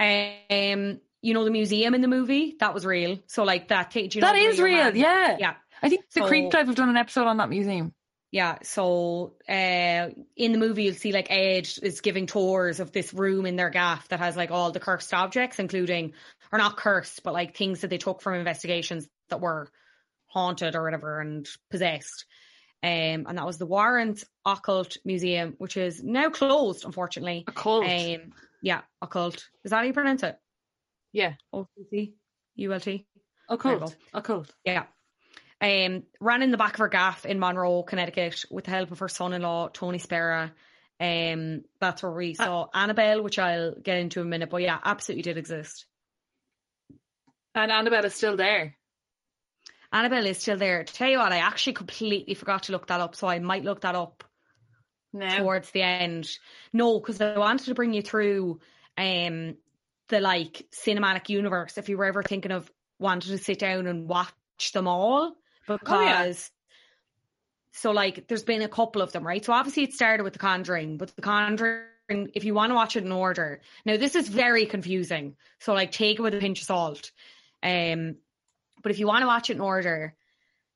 yeah. 0.00 0.72
Um, 0.72 1.00
you 1.22 1.34
know 1.34 1.44
the 1.44 1.50
museum 1.50 1.94
in 1.94 2.00
the 2.00 2.08
movie 2.08 2.56
that 2.60 2.72
was 2.74 2.86
real. 2.86 3.18
So 3.26 3.44
like 3.44 3.68
that. 3.68 3.94
You 3.94 4.08
know 4.20 4.26
That 4.26 4.36
is 4.36 4.58
real 4.58 4.76
man? 4.76 4.96
Yeah, 4.96 5.36
Yeah. 5.38 5.54
I 5.82 5.88
think 5.88 6.06
the 6.12 6.22
So- 6.22 6.26
Creek 6.26 6.50
Dive 6.50 6.66
have 6.66 6.74
done 6.74 6.88
an 6.88 6.96
episode 6.96 7.26
on 7.26 7.36
that 7.36 7.48
museum. 7.50 7.92
Yeah, 8.32 8.58
so 8.62 9.34
uh, 9.48 10.10
in 10.36 10.52
the 10.52 10.58
movie 10.58 10.84
you'll 10.84 10.94
see 10.94 11.12
like 11.12 11.30
Ed 11.30 11.68
is 11.82 12.00
giving 12.00 12.26
tours 12.26 12.78
of 12.78 12.92
this 12.92 13.12
room 13.12 13.44
in 13.44 13.56
their 13.56 13.70
gaff 13.70 14.06
that 14.08 14.20
has 14.20 14.36
like 14.36 14.52
all 14.52 14.70
the 14.70 14.78
cursed 14.78 15.12
objects, 15.12 15.58
including 15.58 16.12
or 16.52 16.58
not 16.58 16.76
cursed, 16.76 17.24
but 17.24 17.34
like 17.34 17.56
things 17.56 17.80
that 17.80 17.88
they 17.90 17.98
took 17.98 18.22
from 18.22 18.34
investigations 18.34 19.08
that 19.30 19.40
were 19.40 19.68
haunted 20.26 20.76
or 20.76 20.84
whatever 20.84 21.18
and 21.20 21.48
possessed. 21.70 22.24
Um, 22.82 23.26
and 23.28 23.36
that 23.36 23.46
was 23.46 23.58
the 23.58 23.66
Warren 23.66 24.16
Occult 24.46 24.96
Museum, 25.04 25.54
which 25.58 25.76
is 25.76 26.02
now 26.02 26.30
closed, 26.30 26.84
unfortunately. 26.84 27.44
A 27.48 27.52
cult. 27.52 27.84
Um, 27.84 28.32
yeah, 28.62 28.82
occult. 29.02 29.48
Is 29.64 29.70
that 29.70 29.78
how 29.78 29.82
you 29.82 29.92
pronounce 29.92 30.22
it? 30.22 30.38
yeah, 31.12 31.34
O 31.52 31.66
C 31.76 31.84
C 31.90 32.14
U 32.56 32.72
L 32.72 32.80
T. 32.80 33.06
a 33.48 33.56
There 33.56 33.72
you 33.72 33.78
cult. 33.80 33.96
go. 34.12 34.18
A 34.18 34.22
cult. 34.22 34.54
Yeah. 34.64 34.84
Um, 35.62 36.04
ran 36.20 36.42
in 36.42 36.50
the 36.50 36.56
back 36.56 36.74
of 36.74 36.78
her 36.78 36.88
gaff 36.88 37.26
in 37.26 37.38
Monroe, 37.38 37.82
Connecticut, 37.82 38.44
with 38.50 38.64
the 38.64 38.70
help 38.70 38.92
of 38.92 39.00
her 39.00 39.08
son-in-law 39.08 39.68
Tony 39.68 39.98
Spera. 39.98 40.52
Um, 40.98 41.62
that's 41.80 42.02
where 42.02 42.12
we 42.12 42.34
saw 42.34 42.68
Annabelle, 42.74 43.22
which 43.22 43.38
I'll 43.38 43.74
get 43.74 43.98
into 43.98 44.20
in 44.20 44.26
a 44.26 44.30
minute. 44.30 44.50
But 44.50 44.62
yeah, 44.62 44.78
absolutely 44.82 45.22
did 45.22 45.38
exist. 45.38 45.86
And 47.54 47.70
Annabelle 47.70 48.04
is 48.04 48.14
still 48.14 48.36
there. 48.36 48.76
Annabelle 49.92 50.26
is 50.26 50.38
still 50.38 50.56
there. 50.56 50.84
To 50.84 50.92
tell 50.92 51.08
you 51.10 51.18
what, 51.18 51.32
I 51.32 51.38
actually 51.38 51.72
completely 51.72 52.34
forgot 52.34 52.64
to 52.64 52.72
look 52.72 52.86
that 52.86 53.00
up, 53.00 53.16
so 53.16 53.26
I 53.26 53.38
might 53.38 53.64
look 53.64 53.80
that 53.80 53.94
up 53.94 54.24
No. 55.12 55.28
towards 55.38 55.70
the 55.72 55.82
end. 55.82 56.30
No, 56.72 57.00
because 57.00 57.20
I 57.20 57.36
wanted 57.38 57.66
to 57.66 57.74
bring 57.74 57.92
you 57.92 58.02
through 58.02 58.60
um 58.96 59.56
the 60.08 60.20
like 60.20 60.66
cinematic 60.72 61.28
universe. 61.28 61.76
If 61.76 61.88
you 61.88 61.98
were 61.98 62.04
ever 62.04 62.22
thinking 62.22 62.52
of 62.52 62.70
wanting 62.98 63.36
to 63.36 63.42
sit 63.42 63.58
down 63.58 63.86
and 63.86 64.08
watch 64.08 64.72
them 64.72 64.86
all, 64.86 65.34
because 65.78 66.50
so 67.72 67.92
like 67.92 68.26
there's 68.28 68.42
been 68.42 68.62
a 68.62 68.68
couple 68.68 69.02
of 69.02 69.12
them, 69.12 69.26
right? 69.26 69.44
So 69.44 69.52
obviously 69.52 69.84
it 69.84 69.92
started 69.92 70.22
with 70.24 70.32
The 70.32 70.38
Conjuring, 70.38 70.96
but 70.96 71.14
The 71.14 71.22
Conjuring, 71.22 71.86
if 72.34 72.44
you 72.44 72.54
want 72.54 72.70
to 72.70 72.74
watch 72.74 72.96
it 72.96 73.04
in 73.04 73.12
order, 73.12 73.60
now 73.84 73.96
this 73.96 74.16
is 74.16 74.28
very 74.28 74.66
confusing. 74.66 75.36
So 75.60 75.72
like 75.72 75.92
take 75.92 76.18
it 76.18 76.22
with 76.22 76.34
a 76.34 76.38
pinch 76.38 76.60
of 76.60 76.66
salt. 76.66 77.12
Um, 77.62 78.16
but 78.82 78.90
if 78.90 78.98
you 78.98 79.06
want 79.06 79.22
to 79.22 79.26
watch 79.26 79.50
it 79.50 79.54
in 79.54 79.60
order, 79.60 80.14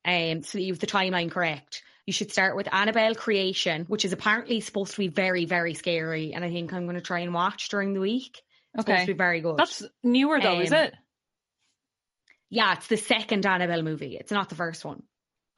um, 0.04 0.42
so 0.42 0.58
that 0.58 0.62
you 0.62 0.72
have 0.72 0.80
the 0.80 0.86
timeline 0.86 1.30
correct, 1.30 1.82
you 2.06 2.12
should 2.12 2.30
start 2.30 2.54
with 2.54 2.68
Annabelle 2.72 3.14
Creation, 3.14 3.86
which 3.88 4.04
is 4.04 4.12
apparently 4.12 4.60
supposed 4.60 4.92
to 4.92 4.98
be 4.98 5.08
very, 5.08 5.46
very 5.46 5.74
scary. 5.74 6.34
And 6.34 6.44
I 6.44 6.50
think 6.50 6.72
I'm 6.72 6.84
going 6.84 6.96
to 6.96 7.00
try 7.00 7.20
and 7.20 7.32
watch 7.32 7.70
during 7.70 7.94
the 7.94 8.00
week. 8.00 8.42
It's 8.74 8.84
supposed 8.84 8.88
Okay. 8.98 9.06
to 9.06 9.14
be 9.14 9.16
very 9.16 9.40
good. 9.40 9.56
That's 9.56 9.82
newer 10.02 10.40
though, 10.40 10.60
is 10.60 10.72
Um, 10.72 10.78
it? 10.78 10.94
Yeah, 12.50 12.74
it's 12.74 12.86
the 12.88 12.96
second 12.96 13.46
Annabelle 13.46 13.82
movie. 13.82 14.16
It's 14.16 14.32
not 14.32 14.48
the 14.48 14.54
first 14.54 14.84
one. 14.84 15.02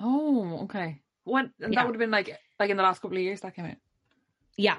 Oh, 0.00 0.60
okay. 0.64 1.00
What? 1.24 1.50
And 1.60 1.72
Yeah. 1.72 1.80
that 1.80 1.86
would 1.86 1.94
have 1.94 2.00
been 2.00 2.10
like 2.10 2.38
like 2.58 2.70
in 2.70 2.76
the 2.76 2.82
last 2.82 3.02
couple 3.02 3.16
of 3.16 3.22
years 3.22 3.40
that 3.40 3.54
came 3.54 3.66
out. 3.66 3.76
Yeah. 4.56 4.78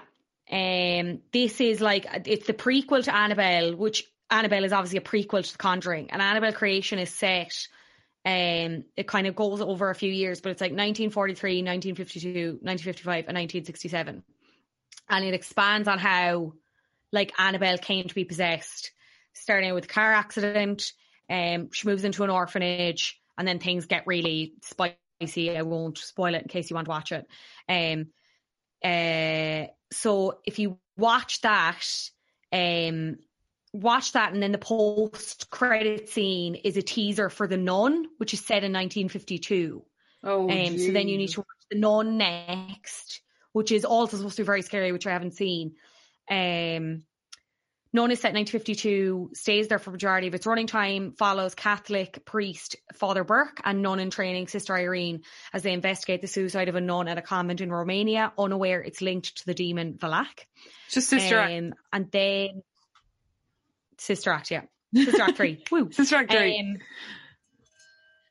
Um, 0.50 1.22
this 1.34 1.60
is 1.60 1.82
like 1.82 2.06
it's 2.26 2.48
the 2.48 2.54
prequel 2.54 3.04
to 3.04 3.16
Annabelle, 3.16 3.76
which 3.76 4.06
Annabelle 4.30 4.64
is 4.64 4.74
obviously 4.74 4.98
a 4.98 5.02
prequel 5.02 5.46
to 5.46 5.52
The 5.52 5.58
Conjuring, 5.58 6.10
and 6.12 6.22
Annabelle 6.22 6.54
Creation 6.54 7.00
is 7.00 7.10
set. 7.10 7.68
Um, 8.26 8.84
it 8.98 9.08
kind 9.08 9.28
of 9.28 9.36
goes 9.36 9.62
over 9.62 9.90
a 9.90 9.96
few 9.96 10.12
years, 10.12 10.42
but 10.42 10.50
it's 10.52 10.60
like 10.62 10.72
1943, 10.72 11.62
1952, 11.64 12.60
1955, 12.62 13.26
and 13.28 13.38
1967, 13.38 14.24
and 15.10 15.26
it 15.26 15.34
expands 15.34 15.88
on 15.88 15.98
how 15.98 16.54
like 17.14 17.32
Annabelle 17.40 17.78
came 17.78 18.08
to 18.08 18.16
be 18.16 18.26
possessed, 18.26 18.92
starting 19.34 19.74
with 19.74 19.86
a 19.86 19.88
car 19.88 20.12
accident. 20.14 20.92
Um, 21.30 21.72
she 21.72 21.88
moves 21.88 22.04
into 22.04 22.24
an 22.24 22.30
orphanage, 22.30 23.20
and 23.38 23.48
then 23.48 23.60
things 23.60 23.86
get 23.86 24.08
really 24.08 24.54
spicy. 24.64 25.56
I 25.56 25.62
won't 25.64 25.98
spoil 25.98 26.36
it 26.36 26.44
in 26.44 26.48
case 26.48 26.70
you 26.70 26.76
want 26.76 26.86
to 26.86 26.92
watch 26.92 27.12
it. 27.12 27.28
Um, 27.70 28.08
Uh, 28.84 29.68
so 29.92 30.40
if 30.46 30.60
you 30.60 30.78
watch 30.98 31.42
that, 31.42 31.84
um, 32.54 33.18
watch 33.74 34.12
that, 34.12 34.34
and 34.34 34.42
then 34.44 34.52
the 34.52 34.60
post 34.60 35.50
credit 35.50 36.10
scene 36.10 36.56
is 36.56 36.78
a 36.78 36.82
teaser 36.84 37.30
for 37.30 37.48
The 37.48 37.58
Nun, 37.58 38.06
which 38.18 38.34
is 38.34 38.40
set 38.40 38.64
in 38.64 38.72
1952. 38.72 39.84
Oh, 40.24 40.44
Um, 40.50 40.78
so 40.78 40.92
then 40.92 41.08
you 41.08 41.18
need 41.18 41.30
to 41.30 41.40
watch 41.40 41.66
The 41.72 41.80
Nun 41.80 42.18
next, 42.18 43.22
which 43.52 43.72
is 43.72 43.84
also 43.84 44.18
supposed 44.18 44.38
to 44.38 44.44
be 44.44 44.46
very 44.46 44.62
scary, 44.62 44.92
which 44.92 45.08
I 45.08 45.12
haven't 45.12 45.34
seen. 45.34 45.76
Um, 46.30 47.04
Nun 47.98 48.12
is 48.12 48.20
set 48.20 48.30
in 48.30 48.36
1952, 48.36 49.32
stays 49.34 49.70
there 49.70 49.80
for 49.80 49.90
majority 49.90 50.28
of 50.28 50.36
its 50.36 50.46
running 50.46 50.68
time, 50.68 51.14
follows 51.14 51.56
Catholic 51.56 52.24
priest 52.26 52.76
Father 52.94 53.24
Burke 53.24 53.60
and 53.64 53.82
nun 53.82 54.00
in 54.00 54.12
training 54.12 54.48
Sister 54.50 54.76
Irene 54.76 55.24
as 55.52 55.64
they 55.64 55.74
investigate 55.74 56.22
the 56.22 56.28
suicide 56.28 56.70
of 56.70 56.76
a 56.76 56.82
nun 56.82 57.08
at 57.08 57.18
a 57.18 57.24
convent 57.24 57.60
in 57.60 57.72
Romania, 57.72 58.34
unaware 58.38 58.82
it's 58.82 59.02
linked 59.02 59.38
to 59.38 59.48
the 59.48 59.56
demon 59.56 59.96
Valak. 59.96 60.46
Just 60.90 61.10
Sister 61.10 61.40
Act. 61.40 61.52
Um, 61.52 61.74
and 61.92 62.12
then 62.12 62.62
Sister 63.98 64.30
Act, 64.30 64.52
yeah. 64.52 64.62
Sister 64.94 65.24
Act 65.24 65.38
3. 65.38 65.64
Woo. 65.72 65.92
Sister 65.92 66.18
Act 66.18 66.32
3. 66.32 66.60
Um, 66.60 66.78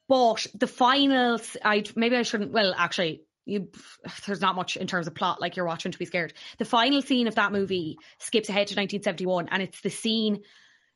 but 0.08 0.46
the 0.54 0.68
final, 0.68 1.40
I 1.64 1.82
maybe 1.96 2.14
I 2.14 2.22
shouldn't. 2.22 2.52
Well, 2.52 2.72
actually, 2.78 3.25
you, 3.46 3.68
there's 4.26 4.40
not 4.42 4.54
much 4.56 4.76
in 4.76 4.86
terms 4.86 5.06
of 5.06 5.14
plot. 5.14 5.40
Like 5.40 5.56
you're 5.56 5.66
watching 5.66 5.92
to 5.92 5.98
be 5.98 6.04
scared. 6.04 6.34
The 6.58 6.64
final 6.66 7.00
scene 7.00 7.28
of 7.28 7.36
that 7.36 7.52
movie 7.52 7.96
skips 8.18 8.48
ahead 8.48 8.68
to 8.68 8.74
1971, 8.74 9.48
and 9.50 9.62
it's 9.62 9.80
the 9.80 9.90
scene. 9.90 10.42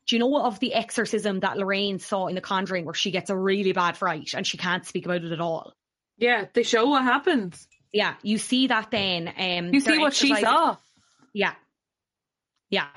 Do 0.07 0.15
you 0.15 0.19
know 0.19 0.43
of 0.43 0.59
the 0.59 0.73
exorcism 0.73 1.39
that 1.39 1.57
Lorraine 1.57 1.99
saw 1.99 2.27
in 2.27 2.35
The 2.35 2.41
Conjuring, 2.41 2.85
where 2.85 2.93
she 2.93 3.11
gets 3.11 3.29
a 3.29 3.37
really 3.37 3.71
bad 3.71 3.97
fright 3.97 4.31
and 4.35 4.45
she 4.45 4.57
can't 4.57 4.85
speak 4.85 5.05
about 5.05 5.23
it 5.23 5.31
at 5.31 5.41
all? 5.41 5.73
yeah, 6.17 6.45
they 6.53 6.63
show 6.63 6.85
what 6.85 7.03
happens. 7.03 7.67
Yeah, 7.91 8.13
you 8.21 8.37
see 8.37 8.67
that 8.67 8.91
then. 8.91 9.27
Um, 9.27 9.73
You 9.73 9.81
see 9.81 9.97
what 9.97 10.13
she 10.13 10.35
saw. 10.35 10.77
Yeah. 11.33 11.53
Yeah. 12.69 12.87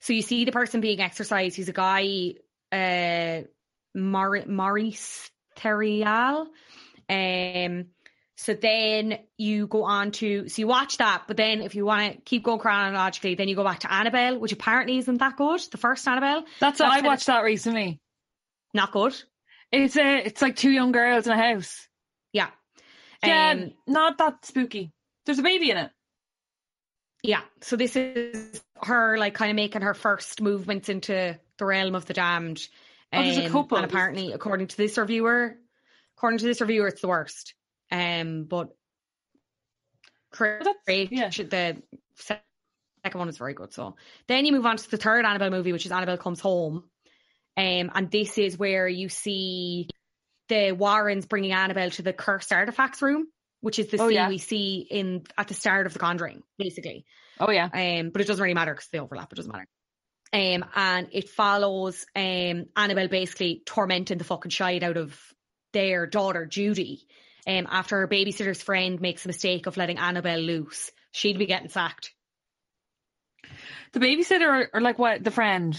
So 0.00 0.14
you 0.14 0.22
see 0.22 0.44
the 0.44 0.52
person 0.52 0.80
being 0.80 1.00
exercised. 1.00 1.54
He's 1.54 1.68
a 1.68 1.72
guy, 1.72 2.34
uh, 2.72 3.42
Mar- 3.94 4.46
Maurice 4.46 5.30
Theriault. 5.56 6.46
Um, 7.10 7.86
so 8.40 8.54
then 8.54 9.18
you 9.36 9.66
go 9.66 9.82
on 9.82 10.12
to, 10.12 10.48
so 10.48 10.62
you 10.62 10.68
watch 10.68 10.98
that, 10.98 11.24
but 11.26 11.36
then 11.36 11.60
if 11.60 11.74
you 11.74 11.84
want 11.84 12.14
to 12.14 12.20
keep 12.20 12.44
going 12.44 12.60
chronologically, 12.60 13.34
then 13.34 13.48
you 13.48 13.56
go 13.56 13.64
back 13.64 13.80
to 13.80 13.92
Annabelle, 13.92 14.38
which 14.38 14.52
apparently 14.52 14.96
isn't 14.98 15.18
that 15.18 15.36
good. 15.36 15.60
The 15.72 15.76
first 15.76 16.06
Annabelle, 16.06 16.44
That's 16.60 16.80
I 16.80 16.86
kind 16.88 17.00
of- 17.00 17.06
watched 17.06 17.26
that 17.26 17.42
recently. 17.42 18.00
not 18.72 18.92
good. 18.92 19.20
It's 19.72 19.96
a, 19.96 20.18
it's 20.24 20.40
like 20.40 20.54
two 20.54 20.70
young 20.70 20.92
girls 20.92 21.26
in 21.26 21.32
a 21.32 21.36
house. 21.36 21.88
Yeah. 22.32 22.48
Yeah, 23.24 23.50
Um, 23.56 23.72
not 23.88 24.18
that 24.18 24.46
spooky. 24.46 24.92
There's 25.26 25.40
a 25.40 25.42
baby 25.42 25.72
in 25.72 25.76
it. 25.78 25.90
Yeah. 27.24 27.40
So 27.62 27.74
this 27.74 27.96
is 27.96 28.62
her 28.84 29.18
like 29.18 29.34
kind 29.34 29.50
of 29.50 29.56
making 29.56 29.82
her 29.82 29.94
first 29.94 30.40
movements 30.40 30.88
into 30.88 31.36
the 31.58 31.64
realm 31.64 31.96
of 31.96 32.06
the 32.06 32.14
damned. 32.14 32.66
Oh, 33.12 33.20
there's 33.22 33.38
a 33.38 33.46
Um, 33.46 33.52
couple. 33.52 33.78
And 33.78 33.84
apparently, 33.84 34.32
according 34.32 34.68
to 34.68 34.76
this 34.76 34.96
reviewer, 34.96 35.56
according 36.16 36.38
to 36.38 36.44
this 36.44 36.60
reviewer, 36.60 36.86
it's 36.86 37.00
the 37.00 37.08
worst. 37.08 37.54
Um, 37.90 38.44
but 38.44 38.68
Craig, 40.30 41.08
yeah. 41.10 41.30
the 41.30 41.82
second 42.16 42.42
one 43.14 43.28
is 43.28 43.38
very 43.38 43.54
good. 43.54 43.72
So 43.72 43.96
then 44.26 44.44
you 44.44 44.52
move 44.52 44.66
on 44.66 44.76
to 44.76 44.90
the 44.90 44.96
third 44.96 45.24
Annabelle 45.24 45.50
movie, 45.50 45.72
which 45.72 45.86
is 45.86 45.92
Annabelle 45.92 46.18
Comes 46.18 46.40
Home. 46.40 46.84
Um, 47.56 47.90
and 47.94 48.10
this 48.10 48.38
is 48.38 48.58
where 48.58 48.86
you 48.86 49.08
see 49.08 49.88
the 50.48 50.72
Warrens 50.72 51.26
bringing 51.26 51.52
Annabelle 51.52 51.90
to 51.90 52.02
the 52.02 52.12
cursed 52.12 52.52
artifacts 52.52 53.02
room, 53.02 53.26
which 53.60 53.78
is 53.78 53.88
the 53.88 54.00
Oh, 54.00 54.08
scene 54.08 54.14
yeah. 54.14 54.28
we 54.28 54.38
see 54.38 54.86
in 54.88 55.24
at 55.36 55.48
the 55.48 55.54
start 55.54 55.86
of 55.86 55.92
The 55.92 55.98
Conjuring, 55.98 56.42
basically. 56.58 57.04
Oh 57.40 57.50
yeah. 57.50 57.64
Um, 57.72 58.10
but 58.10 58.20
it 58.20 58.26
doesn't 58.26 58.42
really 58.42 58.54
matter 58.54 58.74
because 58.74 58.88
they 58.92 58.98
overlap. 59.00 59.32
It 59.32 59.36
doesn't 59.36 59.52
matter. 59.52 59.66
Um, 60.32 60.64
and 60.76 61.08
it 61.12 61.30
follows 61.30 62.04
um 62.14 62.66
Annabelle 62.76 63.08
basically 63.08 63.62
tormenting 63.64 64.18
the 64.18 64.24
fucking 64.24 64.50
shite 64.50 64.82
out 64.82 64.96
of 64.98 65.18
their 65.72 66.06
daughter 66.06 66.44
Judy. 66.46 67.06
Um, 67.48 67.66
after 67.70 68.00
her 68.00 68.08
babysitter's 68.08 68.60
friend 68.62 69.00
makes 69.00 69.24
a 69.24 69.28
mistake 69.28 69.66
of 69.66 69.78
letting 69.78 69.96
Annabelle 69.98 70.40
loose, 70.40 70.90
she'd 71.12 71.38
be 71.38 71.46
getting 71.46 71.70
sacked. 71.70 72.12
The 73.92 74.00
babysitter 74.00 74.46
or, 74.46 74.68
or 74.74 74.80
like 74.82 74.98
what? 74.98 75.24
The 75.24 75.30
friend. 75.30 75.74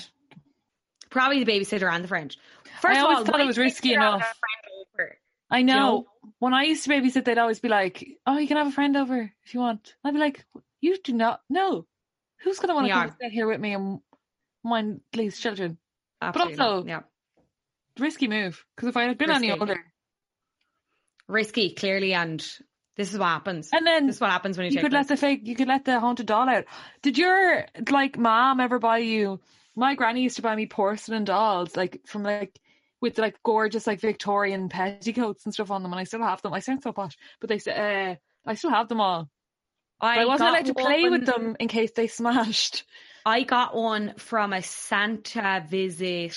Probably 1.12 1.44
the 1.44 1.52
babysitter 1.52 1.92
and 1.92 2.04
the 2.04 2.08
friend. 2.08 2.36
First 2.82 2.98
I 2.98 3.00
of 3.00 3.04
always 3.04 3.18
all, 3.20 3.26
thought 3.26 3.42
it 3.42 3.46
was 3.48 3.58
risky 3.60 3.94
enough. 3.94 4.16
of 4.16 4.22
her 4.22 4.26
friend 4.26 4.86
over? 5.08 5.18
I 5.52 5.62
know. 5.62 5.76
know? 5.76 6.06
When 6.40 6.54
I 6.54 6.64
used 6.64 6.84
to 6.86 6.90
babysit, 6.90 7.26
they'd 7.26 7.38
always 7.38 7.60
be 7.60 7.70
like, 7.70 8.08
"Oh, 8.26 8.38
you 8.40 8.48
can 8.48 8.58
have 8.58 8.68
a 8.68 8.72
friend 8.72 8.98
over 8.98 9.32
if 9.46 9.54
you 9.54 9.60
want." 9.60 9.94
I'd 10.04 10.14
be 10.14 10.20
like, 10.20 10.46
"You 10.82 10.98
do 11.04 11.14
not. 11.14 11.42
No, 11.50 11.86
who's 12.42 12.60
gonna 12.60 12.74
want 12.76 12.88
to 12.88 12.94
come 12.94 13.16
sit 13.22 13.32
here 13.32 13.48
with 13.48 13.60
me 13.60 13.74
and 13.74 14.00
mind 14.64 15.02
these 15.12 15.40
children?" 15.40 15.78
Absolutely 16.22 16.58
also- 16.60 16.84
not. 16.84 16.88
yeah, 16.88 17.02
Risky 18.00 18.28
move. 18.28 18.64
Because 18.76 18.90
if 18.90 18.98
I 18.98 19.04
had 19.04 19.18
been 19.18 19.32
any 19.32 19.52
older, 19.52 19.84
risky 21.30 21.74
clearly, 21.74 22.14
and 22.14 22.40
this 22.98 23.14
is 23.14 23.20
what 23.20 23.28
happens. 23.28 23.70
and 23.72 23.88
then 23.88 24.08
this 24.08 24.16
is 24.16 24.22
what 24.22 24.32
happens 24.32 24.58
when 24.58 24.66
you, 24.66 24.72
you 24.72 24.78
take 24.78 24.84
could 24.84 24.94
let 24.94 25.08
the 25.08 25.16
fake, 25.16 25.42
you 25.44 25.56
could 25.56 25.70
let 25.70 25.86
the 25.86 26.00
haunted 26.00 26.26
doll 26.26 26.50
out. 26.50 26.66
Did 27.02 27.18
your 27.18 27.66
like 27.90 28.18
mom 28.18 28.60
ever 28.60 28.80
buy 28.80 28.98
you? 28.98 29.40
My 29.76 29.96
granny 29.96 30.24
used 30.24 30.36
to 30.36 30.42
buy 30.42 30.56
me 30.56 30.66
porcelain 30.66 31.24
dolls, 31.24 31.78
like 31.78 32.02
from 32.06 32.24
like 32.24 32.60
with 33.00 33.18
like 33.18 33.42
gorgeous 33.44 33.88
like 33.88 34.02
Victorian 34.02 34.68
petticoats 34.68 35.46
and 35.46 35.54
stuff 35.54 35.72
on 35.72 35.84
them, 35.84 35.94
and 35.94 36.00
I 36.00 36.04
still 36.04 36.22
have 36.22 36.42
them. 36.42 36.54
I 36.54 36.60
sound 36.60 36.84
so 36.84 36.92
posh, 36.92 37.18
but 37.40 37.50
they 37.50 37.60
said 37.60 37.78
uh, 37.78 38.16
I 38.50 38.56
still 38.56 38.72
have 38.72 38.90
them 38.90 39.00
all. 39.00 39.30
But 40.02 40.18
I, 40.20 40.26
wasn't 40.26 40.50
allowed 40.50 40.66
to 40.66 40.74
play 40.74 41.04
one- 41.04 41.12
with 41.12 41.26
them 41.26 41.56
in 41.60 41.68
case 41.68 41.92
they 41.92 42.08
smashed. 42.08 42.84
I 43.26 43.44
got 43.44 43.76
one 43.76 44.16
from 44.18 44.54
a 44.54 44.62
Santa 44.64 45.64
visit 45.70 46.36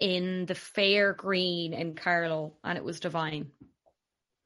in 0.00 0.46
the 0.46 0.54
Fair 0.54 1.12
Green 1.12 1.72
in 1.72 1.94
Carlow, 1.94 2.54
and 2.62 2.76
it 2.76 2.84
was 2.84 3.00
divine. 3.00 3.50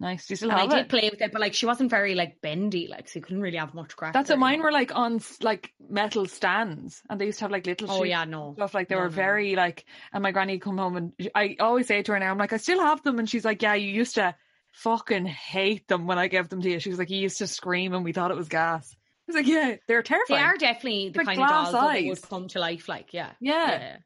Nice. 0.02 0.26
Do 0.26 0.32
you 0.32 0.36
still 0.36 0.50
And 0.50 0.58
I 0.58 0.62
have 0.66 0.70
did 0.72 0.84
it? 0.86 0.88
play 0.88 1.08
with 1.10 1.22
it, 1.22 1.30
but 1.30 1.40
like 1.40 1.54
she 1.54 1.64
wasn't 1.64 1.88
very 1.88 2.16
like 2.16 2.42
bendy, 2.42 2.88
like 2.88 3.08
so 3.08 3.20
you 3.20 3.22
couldn't 3.22 3.40
really 3.40 3.56
have 3.56 3.72
much 3.72 3.94
crack. 3.94 4.12
That's 4.12 4.30
what 4.30 4.38
mine 4.40 4.60
were 4.60 4.72
like 4.72 4.94
on 4.94 5.20
like 5.40 5.72
metal 5.88 6.26
stands, 6.26 7.00
and 7.08 7.20
they 7.20 7.26
used 7.26 7.38
to 7.38 7.44
have 7.44 7.52
like 7.52 7.66
little. 7.66 7.88
Oh 7.88 8.02
yeah, 8.02 8.24
no. 8.24 8.54
Stuff 8.54 8.74
like 8.74 8.88
they 8.88 8.96
No, 8.96 9.02
were 9.02 9.08
no. 9.08 9.14
very 9.14 9.54
like, 9.54 9.84
and 10.12 10.22
my 10.24 10.32
granny 10.32 10.58
come 10.58 10.78
home 10.78 10.96
and 10.96 11.12
I 11.36 11.56
always 11.60 11.86
say 11.86 12.02
to 12.02 12.12
her 12.12 12.18
now, 12.18 12.32
I'm 12.32 12.38
like, 12.38 12.52
I 12.52 12.56
still 12.56 12.80
have 12.80 13.02
them, 13.04 13.20
and 13.20 13.30
she's 13.30 13.44
like, 13.44 13.62
Yeah, 13.62 13.74
you 13.74 13.92
used 13.92 14.16
to 14.16 14.34
fucking 14.72 15.26
hate 15.26 15.86
them 15.86 16.08
when 16.08 16.18
I 16.18 16.26
gave 16.26 16.48
them 16.48 16.62
to 16.62 16.70
you. 16.70 16.80
She 16.80 16.90
was 16.90 16.98
like, 16.98 17.10
You 17.10 17.18
used 17.20 17.38
to 17.38 17.46
scream 17.46 17.94
and 17.94 18.04
we 18.04 18.12
thought 18.12 18.32
it 18.32 18.36
was 18.36 18.48
gas. 18.48 18.92
I 18.94 18.98
was 19.28 19.36
like, 19.36 19.46
Yeah, 19.46 19.76
they're 19.86 20.02
terrifying. 20.02 20.40
They 20.40 20.46
are 20.48 20.56
definitely 20.56 21.10
the 21.10 21.18
Like 21.18 21.26
kind 21.26 21.40
of 21.42 21.48
dolls 21.48 21.72
that 21.72 22.04
would 22.08 22.22
come 22.22 22.48
to 22.48 22.58
life, 22.58 22.88
like 22.88 23.12
yeah, 23.14 23.30
Yeah. 23.40 23.98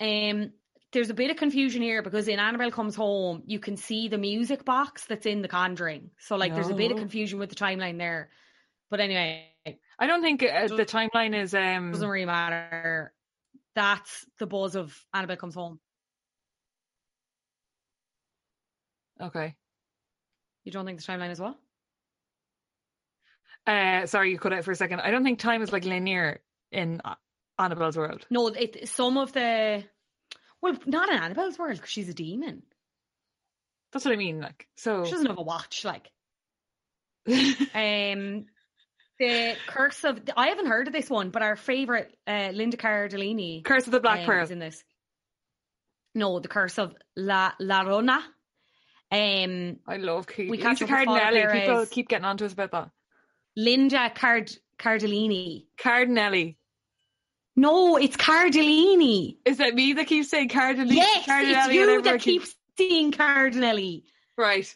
Yeah. 0.00 0.30
Um, 0.30 0.52
there's 0.92 1.10
a 1.10 1.14
bit 1.14 1.30
of 1.30 1.36
confusion 1.36 1.82
here 1.82 2.02
because 2.02 2.28
in 2.28 2.38
Annabelle 2.38 2.70
Comes 2.70 2.94
Home, 2.96 3.42
you 3.46 3.58
can 3.58 3.76
see 3.76 4.08
the 4.08 4.18
music 4.18 4.64
box 4.64 5.06
that's 5.06 5.26
in 5.26 5.42
The 5.42 5.48
Conjuring. 5.48 6.10
So 6.18 6.36
like, 6.36 6.54
there's 6.54 6.68
a 6.68 6.74
bit 6.74 6.90
of 6.92 6.98
confusion 6.98 7.38
with 7.38 7.48
the 7.48 7.56
timeline 7.56 7.98
there. 7.98 8.30
But 8.90 9.00
anyway, 9.00 9.48
I 9.98 10.06
don't 10.06 10.22
think 10.22 10.42
uh, 10.42 10.68
the 10.68 10.84
timeline 10.84 11.34
is 11.34 11.54
um 11.54 11.92
doesn't 11.92 12.08
really 12.08 12.26
matter. 12.26 13.12
That's 13.74 14.26
the 14.38 14.46
buzz 14.46 14.76
of 14.76 14.94
Annabelle 15.14 15.36
Comes 15.36 15.54
Home. 15.54 15.80
okay. 19.22 19.54
You 20.64 20.72
don't 20.72 20.84
think 20.84 21.00
the 21.00 21.06
timeline 21.06 21.30
is 21.30 21.40
what? 21.40 21.56
Uh, 23.66 24.06
sorry, 24.06 24.30
you 24.30 24.38
cut 24.38 24.52
out 24.52 24.64
for 24.64 24.72
a 24.72 24.76
second. 24.76 25.00
I 25.00 25.10
don't 25.10 25.24
think 25.24 25.38
time 25.38 25.62
is 25.62 25.72
like 25.72 25.84
linear 25.84 26.40
in 26.70 27.00
uh, 27.04 27.14
Annabelle's 27.58 27.96
world. 27.96 28.26
No, 28.30 28.48
it 28.48 28.88
some 28.88 29.16
of 29.16 29.32
the 29.32 29.84
well, 30.62 30.78
not 30.86 31.10
in 31.10 31.16
Annabelle's 31.16 31.58
world 31.58 31.74
because 31.74 31.90
she's 31.90 32.08
a 32.08 32.14
demon. 32.14 32.62
That's 33.92 34.04
what 34.04 34.14
I 34.14 34.16
mean. 34.16 34.40
Like, 34.40 34.68
so 34.76 35.04
She 35.04 35.10
doesn't 35.10 35.26
have 35.26 35.38
a 35.38 35.42
watch. 35.42 35.84
Like, 35.84 36.10
um, 37.26 38.46
the 39.18 39.56
Curse 39.66 40.04
of 40.04 40.20
I 40.36 40.48
haven't 40.48 40.66
heard 40.66 40.86
of 40.86 40.92
this 40.92 41.10
one, 41.10 41.30
but 41.30 41.42
our 41.42 41.56
favorite 41.56 42.16
uh, 42.26 42.50
Linda 42.52 42.76
Cardellini 42.76 43.64
Curse 43.64 43.86
of 43.86 43.92
the 43.92 44.00
Black 44.00 44.20
um, 44.20 44.26
Pearl. 44.26 44.42
is 44.44 44.50
in 44.50 44.58
this. 44.58 44.82
No, 46.14 46.40
the 46.40 46.48
Curse 46.48 46.78
of 46.78 46.94
La 47.16 47.52
La 47.58 47.82
Rona. 47.82 48.20
Um, 49.10 49.76
I 49.86 49.98
love 49.98 50.26
Keith. 50.26 50.50
We 50.50 50.52
We 50.52 50.58
catch 50.58 50.80
Lisa 50.80 50.94
up 50.94 51.06
Cardinelli. 51.06 51.52
People 51.52 51.86
keep 51.86 52.08
getting 52.08 52.24
onto 52.24 52.44
us 52.46 52.52
about 52.52 52.70
that. 52.70 52.90
Linda 53.56 54.10
Card 54.14 54.50
Cardellini. 54.78 55.66
Cardinelli. 55.78 56.56
No, 57.54 57.96
it's 57.96 58.16
Cardellini. 58.16 59.36
Is 59.44 59.60
it 59.60 59.74
me 59.74 59.92
that 59.94 60.06
keeps 60.06 60.30
saying 60.30 60.48
Cardinelli? 60.48 60.94
Yes, 60.94 61.26
Cardinelli 61.26 61.64
it's 61.66 61.74
you 61.74 62.02
that 62.02 62.20
keep- 62.20 62.42
keeps 62.42 62.56
seeing 62.78 63.12
Cardinelli. 63.12 64.04
Right. 64.38 64.74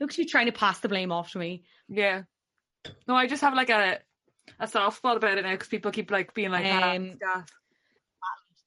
Look 0.00 0.10
at 0.10 0.18
you 0.18 0.26
trying 0.26 0.46
to 0.46 0.52
pass 0.52 0.78
the 0.80 0.88
blame 0.88 1.10
off 1.12 1.32
to 1.32 1.38
me. 1.38 1.64
Yeah. 1.88 2.22
No, 3.08 3.16
I 3.16 3.26
just 3.26 3.42
have 3.42 3.54
like 3.54 3.70
a 3.70 3.98
a 4.60 4.68
soft 4.68 4.98
spot 4.98 5.16
about 5.16 5.38
it 5.38 5.42
now 5.42 5.52
because 5.52 5.68
people 5.68 5.90
keep 5.90 6.10
like 6.10 6.34
being 6.34 6.50
like, 6.50 6.66
ah, 6.66 6.92
Um, 6.94 7.16
gas. 7.18 7.48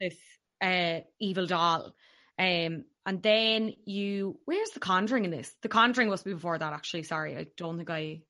this 0.01 0.17
uh, 0.61 1.01
evil 1.19 1.45
doll. 1.45 1.93
Um, 2.39 2.85
and 3.05 3.23
then 3.23 3.73
you, 3.85 4.39
where's 4.45 4.71
the 4.71 4.79
Conjuring 4.79 5.23
in 5.25 5.31
this? 5.31 5.55
The 5.61 5.69
Conjuring 5.69 6.09
must 6.09 6.25
be 6.25 6.33
before 6.33 6.57
that, 6.57 6.73
actually. 6.73 7.03
Sorry, 7.03 7.37
I 7.37 7.47
don't 7.55 7.77
think 7.77 7.89
I. 7.89 8.21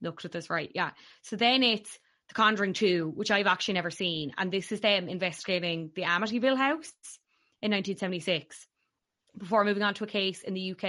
looked 0.00 0.24
at 0.24 0.32
this 0.32 0.48
right. 0.48 0.70
Yeah. 0.74 0.90
So 1.22 1.36
then 1.36 1.62
it's 1.62 1.98
The 2.32 2.36
Conjuring 2.36 2.72
2, 2.72 3.12
which 3.14 3.30
I've 3.30 3.46
actually 3.46 3.74
never 3.74 3.90
seen. 3.90 4.32
And 4.38 4.50
this 4.50 4.72
is 4.72 4.80
them 4.80 5.10
investigating 5.10 5.90
the 5.94 6.04
Amityville 6.04 6.56
house 6.56 6.90
in 7.60 7.72
1976 7.72 8.66
before 9.36 9.66
moving 9.66 9.82
on 9.82 9.92
to 9.94 10.04
a 10.04 10.06
case 10.06 10.40
in 10.42 10.54
the 10.54 10.70
UK 10.70 10.84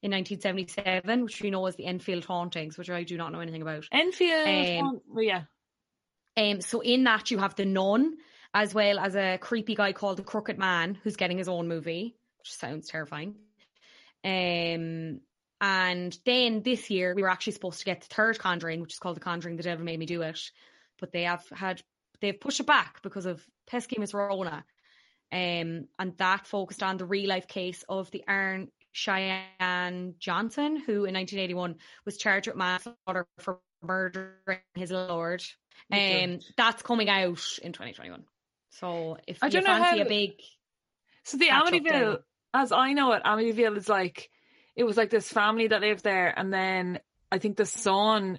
in 0.00 0.10
1977, 0.10 1.24
which 1.24 1.42
we 1.42 1.50
know 1.50 1.66
as 1.66 1.76
the 1.76 1.84
Enfield 1.84 2.24
hauntings, 2.24 2.78
which 2.78 2.88
I 2.88 3.02
do 3.02 3.18
not 3.18 3.30
know 3.30 3.40
anything 3.40 3.60
about. 3.60 3.84
Enfield. 3.92 4.86
Um, 4.86 5.00
well, 5.06 5.22
yeah. 5.22 5.42
Um, 6.34 6.62
so 6.62 6.80
in 6.80 7.04
that 7.04 7.30
you 7.30 7.36
have 7.36 7.54
the 7.54 7.66
nun, 7.66 8.14
as 8.54 8.72
well 8.72 8.98
as 8.98 9.16
a 9.16 9.36
creepy 9.36 9.74
guy 9.74 9.92
called 9.92 10.16
the 10.16 10.22
Crooked 10.22 10.56
Man, 10.56 10.98
who's 11.04 11.16
getting 11.16 11.36
his 11.36 11.48
own 11.50 11.68
movie, 11.68 12.16
which 12.38 12.54
sounds 12.54 12.88
terrifying. 12.88 13.34
Um, 14.24 15.20
and 15.60 16.16
then 16.24 16.62
this 16.62 16.90
year 16.90 17.14
we 17.14 17.22
were 17.22 17.30
actually 17.30 17.54
supposed 17.54 17.80
to 17.80 17.84
get 17.84 18.00
the 18.02 18.14
third 18.14 18.38
Conjuring, 18.38 18.80
which 18.80 18.92
is 18.94 18.98
called 18.98 19.16
The 19.16 19.20
Conjuring: 19.20 19.56
The 19.56 19.62
Devil 19.62 19.84
Made 19.84 19.98
Me 19.98 20.06
Do 20.06 20.22
It, 20.22 20.40
but 20.98 21.12
they 21.12 21.24
have 21.24 21.44
had 21.50 21.82
they've 22.20 22.38
pushed 22.38 22.60
it 22.60 22.66
back 22.66 23.02
because 23.02 23.26
of 23.26 23.44
pesky 23.66 23.98
Miss 23.98 24.14
Rona. 24.14 24.64
Um, 25.30 25.88
and 25.98 26.16
that 26.16 26.46
focused 26.46 26.82
on 26.82 26.96
the 26.96 27.04
real 27.04 27.28
life 27.28 27.46
case 27.48 27.84
of 27.88 28.10
the 28.10 28.24
Arne 28.26 28.68
Cheyenne 28.92 30.14
Johnson, 30.18 30.76
who 30.76 31.04
in 31.04 31.14
1981 31.14 31.76
was 32.04 32.16
charged 32.16 32.46
with 32.46 32.56
manslaughter 32.56 33.26
for 33.38 33.60
murdering 33.82 34.60
his 34.74 34.90
lord. 34.90 35.42
Um, 35.92 36.38
that's 36.56 36.82
coming 36.82 37.08
out 37.08 37.42
in 37.62 37.72
2021. 37.72 38.24
So 38.70 39.18
if 39.26 39.42
I 39.42 39.46
you 39.46 39.52
don't 39.52 39.64
know 39.64 39.76
fancy 39.76 39.98
how- 39.98 40.04
a 40.04 40.08
big, 40.08 40.32
So 41.24 41.36
the 41.36 41.48
Amityville, 41.48 42.22
as 42.54 42.72
I 42.72 42.92
know 42.94 43.12
it, 43.12 43.22
Amityville 43.24 43.76
is 43.76 43.88
like 43.88 44.30
it 44.78 44.84
was 44.84 44.96
like 44.96 45.10
this 45.10 45.28
family 45.28 45.66
that 45.66 45.80
lived 45.80 46.04
there, 46.04 46.32
and 46.38 46.54
then 46.54 47.00
I 47.32 47.38
think 47.38 47.56
the 47.56 47.66
son 47.66 48.38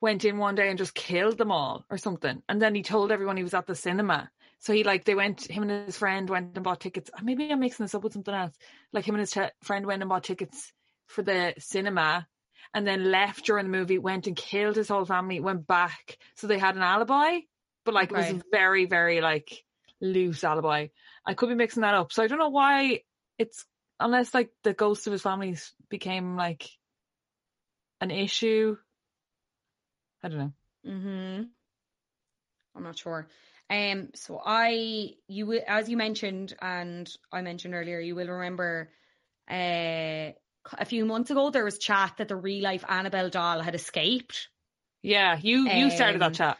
went 0.00 0.24
in 0.24 0.38
one 0.38 0.54
day 0.54 0.68
and 0.68 0.78
just 0.78 0.94
killed 0.94 1.36
them 1.36 1.50
all 1.50 1.84
or 1.90 1.98
something, 1.98 2.42
and 2.48 2.62
then 2.62 2.76
he 2.76 2.82
told 2.82 3.10
everyone 3.10 3.36
he 3.36 3.42
was 3.42 3.54
at 3.54 3.66
the 3.66 3.74
cinema. 3.74 4.30
So 4.60 4.72
he 4.72 4.84
like 4.84 5.04
they 5.04 5.16
went, 5.16 5.50
him 5.50 5.64
and 5.64 5.86
his 5.86 5.98
friend 5.98 6.30
went 6.30 6.54
and 6.54 6.62
bought 6.62 6.78
tickets. 6.80 7.10
uh, 7.12 7.22
Maybe 7.24 7.50
I'm 7.50 7.58
mixing 7.58 7.84
this 7.84 7.94
up 7.94 8.04
with 8.04 8.12
something 8.12 8.32
else. 8.32 8.54
Like 8.92 9.04
him 9.04 9.16
and 9.16 9.20
his 9.20 9.34
friend 9.62 9.84
went 9.84 10.02
and 10.02 10.08
bought 10.08 10.22
tickets 10.22 10.72
for 11.08 11.22
the 11.22 11.54
cinema, 11.58 12.28
and 12.72 12.86
then 12.86 13.10
left 13.10 13.46
during 13.46 13.66
the 13.66 13.76
movie, 13.76 13.98
went 13.98 14.28
and 14.28 14.36
killed 14.36 14.76
his 14.76 14.88
whole 14.88 15.04
family, 15.04 15.40
went 15.40 15.66
back. 15.66 16.18
So 16.36 16.46
they 16.46 16.58
had 16.58 16.76
an 16.76 16.82
alibi, 16.82 17.40
but 17.84 17.94
like 17.94 18.12
it 18.12 18.16
was 18.16 18.42
very, 18.52 18.86
very 18.86 19.20
like 19.20 19.64
loose 20.00 20.44
alibi. 20.44 20.86
I 21.26 21.34
could 21.34 21.48
be 21.48 21.56
mixing 21.56 21.80
that 21.82 21.94
up. 21.94 22.12
So 22.12 22.22
I 22.22 22.28
don't 22.28 22.38
know 22.38 22.50
why 22.50 23.00
it's 23.38 23.66
unless 24.00 24.34
like 24.34 24.50
the 24.64 24.72
ghosts 24.72 25.06
of 25.06 25.12
his 25.12 25.22
families 25.22 25.72
became 25.88 26.36
like 26.36 26.68
an 28.00 28.10
issue. 28.10 28.76
I 30.22 30.28
don't 30.28 30.38
know. 30.38 30.52
hmm 30.84 31.42
I'm 32.74 32.82
not 32.84 32.98
sure. 32.98 33.28
Um, 33.68 34.10
so 34.14 34.40
I, 34.44 35.10
you 35.28 35.46
will, 35.46 35.60
as 35.66 35.88
you 35.88 35.96
mentioned, 35.96 36.54
and 36.60 37.10
I 37.32 37.42
mentioned 37.42 37.74
earlier, 37.74 38.00
you 38.00 38.14
will 38.14 38.28
remember, 38.28 38.90
uh, 39.50 40.32
a 40.72 40.84
few 40.84 41.04
months 41.04 41.30
ago 41.30 41.50
there 41.50 41.64
was 41.64 41.78
chat 41.78 42.14
that 42.18 42.28
the 42.28 42.36
real 42.36 42.62
life 42.62 42.84
Annabelle 42.88 43.30
doll 43.30 43.60
had 43.60 43.74
escaped. 43.74 44.48
Yeah, 45.02 45.38
you 45.40 45.66
you 45.68 45.90
started 45.90 46.22
Um, 46.22 46.32
that 46.32 46.34
chat. 46.34 46.58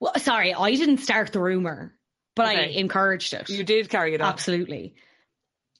Well, 0.00 0.14
sorry, 0.16 0.54
I 0.54 0.70
didn't 0.74 0.98
start 0.98 1.32
the 1.32 1.40
rumor, 1.40 1.94
but 2.34 2.46
I 2.46 2.62
encouraged 2.64 3.34
it. 3.34 3.48
You 3.48 3.62
did 3.64 3.88
carry 3.88 4.14
it 4.14 4.20
on. 4.20 4.32
Absolutely. 4.32 4.94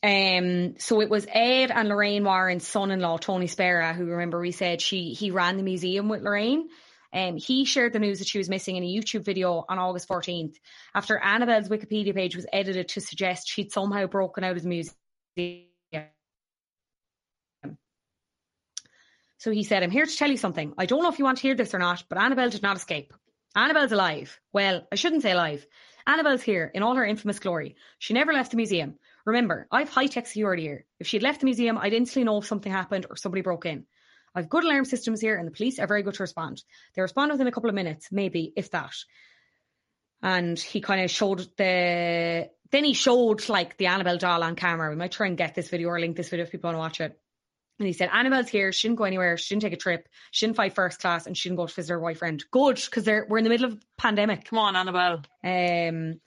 Um, 0.03 0.79
so 0.79 1.03
it 1.03 1.11
was 1.11 1.27
Ed 1.29 1.71
and 1.71 1.89
Lorraine 1.89 2.25
Warren's 2.25 2.67
son-in-law, 2.67 3.19
Tony 3.19 3.47
Spera, 3.47 3.93
who 3.93 4.07
remember 4.07 4.41
we 4.41 4.53
said 4.53 4.81
she 4.81 5.13
he 5.13 5.31
ran 5.31 5.57
the 5.57 5.63
museum 5.63 6.09
with 6.09 6.23
Lorraine. 6.23 6.69
Um, 7.13 7.37
he 7.37 7.65
shared 7.65 7.93
the 7.93 7.99
news 7.99 8.21
that 8.21 8.29
she 8.29 8.39
was 8.39 8.49
missing 8.49 8.77
in 8.77 8.85
a 8.85 8.87
YouTube 8.87 9.25
video 9.25 9.65
on 9.69 9.79
August 9.79 10.09
14th 10.09 10.55
after 10.95 11.19
Annabelle's 11.19 11.69
Wikipedia 11.69 12.15
page 12.15 12.37
was 12.37 12.47
edited 12.53 12.89
to 12.89 13.01
suggest 13.01 13.49
she'd 13.49 13.73
somehow 13.73 14.07
broken 14.07 14.45
out 14.45 14.57
of 14.57 14.63
the 14.63 14.69
museum. 14.69 16.07
So 19.39 19.51
he 19.51 19.65
said, 19.65 19.83
I'm 19.83 19.91
here 19.91 20.07
to 20.07 20.17
tell 20.17 20.31
you 20.31 20.37
something. 20.37 20.75
I 20.77 20.87
don't 20.87 21.03
know 21.03 21.11
if 21.11 21.19
you 21.19 21.25
want 21.25 21.39
to 21.39 21.43
hear 21.43 21.55
this 21.55 21.75
or 21.75 21.79
not, 21.79 22.05
but 22.09 22.19
Annabelle 22.19 22.51
did 22.51 22.63
not 22.63 22.77
escape. 22.77 23.13
Annabelle's 23.57 23.91
alive. 23.91 24.39
Well, 24.53 24.87
I 24.93 24.97
shouldn't 24.97 25.23
say 25.23 25.33
alive. 25.33 25.67
Annabelle's 26.07 26.43
here 26.43 26.71
in 26.73 26.83
all 26.83 26.95
her 26.95 27.05
infamous 27.05 27.39
glory. 27.39 27.77
She 27.99 28.15
never 28.15 28.33
left 28.33 28.51
the 28.51 28.59
museum. 28.59 28.99
Remember, 29.27 29.67
I've 29.71 29.89
high 29.89 30.07
tech 30.07 30.27
security 30.27 30.63
here. 30.63 30.87
If 30.99 31.07
she'd 31.07 31.23
left 31.23 31.41
the 31.41 31.47
museum, 31.47 31.79
I'd 31.79 31.93
instantly 31.93 32.25
know 32.25 32.39
if 32.39 32.47
something 32.47 32.73
happened 32.73 33.07
or 33.09 33.17
somebody 33.17 33.43
broke 33.43 33.67
in. 33.67 33.87
I've 34.35 34.49
good 34.49 34.65
alarm 34.65 34.85
systems 34.85 35.21
here, 35.21 35.37
and 35.37 35.47
the 35.47 35.53
police 35.53 35.79
are 35.79 35.87
very 35.87 36.03
good 36.03 36.15
to 36.15 36.23
respond. 36.23 36.63
They 36.95 37.03
respond 37.03 37.33
within 37.33 37.47
a 37.49 37.53
couple 37.53 37.69
of 37.69 37.75
minutes, 37.75 38.09
maybe, 38.13 38.53
if 38.57 38.71
that. 38.71 38.95
And 40.23 40.59
he 40.59 40.81
kind 40.81 41.03
of 41.03 41.11
showed 41.11 41.47
the. 41.57 42.49
Then 42.71 42.85
he 42.85 42.93
showed 42.93 43.49
like 43.49 43.77
the 43.77 43.87
Annabelle 43.87 44.19
doll 44.19 44.45
on 44.45 44.55
camera. 44.55 44.91
We 44.91 44.97
might 44.97 45.11
try 45.13 45.27
and 45.27 45.37
get 45.37 45.55
this 45.55 45.69
video 45.69 45.89
or 45.89 45.99
link 45.99 46.17
this 46.17 46.29
video 46.29 46.45
if 46.45 46.53
people 46.53 46.69
want 46.69 46.77
to 46.77 46.79
watch 46.79 47.01
it. 47.01 47.19
And 47.81 47.87
he 47.87 47.95
said, 47.95 48.11
Annabelle's 48.13 48.49
here. 48.49 48.73
She 48.73 48.87
didn't 48.87 48.99
go 48.99 49.05
anywhere. 49.05 49.39
She 49.39 49.55
didn't 49.55 49.63
take 49.63 49.73
a 49.73 49.77
trip. 49.79 50.07
She 50.31 50.47
didn't 50.47 50.57
fly 50.57 50.69
first 50.69 51.01
class 51.01 51.27
and 51.27 51.37
she 51.37 51.49
didn't 51.49 51.57
go 51.57 51.67
to 51.67 51.75
visit 51.75 51.93
her 51.95 51.99
boyfriend. 51.99 52.45
Good, 52.51 52.77
because 52.77 53.07
we're 53.07 53.39
in 53.39 53.45
the 53.45 53.51
middle 53.51 53.67
of 53.67 53.73
a 53.73 53.79
pandemic. 53.97 54.45
Come 54.45 54.59
on, 54.59 54.77
Annabelle. 54.77 55.23
Um, 55.43 56.21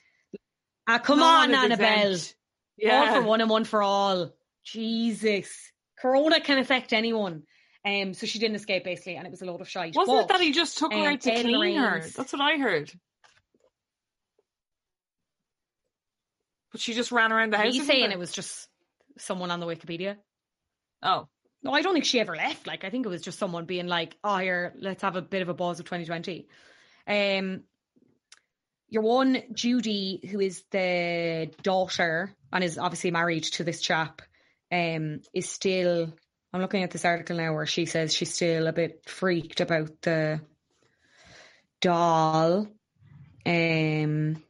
ah, 0.88 0.98
come 0.98 1.20
No 1.20 1.26
on, 1.26 1.54
Annabelle. 1.54 2.12
exempt. 2.14 2.36
All 2.82 2.88
Yeah. 2.88 3.14
for 3.14 3.22
one 3.28 3.42
and 3.42 3.50
one 3.50 3.64
for 3.66 3.82
all. 3.84 4.32
Jesus. 4.64 5.72
Corona 6.00 6.42
can 6.42 6.58
affect 6.58 6.94
anyone. 6.94 7.44
Um, 7.86 8.14
so 8.14 8.26
she 8.26 8.40
didn't 8.40 8.56
escape 8.56 8.84
basically, 8.86 9.16
and 9.18 9.28
it 9.28 9.30
was 9.32 9.42
a 9.42 9.46
load 9.46 9.60
of 9.62 9.70
shite. 9.70 9.94
Wasn't 9.96 10.22
it 10.22 10.28
that 10.30 10.40
he 10.40 10.52
just 10.52 10.78
took 10.78 10.94
her 10.94 11.00
um, 11.00 11.06
out 11.08 11.22
to 11.22 11.32
clean 11.42 11.76
her? 11.78 12.00
That's 12.16 12.32
what 12.32 12.42
I 12.42 12.58
heard. 12.58 12.92
But 16.72 16.82
she 16.82 16.94
just 16.94 17.12
ran 17.12 17.32
around 17.32 17.54
the 17.54 17.58
house. 17.58 17.68
Or 17.68 17.72
saying 17.72 17.86
something? 17.86 18.12
it 18.12 18.20
was 18.20 18.32
just 18.32 18.68
someone 19.18 19.52
on 19.52 19.60
the 19.60 19.66
Wikipedia. 19.68 20.18
Oh, 21.04 21.28
No, 21.62 21.72
I 21.72 21.82
don't 21.82 21.94
think 21.94 22.06
she 22.06 22.20
ever 22.20 22.36
left. 22.36 22.66
Like, 22.68 22.84
I 22.84 22.90
think 22.90 23.06
it 23.06 23.10
was 23.10 23.22
just 23.22 23.38
someone 23.38 23.66
being 23.66 23.88
like, 23.88 24.18
"Oh, 24.24 24.38
here, 24.38 24.74
let's 24.80 25.02
have 25.02 25.16
a 25.16 25.22
bit 25.22 25.42
of 25.42 25.50
a 25.50 25.54
buzz 25.54 25.80
of 25.80 25.86
2020." 25.86 26.48
Um, 27.06 27.64
your 28.94 29.02
one 29.02 29.42
Judy, 29.54 30.20
who 30.30 30.40
is 30.40 30.64
the 30.70 31.50
daughter 31.64 32.32
and 32.52 32.64
is 32.64 32.78
obviously 32.78 33.10
married 33.10 33.44
to 33.46 33.64
this 33.64 33.82
chap, 33.82 34.22
um, 34.72 35.22
is 35.34 35.50
still. 35.50 36.14
I'm 36.54 36.62
looking 36.62 36.84
at 36.84 36.92
this 36.92 37.04
article 37.04 37.38
now 37.38 37.56
where 37.56 37.66
she 37.66 37.88
says 37.88 38.14
she's 38.14 38.36
still 38.36 38.68
a 38.68 38.72
bit 38.72 39.02
freaked 39.08 39.62
about 39.62 40.00
the 40.04 40.42
doll. 41.82 42.68
Um. 43.48 44.44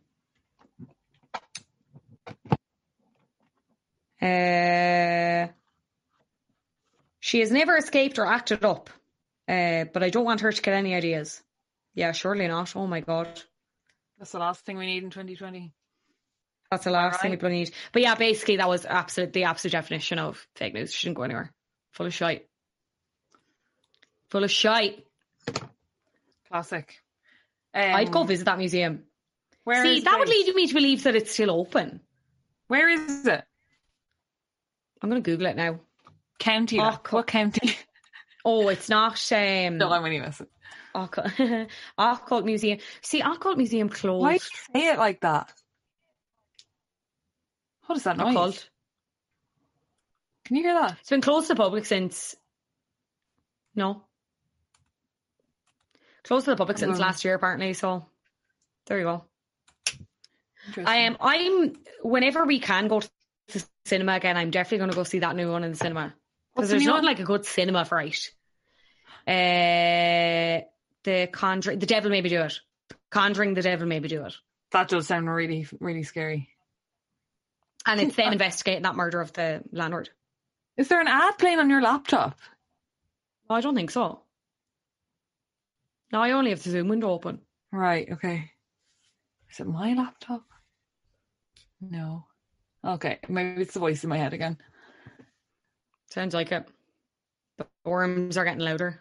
Uh, 4.22 5.48
she 7.22 7.40
has 7.40 7.52
never 7.52 7.78
escaped 7.78 8.20
or 8.20 8.26
acted 8.26 8.66
up, 8.66 8.90
uh, 9.48 9.86
but 9.94 10.04
I 10.04 10.10
don't 10.10 10.26
want 10.26 10.42
her 10.42 10.52
to 10.52 10.62
get 10.62 10.74
any 10.74 10.96
ideas. 10.96 11.42
Yeah, 11.94 12.12
surely 12.12 12.48
not. 12.48 12.76
Oh 12.76 12.88
my 12.88 13.00
god, 13.00 13.42
that's 14.24 14.32
the 14.32 14.40
last 14.40 14.66
thing 14.66 14.78
we 14.78 14.86
need 14.86 15.04
in 15.04 15.10
2020. 15.10 15.74
that's 16.72 16.86
the 16.86 16.92
last 16.92 17.22
thing 17.22 17.32
we 17.32 17.36
bloody 17.36 17.56
need. 17.56 17.72
But 17.92 18.04
yeah, 18.04 18.16
basically 18.16 18.56
that 18.56 18.70
was 18.70 18.86
absolute 18.86 19.34
the 19.34 19.44
absolute 19.44 19.74
definition 19.74 20.18
of 20.18 20.48
fake 20.56 20.74
news. 20.74 20.94
She 20.94 21.08
didn't 21.08 21.18
go 21.18 21.24
anywhere. 21.24 21.52
Full 21.92 22.06
of 22.06 22.14
shite. 22.14 22.48
Full 24.30 24.46
of 24.46 24.50
shite. 24.50 25.06
Classic. 26.48 26.96
Um, 27.74 27.96
I'd 27.96 28.12
go 28.14 28.24
visit 28.24 28.46
that 28.46 28.58
museum. 28.60 29.04
Where 29.66 29.84
See, 29.84 30.00
that 30.00 30.18
would 30.18 30.30
lead 30.30 30.56
me 30.56 30.68
to 30.68 30.74
believe 30.74 31.04
that 31.04 31.18
it's 31.18 31.34
still 31.34 31.52
open. 31.52 32.00
Where 32.70 32.88
is 32.88 33.26
it? 33.28 33.44
I'm 35.02 35.10
going 35.10 35.22
to 35.22 35.30
Google 35.30 35.48
it 35.48 35.58
now. 35.58 35.82
County. 36.40 36.80
Oh, 36.80 36.98
what 37.10 37.28
county? 37.28 37.76
Oh, 38.46 38.70
it's 38.70 38.88
not. 38.88 39.14
Um, 39.32 39.78
no, 39.78 39.90
I'm 39.90 40.04
messing. 40.04 40.48
Occult, 40.96 41.28
Occult 41.98 42.46
Museum. 42.46 42.80
See, 43.02 43.22
Occult 43.22 43.58
Museum 43.58 43.90
closed. 43.90 44.22
Why 44.22 44.38
do 44.38 44.44
you 44.44 44.80
say 44.82 44.88
it 44.90 44.98
like 44.98 45.22
that? 45.22 45.52
What 47.86 47.98
is 47.98 48.04
that 48.04 48.18
noise? 48.18 48.32
Occult. 48.32 48.70
Can 50.46 50.58
you 50.58 50.64
hear 50.64 50.74
that? 50.74 50.98
It's 51.00 51.10
been 51.10 51.22
closed 51.22 51.48
to 51.48 51.54
the 51.54 51.62
public 51.62 51.86
since. 51.86 52.36
No. 53.76 54.04
Closed 56.24 56.46
to 56.46 56.52
the 56.52 56.58
public 56.58 56.78
since 56.78 57.00
last 57.00 57.26
year, 57.26 57.36
apparently. 57.36 57.74
So 57.74 58.06
there 58.86 59.00
you 59.00 59.06
go. 59.06 59.26
I 60.86 60.98
am. 60.98 61.18
I'm. 61.20 61.76
Whenever 62.02 62.46
we 62.46 62.60
can 62.60 62.88
go 62.88 63.02
to 63.02 63.10
the 63.48 63.66
cinema 63.86 64.14
again, 64.14 64.38
I'm 64.38 64.52
definitely 64.52 64.80
going 64.80 64.90
to 64.92 64.96
go 64.96 65.04
see 65.04 65.20
that 65.20 65.36
new 65.36 65.52
one 65.52 65.64
in 65.64 65.72
the 65.72 65.78
cinema 65.78 66.14
because 66.56 66.70
the 66.70 66.76
there's 66.76 66.86
not 66.86 67.04
like 67.04 67.20
a 67.20 67.24
good 67.24 67.46
cinema 67.46 67.86
fright. 67.86 68.32
Uh, 69.28 70.62
the 71.04 71.28
Conjuring, 71.32 71.80
the 71.80 71.86
Devil 71.86 72.12
Made 72.12 72.24
Me 72.24 72.30
Do 72.30 72.42
It. 72.42 72.60
Conjuring, 73.12 73.54
the 73.54 73.62
Devil 73.62 73.88
Made 73.88 74.02
Me 74.04 74.10
Do 74.10 74.26
It, 74.26 74.34
That 74.72 74.88
does 74.90 75.08
sound 75.08 75.30
really, 75.30 75.68
really 75.80 76.04
scary. 76.04 76.50
and 77.86 78.00
it's 78.00 78.16
them 78.16 78.32
investigating 78.34 78.84
that 78.84 78.96
murder 78.96 79.22
of 79.22 79.34
the 79.34 79.62
landlord. 79.72 80.10
Is 80.78 80.88
there 80.88 81.02
an 81.02 81.08
ad 81.08 81.38
playing 81.38 81.60
on 81.60 81.70
your 81.70 81.82
laptop? 81.82 82.40
No, 83.50 83.56
I 83.56 83.62
don't 83.62 83.76
think 83.76 83.92
so. 83.92 84.22
No, 86.12 86.22
I 86.22 86.32
only 86.32 86.52
have 86.52 86.64
the 86.64 86.70
Zoom 86.70 86.88
window 86.88 87.10
open. 87.10 87.42
Right, 87.72 88.08
okay. 88.12 88.52
Is 89.52 89.60
it 89.60 89.68
my 89.68 89.94
laptop? 89.94 90.44
No. 91.82 92.26
Okay, 92.86 93.20
maybe 93.30 93.62
it's 93.62 93.74
the 93.74 93.80
voice 93.80 94.04
in 94.04 94.10
my 94.10 94.18
head 94.18 94.34
again. 94.34 94.58
Sounds 96.12 96.34
like 96.34 96.52
it. 96.52 96.68
The 97.58 97.68
worms 97.86 98.38
are 98.38 98.46
getting 98.46 98.60
louder. 98.60 99.00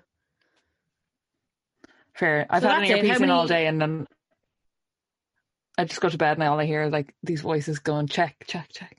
Fair. 2.15 2.47
I've 2.51 2.63
So 2.63 2.69
had 2.69 2.83
an 2.83 2.85
earpiece 2.91 3.19
How 3.19 3.25
in 3.25 3.31
all 3.31 3.47
day 3.47 3.67
and 3.67 3.81
then 3.81 4.07
I 5.79 5.85
just 5.85 6.01
go 6.01 6.09
to 6.09 6.19
bed 6.19 6.37
and 6.37 6.47
all 6.47 6.61
I 6.61 6.67
hear 6.67 6.83
is 6.83 6.93
like 6.93 7.15
these 7.23 7.41
voices 7.41 7.79
going 7.79 8.07
check, 8.09 8.45
check, 8.47 8.69
check. 8.73 8.97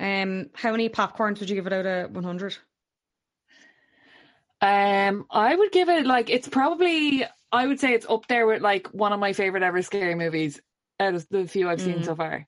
Um, 0.00 0.50
how 0.54 0.70
many 0.70 0.88
popcorns 0.88 1.40
would 1.40 1.50
you 1.50 1.56
give 1.56 1.66
it 1.66 1.72
out 1.72 1.86
of 1.86 2.12
100? 2.12 2.56
Um, 4.60 5.26
I 5.30 5.54
would 5.54 5.70
give 5.72 5.88
it 5.88 6.06
like 6.06 6.30
it's 6.30 6.48
probably 6.48 7.24
I 7.52 7.66
would 7.66 7.78
say 7.80 7.92
it's 7.92 8.06
up 8.08 8.26
there 8.26 8.46
with 8.46 8.60
like 8.62 8.88
one 8.88 9.12
of 9.12 9.20
my 9.20 9.32
favorite 9.32 9.62
ever 9.62 9.82
scary 9.82 10.14
movies 10.14 10.60
out 10.98 11.14
of 11.14 11.28
the 11.30 11.46
few 11.46 11.68
I've 11.68 11.80
seen 11.80 12.00
Mm. 12.00 12.04
so 12.04 12.16
far. 12.16 12.46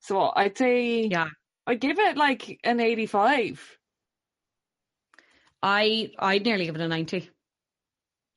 So 0.00 0.32
I'd 0.34 0.56
say 0.56 1.02
Yeah. 1.06 1.28
I'd 1.66 1.80
give 1.80 1.98
it 1.98 2.16
like 2.16 2.60
an 2.64 2.78
eighty-five. 2.80 3.78
I 5.62 6.12
I'd 6.18 6.44
nearly 6.44 6.66
give 6.66 6.74
it 6.76 6.80
a 6.80 6.88
90. 6.88 7.28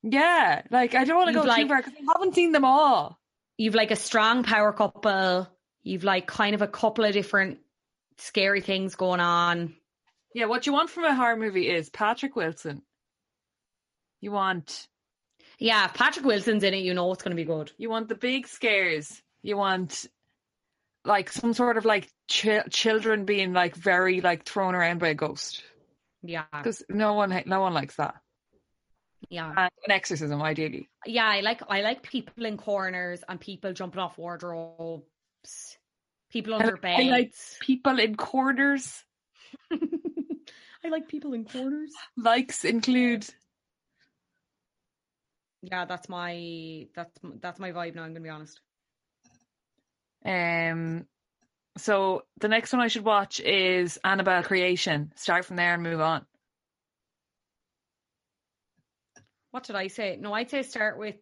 Yeah, 0.06 0.62
like 0.70 0.94
I 0.94 1.04
don't 1.04 1.16
want 1.16 1.28
to 1.28 1.34
go 1.34 1.42
too 1.44 1.66
far 1.66 1.78
because 1.78 1.94
I 1.94 2.12
haven't 2.12 2.34
seen 2.34 2.52
them 2.52 2.64
all. 2.64 3.18
You've 3.56 3.74
like 3.74 3.90
a 3.90 3.96
strong 3.96 4.42
power 4.42 4.70
couple. 4.72 5.48
You've 5.82 6.04
like 6.04 6.26
kind 6.26 6.54
of 6.54 6.60
a 6.60 6.66
couple 6.68 7.04
of 7.06 7.12
different 7.14 7.58
scary 8.18 8.60
things 8.60 8.96
going 8.96 9.20
on. 9.20 9.74
Yeah, 10.34 10.44
what 10.46 10.66
you 10.66 10.74
want 10.74 10.90
from 10.90 11.04
a 11.04 11.14
horror 11.14 11.36
movie 11.36 11.70
is 11.70 11.88
Patrick 11.88 12.36
Wilson. 12.36 12.82
You 14.20 14.30
want 14.30 14.86
Yeah, 15.58 15.86
if 15.86 15.94
Patrick 15.94 16.26
Wilson's 16.26 16.64
in 16.64 16.74
it, 16.74 16.84
you 16.84 16.92
know 16.92 17.10
it's 17.12 17.22
going 17.22 17.36
to 17.36 17.42
be 17.42 17.46
good. 17.46 17.72
you 17.78 17.88
want 17.88 18.08
the 18.08 18.14
big 18.14 18.46
scares. 18.46 19.22
You 19.42 19.56
want 19.56 20.06
like 21.06 21.30
some 21.30 21.54
sort 21.54 21.78
of 21.78 21.86
like 21.86 22.10
ch- 22.28 22.68
children 22.70 23.24
being 23.24 23.54
like 23.54 23.74
very 23.74 24.20
like 24.20 24.44
thrown 24.44 24.74
around 24.74 24.98
by 25.00 25.08
a 25.08 25.14
ghost 25.14 25.62
Yeah, 26.22 26.44
because 26.52 26.82
no 26.90 27.14
one 27.14 27.42
no 27.46 27.60
one 27.60 27.72
likes 27.72 27.96
that. 27.96 28.16
Yeah, 29.30 29.54
And 29.56 29.70
an 29.86 29.90
exorcism, 29.90 30.42
ideally. 30.42 30.90
yeah. 31.06 31.26
I 31.26 31.40
like 31.40 31.62
I 31.68 31.80
like 31.82 32.02
people 32.02 32.44
in 32.46 32.56
corners 32.56 33.22
and 33.28 33.40
people 33.40 33.72
jumping 33.72 34.00
off 34.00 34.18
wardrobes. 34.18 35.04
People 36.30 36.54
under 36.54 36.76
I 36.96 37.04
beds. 37.04 37.08
like 37.10 37.34
people 37.60 37.98
in 37.98 38.16
corners. 38.16 39.04
I 39.72 40.88
like 40.88 41.08
people 41.08 41.32
in 41.32 41.44
corners. 41.44 41.90
Likes 42.16 42.64
include 42.64 43.26
Yeah, 45.62 45.84
that's 45.86 46.08
my 46.08 46.88
that's 46.94 47.18
that's 47.40 47.58
my 47.58 47.72
vibe 47.72 47.94
now. 47.94 48.02
I'm 48.02 48.10
gonna 48.10 48.20
be 48.20 48.28
honest. 48.28 48.60
um. 50.24 51.06
So 51.76 52.22
the 52.38 52.48
next 52.48 52.72
one 52.72 52.80
I 52.80 52.86
should 52.88 53.04
watch 53.04 53.40
is 53.40 53.98
Annabelle 54.04 54.44
Creation. 54.44 55.12
Start 55.16 55.44
from 55.44 55.56
there 55.56 55.74
and 55.74 55.82
move 55.82 56.00
on. 56.00 56.24
What 59.54 59.62
did 59.62 59.76
I 59.76 59.86
say? 59.86 60.18
No, 60.20 60.32
I'd 60.32 60.50
say 60.50 60.64
start 60.64 60.98
with. 60.98 61.14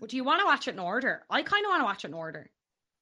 Well, 0.00 0.06
do 0.06 0.16
you 0.16 0.22
want 0.22 0.38
to 0.38 0.46
watch 0.46 0.68
it 0.68 0.74
in 0.74 0.78
order? 0.78 1.24
I 1.28 1.42
kind 1.42 1.64
of 1.64 1.70
want 1.70 1.80
to 1.80 1.84
watch 1.84 2.04
it 2.04 2.08
in 2.08 2.14
order. 2.14 2.48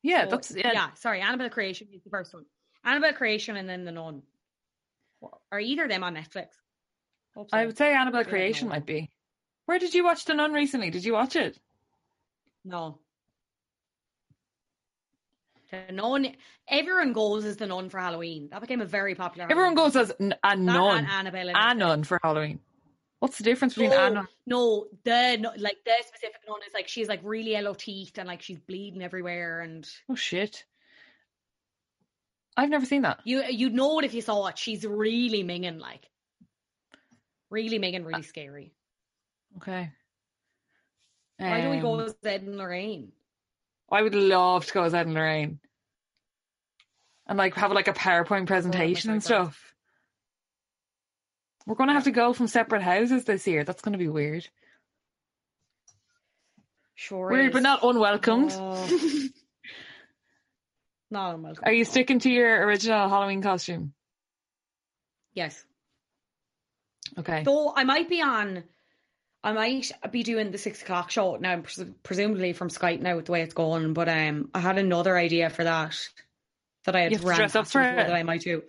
Yeah, 0.02 0.24
So, 0.24 0.30
that's 0.30 0.56
yeah. 0.56 0.94
Sorry, 0.94 1.20
Annabelle 1.20 1.50
Creation 1.50 1.88
is 1.92 2.02
the 2.02 2.08
first 2.08 2.32
one. 2.32 2.46
Annabelle 2.82 3.12
Creation 3.12 3.56
and 3.56 3.68
then 3.68 3.84
the 3.84 3.92
Nun. 3.92 4.22
Are 5.52 5.60
either 5.60 5.82
of 5.82 5.90
them 5.90 6.02
on 6.02 6.14
Netflix? 6.14 6.46
So. 7.34 7.46
I 7.52 7.66
would 7.66 7.76
say 7.76 7.92
Annabelle 7.94 8.24
Creation 8.24 8.68
might 8.68 8.86
be. 8.86 9.10
Where 9.66 9.78
did 9.78 9.92
you 9.92 10.02
watch 10.02 10.24
The 10.24 10.32
Nun 10.32 10.54
recently? 10.54 10.88
Did 10.88 11.04
you 11.04 11.12
watch 11.12 11.36
it? 11.36 11.58
no. 12.64 13.00
The 15.70 15.92
Nun. 15.92 16.34
Everyone 16.70 17.12
goes 17.12 17.44
as 17.44 17.58
the 17.58 17.66
Nun 17.66 17.90
for 17.90 18.00
Halloween. 18.00 18.48
That 18.50 18.62
became 18.62 18.80
a 18.80 18.86
very 18.86 19.14
popular. 19.14 19.44
Everyone 19.50 19.76
Halloween 19.76 19.92
goes 19.92 19.96
as 19.96 20.10
a. 20.18 20.36
That 20.42 20.58
nun. 20.58 20.98
and 21.04 21.06
Annabelle. 21.06 21.50
A 21.54 21.74
nun 21.74 22.04
for 22.04 22.18
Halloween. 22.22 22.60
What's 23.24 23.38
the 23.38 23.44
difference 23.44 23.72
between 23.72 23.88
no, 23.88 24.06
a 24.06 24.10
nun? 24.10 24.28
no, 24.46 24.86
the 25.02 25.38
nu- 25.40 25.62
like 25.62 25.78
the 25.86 25.94
specific 26.06 26.42
nun 26.46 26.58
is 26.68 26.74
like 26.74 26.88
she's 26.88 27.08
like 27.08 27.20
really 27.22 27.52
yellow 27.52 27.72
teeth 27.72 28.18
and 28.18 28.28
like 28.28 28.42
she's 28.42 28.58
bleeding 28.58 29.00
everywhere 29.02 29.62
and 29.62 29.88
Oh 30.10 30.14
shit! 30.14 30.66
I've 32.54 32.68
never 32.68 32.84
seen 32.84 33.00
that. 33.00 33.20
you 33.24 33.42
you'd 33.48 33.72
know 33.72 33.98
it 33.98 34.04
if 34.04 34.12
you 34.12 34.20
saw 34.20 34.44
it. 34.48 34.58
She's 34.58 34.84
really 34.84 35.42
minging 35.42 35.80
like 35.80 36.06
really 37.48 37.78
minging, 37.78 38.04
really 38.04 38.20
scary. 38.24 38.74
Okay. 39.56 39.90
Why 41.38 41.62
don't 41.62 41.70
we 41.70 41.78
go 41.80 41.94
Um, 41.94 42.00
as 42.00 42.14
Ed 42.24 42.42
and 42.42 42.58
Lorraine? 42.58 43.12
I 43.90 44.02
would 44.02 44.14
love 44.14 44.66
to 44.66 44.72
go 44.74 44.82
as 44.82 44.92
Ed 44.92 45.06
and 45.06 45.14
Lorraine, 45.14 45.60
and 47.26 47.38
like 47.38 47.54
have 47.54 47.72
like 47.72 47.88
a 47.88 47.94
PowerPoint 47.94 48.48
presentation 48.48 49.12
and 49.12 49.22
favourite. 49.24 49.46
stuff. 49.46 49.73
We're 51.66 51.76
gonna 51.76 51.94
have 51.94 52.04
to 52.04 52.10
go 52.10 52.32
from 52.32 52.46
separate 52.46 52.82
houses 52.82 53.24
this 53.24 53.46
year. 53.46 53.64
That's 53.64 53.82
gonna 53.82 53.98
be 53.98 54.08
weird. 54.08 54.46
Sure, 56.94 57.28
Weird, 57.28 57.48
is. 57.48 57.52
but 57.52 57.62
not 57.62 57.82
unwelcomed. 57.82 58.52
Oh. 58.54 58.88
not 61.10 61.34
unwelcome. 61.34 61.64
Are 61.64 61.72
you 61.72 61.84
sticking 61.84 62.20
to 62.20 62.30
your 62.30 62.64
original 62.66 63.08
Halloween 63.08 63.42
costume? 63.42 63.92
Yes. 65.34 65.62
Okay. 67.18 67.42
Though 67.42 67.72
I 67.74 67.84
might 67.84 68.08
be 68.08 68.22
on, 68.22 68.62
I 69.42 69.52
might 69.52 69.90
be 70.10 70.22
doing 70.22 70.52
the 70.52 70.58
six 70.58 70.82
o'clock 70.82 71.10
show 71.10 71.36
now, 71.36 71.60
pres- 71.60 71.84
presumably 72.02 72.52
from 72.52 72.68
Skype 72.68 73.00
now 73.00 73.16
with 73.16 73.26
the 73.26 73.32
way 73.32 73.42
it's 73.42 73.54
going. 73.54 73.92
But 73.92 74.08
um, 74.08 74.50
I 74.54 74.60
had 74.60 74.78
another 74.78 75.16
idea 75.16 75.50
for 75.50 75.64
that 75.64 75.96
that 76.84 76.94
I 76.94 77.00
had 77.02 77.12
to 77.14 77.26
ran 77.26 77.42
up 77.42 77.66
for 77.66 77.82
that 77.82 78.12
I 78.12 78.22
might 78.22 78.42
do. 78.42 78.62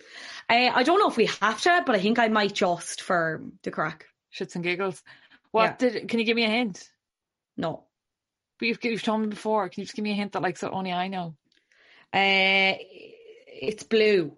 Uh, 0.50 0.72
I 0.74 0.84
don't 0.84 1.00
know 1.00 1.10
if 1.10 1.18
we 1.18 1.26
have 1.41 1.62
to, 1.62 1.84
but 1.86 1.96
I 1.96 2.00
think 2.00 2.20
I 2.20 2.28
might 2.28 2.54
just 2.54 3.02
for 3.02 3.43
the 3.64 3.72
crack. 3.72 4.06
Shits 4.34 4.56
and 4.56 4.64
giggles. 4.64 5.02
What 5.52 5.80
did? 5.80 6.08
Can 6.08 6.20
you 6.20 6.26
give 6.26 6.36
me 6.36 6.43
a 6.46 6.50
hint? 6.50 6.88
No. 7.58 7.86
But 8.60 8.68
you've, 8.68 8.84
you've 8.84 9.04
told 9.04 9.22
me 9.22 9.28
before. 9.28 9.70
Can 9.70 9.82
you 9.82 9.86
just 9.86 9.96
give 9.96 10.04
me 10.04 10.12
a 10.12 10.16
hint 10.16 10.34
that 10.34 10.41
like 10.41 10.58
so 10.58 10.70
only 10.70 10.91
I 10.91 11.08
know? 11.08 11.36
Uh, 12.14 12.76
it's 13.48 13.84
blue. 13.84 14.36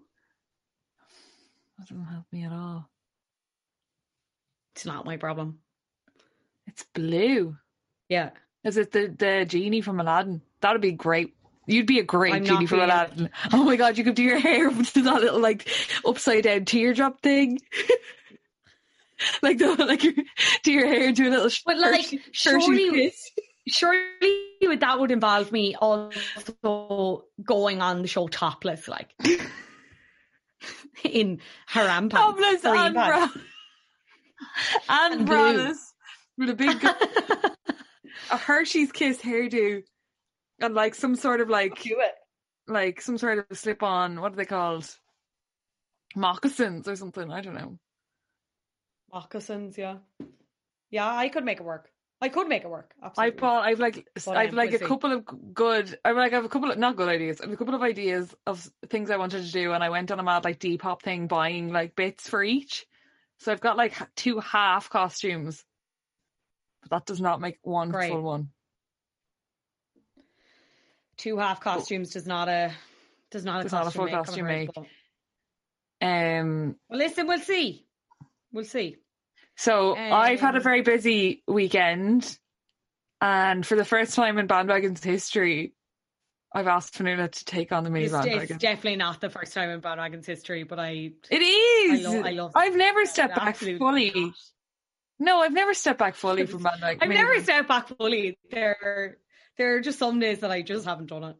That 1.77 1.87
doesn't 1.89 2.05
help 2.05 2.25
me 2.31 2.43
at 2.43 2.51
all. 2.51 2.89
It's 4.75 4.85
not 4.85 5.05
my 5.05 5.17
problem. 5.17 5.59
It's 6.67 6.83
blue. 6.93 7.57
Yeah. 8.09 8.31
Is 8.63 8.77
it 8.77 8.91
the 8.91 9.07
the 9.07 9.45
genie 9.47 9.81
from 9.81 9.99
Aladdin? 9.99 10.41
That 10.61 10.73
would 10.73 10.81
be 10.81 10.91
great. 10.91 11.35
You'd 11.67 11.85
be 11.85 11.99
a 11.99 12.03
great 12.03 12.33
I'm 12.33 12.45
genie 12.45 12.61
not 12.61 12.69
from 12.69 12.77
being- 12.79 12.89
Aladdin. 12.89 13.29
Oh 13.53 13.63
my 13.63 13.75
god, 13.75 13.97
you 13.97 14.03
could 14.03 14.15
do 14.15 14.23
your 14.23 14.39
hair 14.39 14.69
with 14.71 14.93
that 14.93 15.21
little 15.21 15.39
like 15.39 15.67
upside 16.05 16.43
down 16.45 16.65
teardrop 16.65 17.21
thing. 17.21 17.59
like 19.41 19.57
the 19.57 19.75
like 19.75 20.03
your, 20.03 20.13
do 20.63 20.71
your 20.71 20.87
hair 20.87 21.11
do 21.11 21.27
a 21.27 21.31
little 21.31 21.49
sh- 21.49 21.63
But 21.65 21.77
like, 21.77 21.95
Hershey- 22.05 22.17
Hershey 22.17 22.33
surely, 22.33 22.89
kiss. 22.91 23.31
surely 23.67 24.43
would- 24.63 24.79
that 24.79 24.99
would 24.99 25.11
involve 25.11 25.51
me 25.51 25.75
also 25.75 27.25
going 27.43 27.81
on 27.81 28.01
the 28.01 28.07
show 28.07 28.27
topless, 28.27 28.87
like 28.87 29.09
in 31.03 31.39
haram 31.65 32.09
pants. 32.09 32.25
Topless 32.39 32.61
green 32.61 32.75
and 32.77 32.93
bra- 32.95 33.29
and 34.89 35.13
And 35.13 35.25
blue. 35.25 35.35
branas 35.35 35.77
with 36.37 36.49
a 36.49 36.53
big 36.55 36.83
a 38.31 38.37
Hershey's 38.37 38.91
kiss 38.91 39.19
hairdo 39.21 39.83
and 40.59 40.73
like 40.73 40.95
some 40.95 41.15
sort 41.15 41.41
of 41.41 41.49
like 41.49 41.81
Do 41.81 41.97
it. 41.99 42.15
like 42.67 43.01
some 43.01 43.17
sort 43.17 43.45
of 43.49 43.57
slip 43.57 43.83
on. 43.83 44.19
What 44.21 44.33
are 44.33 44.35
they 44.35 44.45
called? 44.45 44.89
Moccasins 46.15 46.87
or 46.87 46.95
something. 46.95 47.31
I 47.31 47.41
don't 47.41 47.53
know. 47.55 47.77
Moccasins, 49.13 49.77
yeah. 49.77 49.97
Yeah, 50.89 51.09
I 51.13 51.29
could 51.29 51.45
make 51.45 51.59
it 51.59 51.63
work. 51.65 51.89
I 52.19 52.29
could 52.29 52.47
make 52.47 52.63
it 52.63 52.69
work. 52.69 52.93
Absolutely. 53.03 53.33
I've 53.33 53.37
bought, 53.39 53.65
I've 53.65 53.79
like, 53.79 54.07
But, 54.15 54.37
I've 54.37 54.53
like 54.53 54.71
we'll 54.71 54.83
a 54.83 54.87
couple 54.87 55.13
of 55.13 55.53
good, 55.53 55.99
I'm 56.03 56.15
like, 56.15 56.33
I 56.33 56.37
have 56.37 56.45
a 56.45 56.49
couple 56.49 56.71
of, 56.71 56.77
not 56.79 56.95
good 56.95 57.09
ideas, 57.09 57.39
I 57.39 57.45
have 57.45 57.53
a 57.53 57.57
couple 57.57 57.75
of 57.75 57.83
ideas 57.83 58.33
of 58.47 58.67
things 58.89 59.11
I 59.11 59.17
wanted 59.17 59.45
to 59.45 59.51
do 59.51 59.73
and 59.73 59.83
I 59.83 59.89
went 59.91 60.11
on 60.11 60.19
a 60.19 60.23
mad 60.23 60.43
like 60.43 60.59
Depop 60.59 61.03
thing 61.03 61.27
buying 61.27 61.71
like 61.71 61.95
bits 61.95 62.27
for 62.27 62.43
each. 62.43 62.87
So 63.39 63.51
I've 63.51 63.61
got 63.61 63.77
like 63.77 63.93
two 64.15 64.39
half 64.39 64.89
costumes, 64.89 65.63
but 66.81 66.89
that 66.89 67.05
does 67.05 67.21
not 67.21 67.39
make 67.39 67.59
one 67.61 67.91
Great. 67.91 68.11
full 68.11 68.23
one. 68.23 68.49
Two 71.17 71.37
half 71.37 71.59
costumes 71.61 72.11
does 72.11 72.27
not 72.27 72.47
a 72.49 72.71
does 73.31 73.43
not 73.43 73.61
a 73.61 73.63
Does 73.63 73.71
not 73.71 73.81
a 73.81 73.85
costume 73.85 73.97
full 73.99 74.05
make, 74.05 74.25
costume 74.25 74.45
make. 74.45 74.69
Um, 76.01 76.75
Well, 76.89 76.99
listen, 76.99 77.27
we'll 77.27 77.39
see. 77.39 77.85
We'll 78.51 78.65
see. 78.65 78.97
so 79.55 79.95
I've 79.95 80.39
had 80.39 80.53
a 80.55 80.57
Um, 80.57 80.63
very 80.63 80.81
busy 80.81 81.43
weekend 81.47 82.37
and 83.19 83.65
for 83.65 83.75
the 83.75 83.83
first 83.85 84.13
time 84.13 84.37
in 84.37 84.45
bandwagon's 84.47 85.03
history, 85.03 85.73
I've 86.53 86.67
asked 86.67 86.93
Fionnuala 86.93 87.31
to 87.31 87.45
take 87.45 87.71
on 87.71 87.83
the 87.83 87.89
mini 87.89 88.05
It's, 88.05 88.13
it's 88.13 88.25
bandwagon. 88.25 88.57
definitely 88.59 88.95
not 88.97 89.19
the 89.19 89.29
first 89.31 89.53
time 89.53 89.69
in 89.71 89.79
bandwagon's 89.81 90.25
history, 90.27 90.63
but 90.63 90.79
I 90.79 91.11
It 91.31 91.41
is. 91.41 92.05
I 92.05 92.09
love- 92.09 92.25
I 92.25 92.31
love 92.31 92.51
I've 92.55 92.75
never 92.75 93.05
stepped 93.05 93.35
back 93.35 93.55
fully. 93.57 94.33
No, 95.19 95.41
I've 95.41 95.51
never 95.53 95.73
stepped 95.73 95.97
back 95.99 96.13
fully 96.15 96.45
from 96.45 96.61
bandwagon. 96.63 97.01
I've 97.01 97.09
never 97.09 97.41
stepped 97.41 97.67
back 97.67 97.87
fully. 97.87 98.37
There, 98.51 99.17
there 99.57 99.75
are 99.75 99.81
just 99.81 99.99
some 99.99 100.19
days 100.19 100.39
that 100.39 100.51
I 100.51 100.61
just 100.61 100.85
haven't 100.85 101.07
done 101.07 101.23
it. 101.23 101.35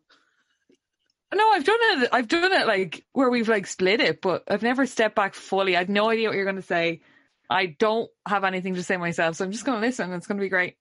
No, 1.34 1.52
I've 1.52 1.66
done 1.66 1.78
it. 1.82 2.10
I've 2.14 2.28
done 2.28 2.54
it 2.54 2.68
like 2.68 3.06
where 3.12 3.30
we've 3.30 3.50
like 3.50 3.68
split 3.68 4.00
it, 4.00 4.22
but 4.22 4.44
I've 4.48 4.64
never 4.64 4.86
stepped 4.86 5.16
back 5.16 5.34
fully. 5.36 5.76
I've 5.76 5.90
no 5.90 6.10
idea 6.10 6.30
what 6.30 6.36
you're 6.36 6.46
going 6.46 6.56
to 6.56 6.62
say. 6.62 7.02
I 7.50 7.66
don't 7.68 8.10
have 8.26 8.44
anything 8.44 8.76
to 8.76 8.84
say 8.84 8.98
myself, 8.98 9.36
so 9.36 9.46
I'm 9.46 9.52
just 9.52 9.66
going 9.66 9.80
to 9.80 9.86
listen. 9.86 10.12
It's 10.14 10.28
going 10.28 10.38
to 10.38 10.42
be 10.44 10.50
great. 10.50 10.76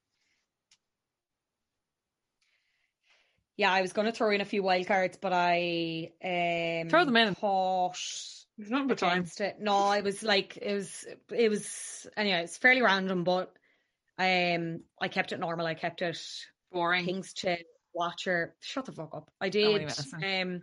Yeah, 3.57 3.73
I 3.73 3.81
was 3.83 3.93
going 3.93 4.07
to 4.07 4.13
throw 4.13 4.31
in 4.31 4.41
a 4.41 4.45
few 4.45 4.63
wild 4.63 4.87
cards, 4.87 5.19
but 5.21 5.33
I 5.33 6.11
um, 6.23 6.91
Throw 6.91 7.05
them 7.05 7.17
in. 7.17 7.35
Thought 7.35 7.99
There's 8.59 8.71
nothing 8.71 8.89
but 8.89 8.99
time. 8.99 9.27
it. 9.41 9.57
No, 9.61 9.93
it 9.93 10.05
was 10.05 10.23
like 10.23 10.59
it 10.61 10.75
was 10.75 11.07
it 11.33 11.49
was 11.49 12.07
anyway. 12.17 12.43
It's 12.43 12.59
fairly 12.59 12.83
random, 12.83 13.25
but 13.25 13.53
um, 14.19 14.81
I 15.01 15.09
kept 15.09 15.33
it 15.33 15.41
normal. 15.41 15.67
I 15.67 15.75
kept 15.75 16.03
it 16.03 16.21
Boring. 16.77 17.05
things 17.05 17.33
to 17.35 17.57
watch 17.95 18.27
or 18.27 18.55
shut 18.61 18.85
the 18.85 18.93
fuck 18.93 19.15
up. 19.15 19.31
I 19.41 19.47
Oh, 19.47 19.51
did. 19.51 19.93
Um, 20.23 20.63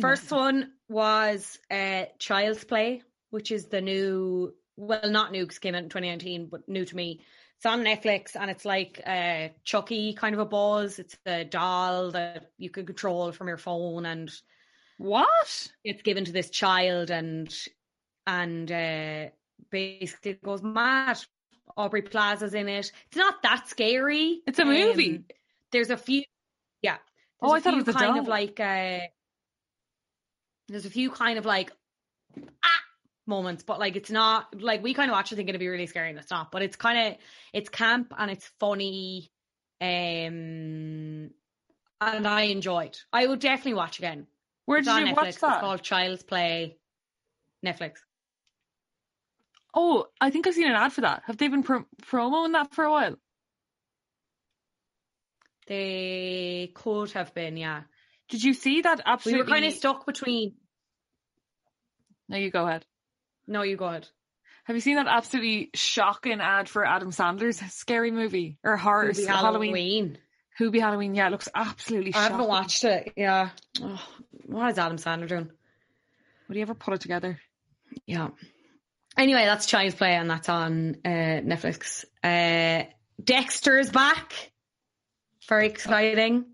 first 0.00 0.30
one 0.30 0.72
was 0.88 1.58
uh, 1.70 2.04
Child's 2.18 2.64
Play, 2.64 3.02
which 3.30 3.50
is 3.52 3.66
the 3.66 3.80
new, 3.80 4.52
well, 4.76 5.10
not 5.10 5.32
new 5.32 5.44
because 5.44 5.58
it 5.58 5.60
came 5.60 5.74
out 5.74 5.82
in 5.84 5.88
2019, 5.90 6.48
but 6.50 6.68
new 6.68 6.84
to 6.84 6.96
me. 6.96 7.22
It's 7.58 7.66
on 7.66 7.84
Netflix 7.84 8.36
and 8.36 8.50
it's 8.50 8.64
like 8.64 9.00
a 9.06 9.52
Chucky 9.64 10.14
kind 10.14 10.34
of 10.34 10.40
a 10.40 10.46
buzz. 10.46 10.98
It's 10.98 11.16
a 11.26 11.44
doll 11.44 12.10
that 12.12 12.50
you 12.56 12.70
can 12.70 12.86
control 12.86 13.32
from 13.32 13.48
your 13.48 13.58
phone 13.58 14.06
and 14.06 14.30
What? 14.96 15.68
it's 15.84 16.00
given 16.02 16.24
to 16.24 16.32
this 16.32 16.48
child 16.50 17.10
and 17.10 17.54
and 18.26 18.70
uh, 18.72 19.26
basically 19.70 20.38
goes 20.42 20.62
mad. 20.62 21.18
Aubrey 21.76 22.02
Plaza's 22.02 22.54
in 22.54 22.68
it. 22.68 22.92
It's 23.08 23.16
not 23.16 23.42
that 23.42 23.68
scary. 23.68 24.40
It's 24.46 24.58
a 24.58 24.64
movie. 24.64 25.16
Um, 25.16 25.24
there's 25.72 25.90
a 25.90 25.96
few, 25.96 26.24
yeah. 26.82 26.96
Oh, 27.42 27.50
There's 27.50 27.60
I 27.60 27.62
thought 27.62 27.74
it 27.74 27.84
few 27.84 27.84
was 27.86 27.94
a 27.96 27.98
kind 27.98 28.18
of 28.18 28.28
like. 28.28 28.60
Uh, 28.60 28.98
there's 30.68 30.86
a 30.86 30.90
few 30.90 31.10
kind 31.10 31.38
of 31.38 31.44
like 31.46 31.72
ah 32.62 32.80
moments, 33.26 33.62
but 33.62 33.78
like 33.80 33.96
it's 33.96 34.10
not 34.10 34.60
like 34.60 34.82
we 34.82 34.94
kind 34.94 35.10
of 35.10 35.16
actually 35.16 35.38
think 35.38 35.48
it'd 35.48 35.58
be 35.60 35.68
really 35.68 35.86
scary 35.86 36.10
and 36.10 36.18
it's 36.18 36.30
not. 36.30 36.50
But 36.52 36.62
it's 36.62 36.76
kind 36.76 37.12
of 37.12 37.18
it's 37.52 37.68
camp 37.68 38.12
and 38.16 38.30
it's 38.30 38.46
funny, 38.60 39.30
um, 39.80 41.30
and 42.00 42.26
I 42.28 42.42
enjoyed. 42.42 42.96
I 43.12 43.26
would 43.26 43.40
definitely 43.40 43.74
watch 43.74 43.98
again. 43.98 44.26
Where 44.66 44.78
It's 44.78 44.88
did 44.88 44.96
you 44.96 45.06
Netflix. 45.06 45.16
watch 45.16 45.26
It's 45.28 45.38
that? 45.40 45.60
called 45.60 45.82
Child's 45.82 46.22
Play. 46.22 46.76
Netflix. 47.64 47.94
Oh, 49.74 50.06
I 50.20 50.30
think 50.30 50.46
I've 50.46 50.54
seen 50.54 50.68
an 50.68 50.74
ad 50.74 50.92
for 50.92 51.02
that. 51.02 51.22
Have 51.26 51.36
they 51.36 51.48
been 51.48 51.62
pro- 51.62 51.84
promoing 52.02 52.52
that 52.52 52.74
for 52.74 52.84
a 52.84 52.90
while? 52.90 53.16
They 55.66 56.72
could 56.74 57.12
have 57.12 57.32
been, 57.34 57.56
yeah. 57.56 57.82
Did 58.28 58.42
you 58.42 58.54
see 58.54 58.80
that? 58.82 59.00
Absolutely. 59.04 59.42
We 59.42 59.44
were 59.44 59.50
kind 59.50 59.64
of 59.66 59.72
stuck 59.72 60.06
between. 60.06 60.54
No, 62.28 62.36
you 62.36 62.50
go 62.50 62.66
ahead. 62.66 62.84
No, 63.46 63.62
you 63.62 63.76
go 63.76 63.86
ahead. 63.86 64.08
Have 64.64 64.76
you 64.76 64.80
seen 64.80 64.96
that 64.96 65.06
absolutely 65.08 65.70
shocking 65.74 66.40
ad 66.40 66.68
for 66.68 66.84
Adam 66.86 67.10
Sandler's 67.10 67.58
scary 67.72 68.10
movie 68.10 68.58
or 68.62 68.76
horror 68.76 69.06
Movie 69.06 69.24
Halloween? 69.26 69.74
Halloween. 69.74 70.18
Hubie 70.58 70.80
Halloween? 70.80 71.14
Yeah, 71.14 71.28
it 71.28 71.30
looks 71.30 71.48
absolutely. 71.54 72.14
I 72.14 72.22
haven't 72.24 72.46
watched 72.46 72.84
it. 72.84 73.12
Yeah. 73.16 73.50
Oh, 73.82 74.00
what 74.46 74.70
is 74.70 74.78
Adam 74.78 74.98
Sandler 74.98 75.28
doing? 75.28 75.50
Would 76.48 76.56
he 76.56 76.62
ever 76.62 76.74
put 76.74 76.94
it 76.94 77.00
together? 77.00 77.40
Yeah. 78.06 78.28
Anyway, 79.20 79.44
that's 79.44 79.66
Child's 79.66 79.94
Play, 79.94 80.14
and 80.14 80.30
that's 80.30 80.48
on 80.48 80.96
uh, 81.04 81.08
Netflix. 81.44 82.06
Uh, 82.24 82.88
Dexter's 83.22 83.90
back. 83.90 84.32
Very 85.46 85.66
exciting. 85.66 86.46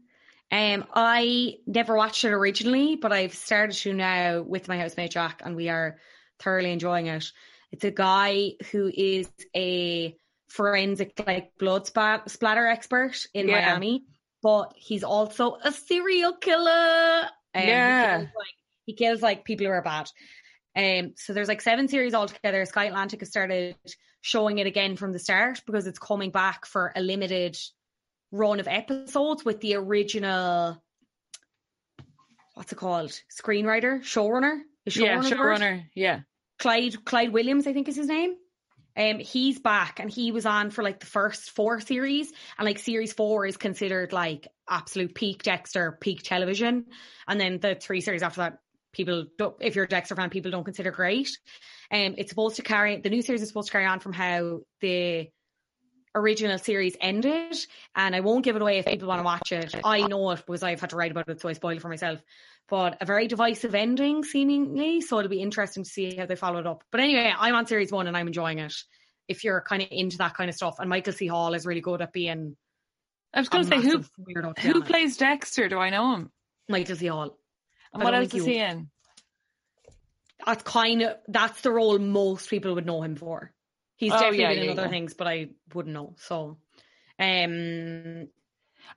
Um, 0.50 0.84
I 0.92 1.58
never 1.64 1.96
watched 1.96 2.24
it 2.24 2.32
originally, 2.32 2.96
but 2.96 3.12
I've 3.12 3.34
started 3.34 3.76
to 3.76 3.92
now 3.92 4.42
with 4.42 4.66
my 4.66 4.78
housemate 4.78 5.12
Jack, 5.12 5.42
and 5.44 5.54
we 5.54 5.68
are 5.68 5.98
thoroughly 6.40 6.72
enjoying 6.72 7.06
it. 7.06 7.30
It's 7.70 7.84
a 7.84 7.92
guy 7.92 8.54
who 8.72 8.90
is 8.92 9.30
a 9.54 10.16
forensic, 10.48 11.22
like 11.24 11.52
blood 11.60 11.86
spat- 11.86 12.28
splatter 12.30 12.66
expert 12.66 13.16
in 13.32 13.48
Yeah. 13.48 13.64
Miami, 13.64 14.06
but 14.42 14.72
he's 14.74 15.04
also 15.04 15.56
a 15.62 15.70
serial 15.70 16.32
killer. 16.32 17.28
Um, 17.54 17.62
he 17.62 17.68
Yeah. 17.68 18.16
kills, 18.16 18.28
like, 18.36 18.54
he 18.86 18.92
kills 18.94 19.22
like 19.22 19.44
people 19.44 19.66
who 19.66 19.72
are 19.72 19.82
bad. 19.82 20.10
Um, 20.76 21.14
so 21.16 21.32
there's 21.32 21.48
like 21.48 21.62
seven 21.62 21.88
series 21.88 22.14
altogether. 22.14 22.64
Sky 22.66 22.84
Atlantic 22.84 23.20
has 23.20 23.30
started 23.30 23.76
showing 24.20 24.58
it 24.58 24.66
again 24.66 24.96
from 24.96 25.12
the 25.12 25.18
start 25.18 25.62
because 25.66 25.86
it's 25.86 25.98
coming 25.98 26.30
back 26.30 26.66
for 26.66 26.92
a 26.94 27.00
limited 27.00 27.56
run 28.30 28.60
of 28.60 28.68
episodes 28.68 29.44
with 29.44 29.60
the 29.60 29.76
original 29.76 30.82
what's 32.56 32.72
it 32.72 32.76
called? 32.76 33.12
Screenwriter, 33.30 34.00
showrunner, 34.00 34.60
Is 34.86 34.96
yeah, 34.96 35.18
showrunner 35.18 35.28
the 35.28 35.34
showrunner. 35.36 35.84
Yeah. 35.94 36.20
Clyde 36.58 37.04
Clyde 37.04 37.32
Phillips, 37.32 37.66
I 37.66 37.72
think 37.72 37.88
is 37.88 37.96
his 37.96 38.08
name. 38.08 38.34
Um, 38.96 39.18
he's 39.18 39.58
back 39.58 40.00
and 40.00 40.10
he 40.10 40.32
was 40.32 40.46
on 40.46 40.70
for 40.70 40.82
like 40.82 41.00
the 41.00 41.06
first 41.06 41.50
four 41.50 41.80
series, 41.80 42.32
and 42.58 42.64
like 42.64 42.78
series 42.78 43.12
four 43.12 43.44
is 43.46 43.58
considered 43.58 44.12
like 44.12 44.48
absolute 44.68 45.14
peak 45.14 45.42
Dexter, 45.42 45.98
peak 46.00 46.22
television, 46.22 46.86
and 47.28 47.38
then 47.38 47.60
the 47.60 47.74
three 47.74 48.00
series 48.00 48.22
after 48.22 48.40
that, 48.40 48.58
people 48.96 49.26
don't, 49.38 49.54
if 49.60 49.76
you're 49.76 49.84
a 49.84 49.88
Dexter 49.88 50.16
fan, 50.16 50.30
people 50.30 50.50
don't 50.50 50.64
consider 50.64 50.90
great. 50.90 51.28
Um, 51.90 52.14
it's 52.18 52.30
supposed 52.30 52.56
to 52.56 52.62
carry 52.62 53.00
the 53.00 53.10
new 53.10 53.22
series 53.22 53.42
is 53.42 53.48
supposed 53.48 53.68
to 53.68 53.72
carry 53.72 53.84
on 53.84 54.00
from 54.00 54.12
how 54.12 54.60
the 54.80 55.28
original 56.14 56.58
series 56.58 56.96
ended, 57.00 57.56
and 57.94 58.16
I 58.16 58.20
won't 58.20 58.44
give 58.44 58.56
it 58.56 58.62
away 58.62 58.78
if 58.78 58.86
people 58.86 59.08
want 59.08 59.20
to 59.20 59.24
watch 59.24 59.52
it. 59.52 59.74
I 59.84 60.06
know 60.06 60.30
it 60.30 60.42
because 60.46 60.62
I've 60.62 60.80
had 60.80 60.90
to 60.90 60.96
write 60.96 61.10
about 61.10 61.28
it, 61.28 61.40
so 61.40 61.48
I 61.48 61.52
spoil 61.52 61.76
it 61.76 61.82
for 61.82 61.88
myself. 61.88 62.20
But 62.68 62.96
a 63.00 63.04
very 63.04 63.28
divisive 63.28 63.74
ending, 63.74 64.24
seemingly. 64.24 65.00
So 65.00 65.18
it'll 65.18 65.28
be 65.28 65.42
interesting 65.42 65.84
to 65.84 65.88
see 65.88 66.16
how 66.16 66.26
they 66.26 66.34
follow 66.34 66.58
it 66.58 66.66
up. 66.66 66.82
But 66.90 67.00
anyway, 67.00 67.32
I'm 67.38 67.54
on 67.54 67.66
series 67.66 67.92
one 67.92 68.08
and 68.08 68.16
I'm 68.16 68.26
enjoying 68.26 68.58
it. 68.58 68.74
If 69.28 69.44
you're 69.44 69.60
kind 69.60 69.82
of 69.82 69.88
into 69.90 70.18
that 70.18 70.34
kind 70.34 70.48
of 70.48 70.56
stuff, 70.56 70.76
and 70.80 70.88
Michael 70.88 71.12
C. 71.12 71.26
Hall 71.26 71.54
is 71.54 71.66
really 71.66 71.80
good 71.80 72.00
at 72.00 72.12
being 72.12 72.56
I 73.34 73.40
was 73.40 73.48
going 73.48 73.64
to 73.64 73.70
say 73.70 73.82
who 73.82 73.98
weirdo. 73.98 74.54
to 74.54 74.60
who 74.62 74.82
plays 74.82 75.18
Dexter? 75.18 75.68
Do 75.68 75.78
I 75.78 75.90
know 75.90 76.14
him? 76.14 76.30
Michael 76.68 76.96
C. 76.96 77.06
Hall? 77.06 77.38
And 77.96 78.04
what 78.04 78.14
else 78.14 78.34
is 78.34 78.44
he 78.44 78.58
in? 78.58 78.88
That's 80.44 80.62
kind 80.62 81.02
of 81.02 81.16
that's 81.28 81.60
the 81.62 81.70
role 81.72 81.98
most 81.98 82.48
people 82.50 82.74
would 82.74 82.86
know 82.86 83.02
him 83.02 83.16
for. 83.16 83.52
He's 83.96 84.12
Oh, 84.12 84.16
definitely 84.16 84.40
yeah, 84.40 84.54
been 84.54 84.62
in 84.64 84.70
other 84.70 84.82
yeah. 84.82 84.88
things, 84.88 85.14
but 85.14 85.26
I 85.26 85.48
wouldn't 85.74 85.94
know. 85.94 86.14
So, 86.18 86.58
um, 87.18 88.28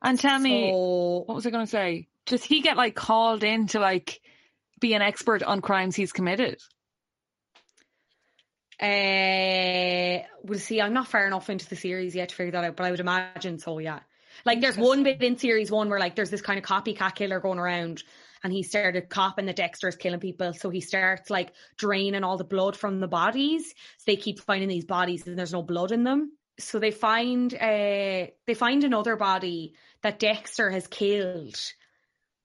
And 0.02 0.20
tell 0.20 0.38
me, 0.40 0.70
so 0.70 1.24
what 1.26 1.36
was 1.36 1.46
I 1.48 1.50
going 1.50 1.66
to 1.66 1.72
say? 1.72 2.08
Does 2.26 2.44
he 2.44 2.62
get 2.62 2.78
like 2.78 2.96
called 2.96 3.44
in 3.44 3.68
to 3.68 3.80
like 3.80 4.22
be 4.80 4.94
an 4.94 5.02
expert 5.02 5.42
on 5.44 5.62
crimes 5.62 5.96
he's 5.96 6.12
committed? 6.12 6.60
Uh, 8.82 10.24
we'll 10.44 10.60
see. 10.60 10.80
I'm 10.82 10.94
not 10.94 11.08
far 11.08 11.28
enough 11.28 11.50
into 11.50 11.68
the 11.68 11.76
series 11.76 12.16
yet 12.16 12.30
to 12.30 12.36
figure 12.36 12.52
that 12.52 12.64
out, 12.64 12.76
but 12.76 12.86
I 12.86 12.92
would 12.92 13.00
imagine 13.02 13.60
so. 13.60 13.80
Yeah, 13.80 14.00
like 14.46 14.62
there's 14.62 14.78
one 14.78 15.04
bit 15.04 15.22
in 15.22 15.38
series 15.38 15.70
one 15.72 15.90
where 15.90 16.00
like 16.00 16.16
there's 16.16 16.30
this 16.30 16.42
kind 16.42 16.58
of 16.58 16.64
copycat 16.66 17.16
killer 17.16 17.40
going 17.42 17.60
around, 17.60 18.04
and 18.44 18.54
he 18.54 18.64
started 18.64 19.10
copping 19.10 19.46
that 19.48 19.56
Dexter's 19.56 19.96
killing 19.96 20.20
people, 20.20 20.54
so 20.54 20.70
he 20.70 20.82
starts 20.82 21.30
like 21.30 21.54
draining 21.78 22.24
all 22.24 22.38
the 22.38 22.44
blood 22.44 22.78
from 22.78 23.00
the 23.00 23.08
bodies. 23.08 23.74
So 23.98 24.04
they 24.08 24.16
keep 24.16 24.40
finding 24.40 24.70
these 24.70 24.86
bodies, 24.86 25.28
and 25.28 25.38
there's 25.38 25.54
no 25.54 25.64
blood 25.64 25.92
in 25.92 26.04
them. 26.04 26.32
So 26.60 26.80
they 26.80 26.92
find 26.92 27.54
uh 27.54 28.28
they 28.46 28.54
find 28.56 28.84
another 28.84 29.16
body 29.16 29.74
that 30.02 30.20
Dexter 30.20 30.70
has 30.70 30.88
killed, 30.88 31.58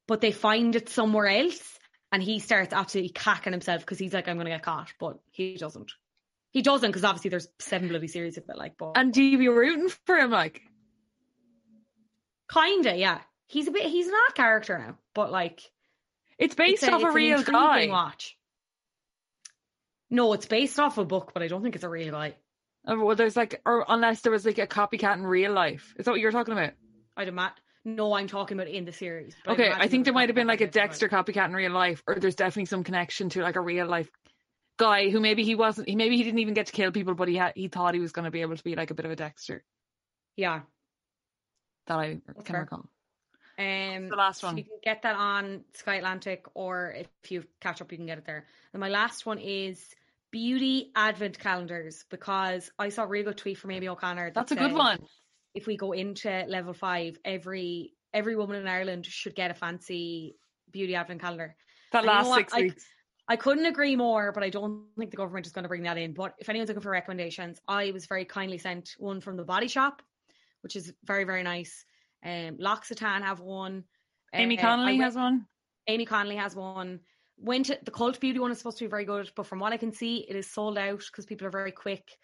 but 0.07 0.20
they 0.20 0.32
find 0.32 0.76
it 0.76 0.88
somewhere 0.88 1.26
else, 1.26 1.78
and 2.12 2.22
he 2.22 2.38
starts 2.38 2.72
absolutely 2.72 3.11
cacking 3.11 3.53
himself 3.53 3.80
because 3.80 3.99
he's 3.99 4.12
like, 4.14 4.28
I'm 4.28 4.36
gonna 4.36 4.51
get 4.51 4.62
caught, 4.62 4.92
but 5.01 5.18
he 5.30 5.57
doesn't. 5.57 5.92
He 6.51 6.62
doesn't 6.62 6.88
because 6.88 7.03
obviously 7.03 7.30
there's 7.30 7.49
seven 7.59 7.88
bloody 7.88 8.07
series 8.07 8.36
of 8.38 8.45
it, 8.49 8.57
like, 8.57 8.78
but 8.78 8.92
And 8.95 9.12
do 9.12 9.22
you 9.22 9.38
be 9.38 9.49
rooting 9.49 9.88
for 10.07 10.16
him? 10.16 10.30
Like, 10.30 10.62
kinda, 12.53 12.97
yeah. 12.97 13.20
He's 13.49 13.66
a 13.66 13.72
bit, 13.72 13.86
he's 13.86 14.07
an 14.07 14.14
odd 14.14 14.34
character 14.36 14.78
now, 14.78 14.97
but 15.14 15.32
like, 15.32 15.61
it's 16.39 16.55
based 16.55 16.82
it's 16.82 16.93
off 16.93 17.03
a 17.03 17.07
it's 17.07 17.11
an 17.11 17.14
real 17.14 17.43
guy. 17.43 17.89
Watch. 17.89 18.37
No, 20.11 20.32
it's 20.32 20.47
based 20.47 20.78
off 20.78 20.99
a 20.99 21.05
book, 21.05 21.32
but 21.35 21.43
I 21.43 21.49
don't 21.49 21.62
think 21.62 21.74
it's 21.74 21.85
a 21.85 21.89
real 21.89 22.12
guy. 22.12 22.35
Uh, 22.87 22.97
Well, 22.99 23.16
there's 23.16 23.37
like, 23.37 23.61
or 23.64 23.85
unless 23.89 24.20
there 24.20 24.32
was 24.32 24.45
like 24.47 24.59
a 24.59 24.66
copycat 24.66 25.16
in 25.16 25.26
real 25.26 25.53
life. 25.53 25.95
Is 25.99 26.05
that 26.05 26.11
what 26.11 26.20
you're 26.20 26.32
talking 26.32 26.53
about? 26.53 26.72
I'd 27.16 27.28
imagine. 27.28 27.57
No, 27.87 28.14
I'm 28.14 28.28
talking 28.28 28.57
about 28.59 28.68
in 28.72 28.85
the 28.87 28.93
series. 28.93 29.35
Okay, 29.47 29.70
I 29.70 29.89
think 29.89 30.05
there 30.05 30.14
might 30.14 30.30
have 30.30 30.37
been 30.37 30.47
like 30.47 30.62
a 30.62 30.64
copycat 30.64 30.66
in 30.66 30.68
it, 30.68 30.72
Dexter 30.72 31.09
copycat 31.09 31.47
in 31.47 31.53
real 31.53 31.72
life, 31.72 32.03
or 32.07 32.14
there's 32.14 32.35
definitely 32.35 32.64
some 32.66 32.82
connection 32.82 33.28
to 33.30 33.43
like 33.43 33.57
a 33.57 33.61
real 33.61 33.87
life 33.87 34.09
guy 34.78 35.11
who 35.11 35.20
maybe 35.20 35.45
he 35.45 35.55
wasn't. 35.55 35.89
He 35.89 35.95
maybe 35.95 36.16
he 36.16 36.22
didn't 36.22 36.39
even 36.39 36.55
get 36.55 36.66
to 36.66 36.72
kill 36.72 36.93
people, 36.93 37.14
but 37.14 37.28
he 37.28 37.37
had 37.37 37.53
he 37.55 37.68
thought 37.68 37.93
he 37.95 38.01
was 38.01 38.12
going 38.12 38.24
to 38.24 38.30
be 38.30 38.41
able 38.41 38.57
to 38.57 38.64
be 38.64 38.74
like 38.74 38.91
a 38.91 38.95
bit 38.95 39.05
of 39.05 39.11
a 39.11 39.16
Dexter. 39.16 39.64
Yeah. 40.37 40.61
That 41.87 41.99
I 41.99 42.20
That's 42.26 42.45
can 42.45 42.55
fair. 42.55 42.61
recall. 42.62 42.89
Um, 43.59 44.09
the 44.09 44.16
last 44.16 44.40
so 44.40 44.48
one? 44.48 44.57
you 44.59 44.64
can 44.64 44.78
get 44.82 45.02
that 45.02 45.16
on 45.16 45.64
Sky 45.74 45.96
Atlantic, 45.96 46.44
or 46.55 46.94
if 46.96 47.30
you 47.30 47.44
catch 47.61 47.80
up, 47.80 47.92
you 47.92 47.98
can 47.98 48.07
get 48.07 48.18
it 48.18 48.24
there. 48.26 48.46
And 48.72 48.80
my 48.80 48.88
last 48.88 49.26
one 49.26 49.38
is 49.38 49.94
beauty 50.30 50.90
advent 50.96 51.38
calendars 51.38 52.05
because 52.11 52.70
I 52.78 52.88
saw 52.88 53.05
a 53.05 53.07
really 53.07 53.24
good 53.24 53.38
tweet 53.38 53.59
from 53.59 53.70
Amy 53.70 53.88
O'Connor. 53.88 54.26
that 54.30 54.34
That's 54.34 54.52
a 54.52 54.57
good 54.57 54.72
one. 54.72 54.98
If 55.55 55.68
we 55.68 55.76
go 55.76 55.92
into 55.92 56.28
level 56.48 56.74
five, 56.74 57.16
every 57.24 57.92
every 58.12 58.34
woman 58.36 58.57
in 58.57 58.66
Ireland 58.66 59.07
should 59.07 59.34
get 59.34 59.50
a 59.50 59.55
fancy 59.55 60.36
beauty 60.72 60.96
advent 60.96 61.20
calendar. 61.20 61.55
That 61.92 62.05
And 62.05 62.12
you 62.12 62.30
know 62.30 62.36
six 62.36 62.52
I- 62.52 62.61
weeks. 62.62 62.84
I 63.26 63.36
couldn't 63.36 63.64
agree 63.64 63.96
more, 63.96 64.32
but 64.32 64.42
I 64.42 64.50
don't 64.50 64.84
think 64.98 65.11
the 65.11 65.16
government 65.16 65.46
is 65.46 65.52
going 65.52 65.62
to 65.62 65.68
bring 65.68 65.84
that 65.84 65.96
in. 65.96 66.12
But 66.12 66.34
if 66.38 66.50
anyone's 66.50 66.68
looking 66.68 66.82
for 66.82 66.90
recommendations, 66.90 67.59
I 67.66 67.90
was 67.92 68.05
very 68.05 68.26
kindly 68.26 68.59
sent 68.59 68.96
one 68.98 69.22
from 69.22 69.38
the 69.38 69.44
Body 69.44 69.66
Shop, 69.68 70.02
which 70.61 70.76
is 70.76 70.92
very 71.05 71.24
very 71.24 71.42
nice. 71.42 71.86
Um, 72.24 72.56
L'Occitane 72.58 73.22
have 73.22 73.40
one. 73.40 73.84
Amy 74.32 74.58
Uh, 74.58 74.62
Connolly 74.62 74.96
has 74.98 75.14
one. 75.14 75.46
Amy 75.86 76.06
Connolly 76.06 76.36
has 76.36 76.56
one. 76.56 77.00
Went 77.36 77.66
to 77.66 77.78
the 77.82 77.90
Cult 77.90 78.20
Beauty 78.20 78.38
one 78.38 78.50
is 78.50 78.58
supposed 78.58 78.78
to 78.78 78.84
be 78.84 78.90
very 78.90 79.04
good, 79.04 79.30
but 79.36 79.46
from 79.46 79.58
what 79.58 79.72
I 79.72 79.76
can 79.76 79.92
see, 79.92 80.18
it 80.28 80.36
is 80.36 80.50
sold 80.50 80.78
out 80.78 81.02
because 81.06 81.26
people 81.26 81.46
are 81.46 81.50
very 81.50 81.72
quick. 81.72 82.16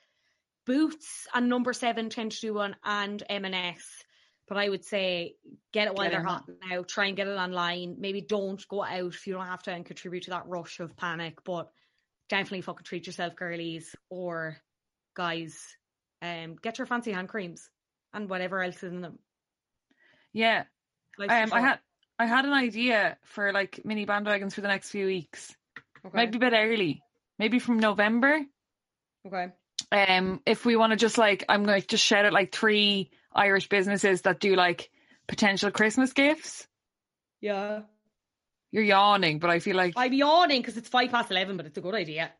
Boots 0.66 1.26
and 1.34 1.48
Number 1.48 1.72
Seven 1.72 2.10
tend 2.10 2.32
to 2.32 2.40
do 2.40 2.54
one, 2.54 2.76
and 2.84 3.22
M&S. 3.28 3.84
But 4.46 4.56
I 4.56 4.68
would 4.68 4.84
say 4.84 5.36
get 5.72 5.86
it 5.86 5.94
while 5.94 6.06
Get 6.06 6.12
they're 6.12 6.24
hot 6.24 6.44
now. 6.68 6.82
Try 6.82 7.06
and 7.06 7.16
get 7.16 7.28
it 7.28 7.36
online. 7.36 7.96
Maybe 7.98 8.20
don't 8.20 8.66
go 8.68 8.82
out 8.82 9.14
if 9.14 9.26
you 9.26 9.34
don't 9.34 9.46
have 9.46 9.62
to 9.64 9.72
and 9.72 9.86
contribute 9.86 10.24
to 10.24 10.30
that 10.30 10.46
rush 10.46 10.80
of 10.80 10.96
panic. 10.96 11.38
But 11.44 11.70
definitely 12.28 12.62
fucking 12.62 12.84
treat 12.84 13.06
yourself, 13.06 13.36
girlies 13.36 13.94
or 14.08 14.56
guys. 15.14 15.76
Um, 16.22 16.56
get 16.60 16.78
your 16.78 16.86
fancy 16.86 17.12
hand 17.12 17.28
creams 17.28 17.68
and 18.12 18.28
whatever 18.28 18.62
else 18.62 18.82
is 18.82 18.92
in 18.92 19.00
them. 19.02 19.18
Yeah. 20.32 20.64
Life's 21.18 21.32
Um, 21.32 21.52
I 21.52 21.60
had 21.60 21.78
I 22.18 22.26
had 22.26 22.44
an 22.44 22.52
idea 22.52 23.16
for 23.24 23.52
like 23.52 23.80
mini 23.84 24.06
bandwagons 24.06 24.54
for 24.54 24.60
the 24.60 24.68
next 24.68 24.90
few 24.90 25.06
weeks. 25.06 25.54
okay. 26.04 26.16
Might 26.16 26.30
be 26.32 26.36
a 26.36 26.40
bit 26.40 26.52
early. 26.54 27.02
Maybe 27.38 27.58
from 27.58 27.78
November. 27.78 28.40
okay. 29.26 29.48
Um, 29.92 30.40
if 30.46 30.64
we 30.64 30.76
want 30.76 30.90
to 30.92 30.96
just 30.96 31.16
like, 31.18 31.44
I'm 31.48 31.64
going 31.64 31.80
to 31.80 31.86
just 31.86 32.04
shout 32.04 32.24
out 32.26 32.32
like 32.34 32.52
three 32.52 33.10
Irish 33.34 33.68
businesses 33.68 34.22
that 34.22 34.38
do 34.38 34.54
like 34.54 34.90
potential 35.26 35.70
Christmas 35.70 36.12
gifts. 36.12 36.66
Yeah. 37.40 37.80
You're 38.70 38.84
yawning, 38.84 39.38
but 39.40 39.50
I 39.50 39.58
feel 39.58 39.74
like 39.76 39.94
I'm 39.96 40.12
yawning 40.12 40.60
because 40.60 40.76
it's 40.76 40.88
five 40.88 41.10
past 41.10 41.30
eleven, 41.30 41.56
but 41.56 41.66
it's 41.66 41.78
a 41.78 41.80
good 41.80 41.94
idea. 41.94 42.30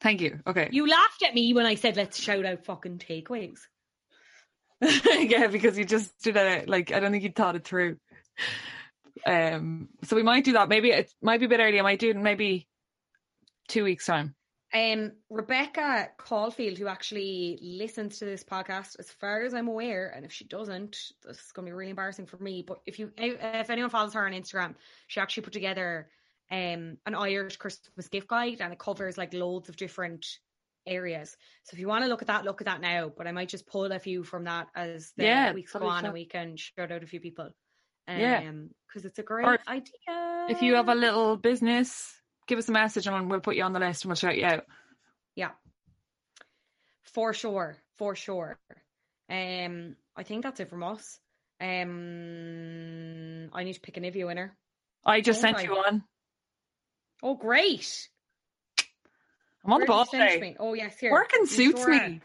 thank 0.00 0.20
you. 0.20 0.40
Okay, 0.46 0.68
You 0.72 0.86
laughed 0.86 1.22
at 1.22 1.34
me 1.34 1.54
when 1.54 1.64
I 1.64 1.76
said 1.76 1.96
let's 1.96 2.20
shout 2.20 2.44
out 2.44 2.64
fucking 2.66 2.98
takeaways. 2.98 3.60
yeah, 5.04 5.46
because 5.48 5.76
you 5.76 5.84
just 5.84 6.18
did 6.22 6.36
it. 6.36 6.68
Like 6.68 6.92
I 6.92 7.00
don't 7.00 7.12
think 7.12 7.24
you 7.24 7.32
thought 7.32 7.56
it 7.56 7.64
through. 7.64 7.96
Um, 9.26 9.88
so 10.04 10.16
we 10.16 10.22
might 10.22 10.44
do 10.44 10.52
that. 10.54 10.68
Maybe 10.68 10.90
it 10.90 11.12
might 11.20 11.40
be 11.40 11.46
a 11.46 11.48
bit 11.48 11.60
early. 11.60 11.78
I 11.78 11.82
might 11.82 11.98
do 11.98 12.08
it 12.08 12.16
in 12.16 12.22
maybe 12.22 12.66
two 13.68 13.84
weeks 13.84 14.06
time. 14.06 14.34
Um, 14.72 15.12
Rebecca 15.28 16.10
Caulfield, 16.16 16.78
who 16.78 16.86
actually 16.86 17.58
listens 17.60 18.18
to 18.18 18.24
this 18.24 18.44
podcast, 18.44 18.96
as 19.00 19.10
far 19.10 19.42
as 19.42 19.52
I'm 19.52 19.66
aware, 19.66 20.12
and 20.14 20.24
if 20.24 20.32
she 20.32 20.44
doesn't, 20.44 20.96
this 21.24 21.38
is 21.38 21.52
going 21.52 21.66
to 21.66 21.70
be 21.70 21.74
really 21.74 21.90
embarrassing 21.90 22.26
for 22.26 22.36
me. 22.36 22.62
But 22.62 22.80
if 22.86 22.98
you, 22.98 23.10
if 23.18 23.68
anyone 23.68 23.90
follows 23.90 24.14
her 24.14 24.24
on 24.24 24.32
Instagram, 24.32 24.76
she 25.08 25.20
actually 25.20 25.42
put 25.42 25.52
together 25.52 26.08
um 26.52 26.96
an 27.06 27.14
Irish 27.14 27.56
Christmas 27.56 28.08
gift 28.08 28.28
guide, 28.28 28.60
and 28.60 28.72
it 28.72 28.78
covers 28.78 29.18
like 29.18 29.34
loads 29.34 29.68
of 29.68 29.76
different 29.76 30.38
areas. 30.86 31.36
So 31.64 31.74
if 31.74 31.80
you 31.80 31.88
want 31.88 32.04
to 32.04 32.08
look 32.08 32.22
at 32.22 32.28
that, 32.28 32.44
look 32.44 32.60
at 32.60 32.66
that 32.66 32.80
now. 32.80 33.10
But 33.14 33.26
I 33.26 33.32
might 33.32 33.48
just 33.48 33.66
pull 33.66 33.90
a 33.92 33.98
few 33.98 34.24
from 34.24 34.44
that 34.44 34.68
as 34.74 35.12
the 35.16 35.24
Yeah, 35.24 35.52
weeks 35.52 35.72
go 35.72 35.86
on, 35.86 36.04
and 36.04 36.14
we 36.14 36.26
can 36.26 36.56
shout 36.56 36.90
out 36.92 37.02
a 37.02 37.06
few 37.06 37.20
people. 37.20 37.50
Um, 38.08 38.18
Yeah. 38.18 38.52
because 38.88 39.04
it's 39.04 39.18
a 39.18 39.22
great 39.22 39.46
Or 39.46 39.58
idea. 39.68 40.46
If 40.48 40.62
you 40.62 40.74
have 40.74 40.88
a 40.88 40.94
little 40.94 41.36
business, 41.36 42.20
give 42.46 42.58
us 42.58 42.68
a 42.68 42.72
message 42.72 43.06
and 43.06 43.30
we'll 43.30 43.40
put 43.40 43.56
you 43.56 43.62
on 43.62 43.72
the 43.72 43.78
list 43.78 44.04
and 44.04 44.08
we'll 44.10 44.16
shout 44.16 44.36
you 44.36 44.44
out. 44.44 44.64
Yeah. 45.36 45.50
For 47.04 47.32
sure. 47.32 47.76
For 47.98 48.16
sure. 48.16 48.58
Um, 49.28 49.96
I 50.16 50.22
think 50.24 50.42
that's 50.42 50.58
it 50.60 50.70
from 50.70 50.82
us. 50.82 51.20
Um, 51.60 53.50
I 53.52 53.64
need 53.64 53.74
to 53.74 53.80
pick 53.80 53.96
a 53.96 54.00
Nivea 54.00 54.26
winner. 54.26 54.56
I 55.04 55.20
just 55.20 55.40
sent 55.40 55.58
I? 55.58 55.62
you 55.62 55.76
one. 55.76 56.04
Oh, 57.22 57.34
great! 57.34 58.08
I'm 59.64 59.72
on 59.72 59.80
the 59.80 59.84
Where 59.84 59.86
ball 59.86 60.04
did 60.04 60.18
today. 60.18 60.40
me? 60.40 60.56
Oh, 60.58 60.74
yes, 60.74 60.98
here. 60.98 61.10
Working 61.12 61.46
suits 61.46 61.80
sure 61.82 61.90
me. 61.90 62.20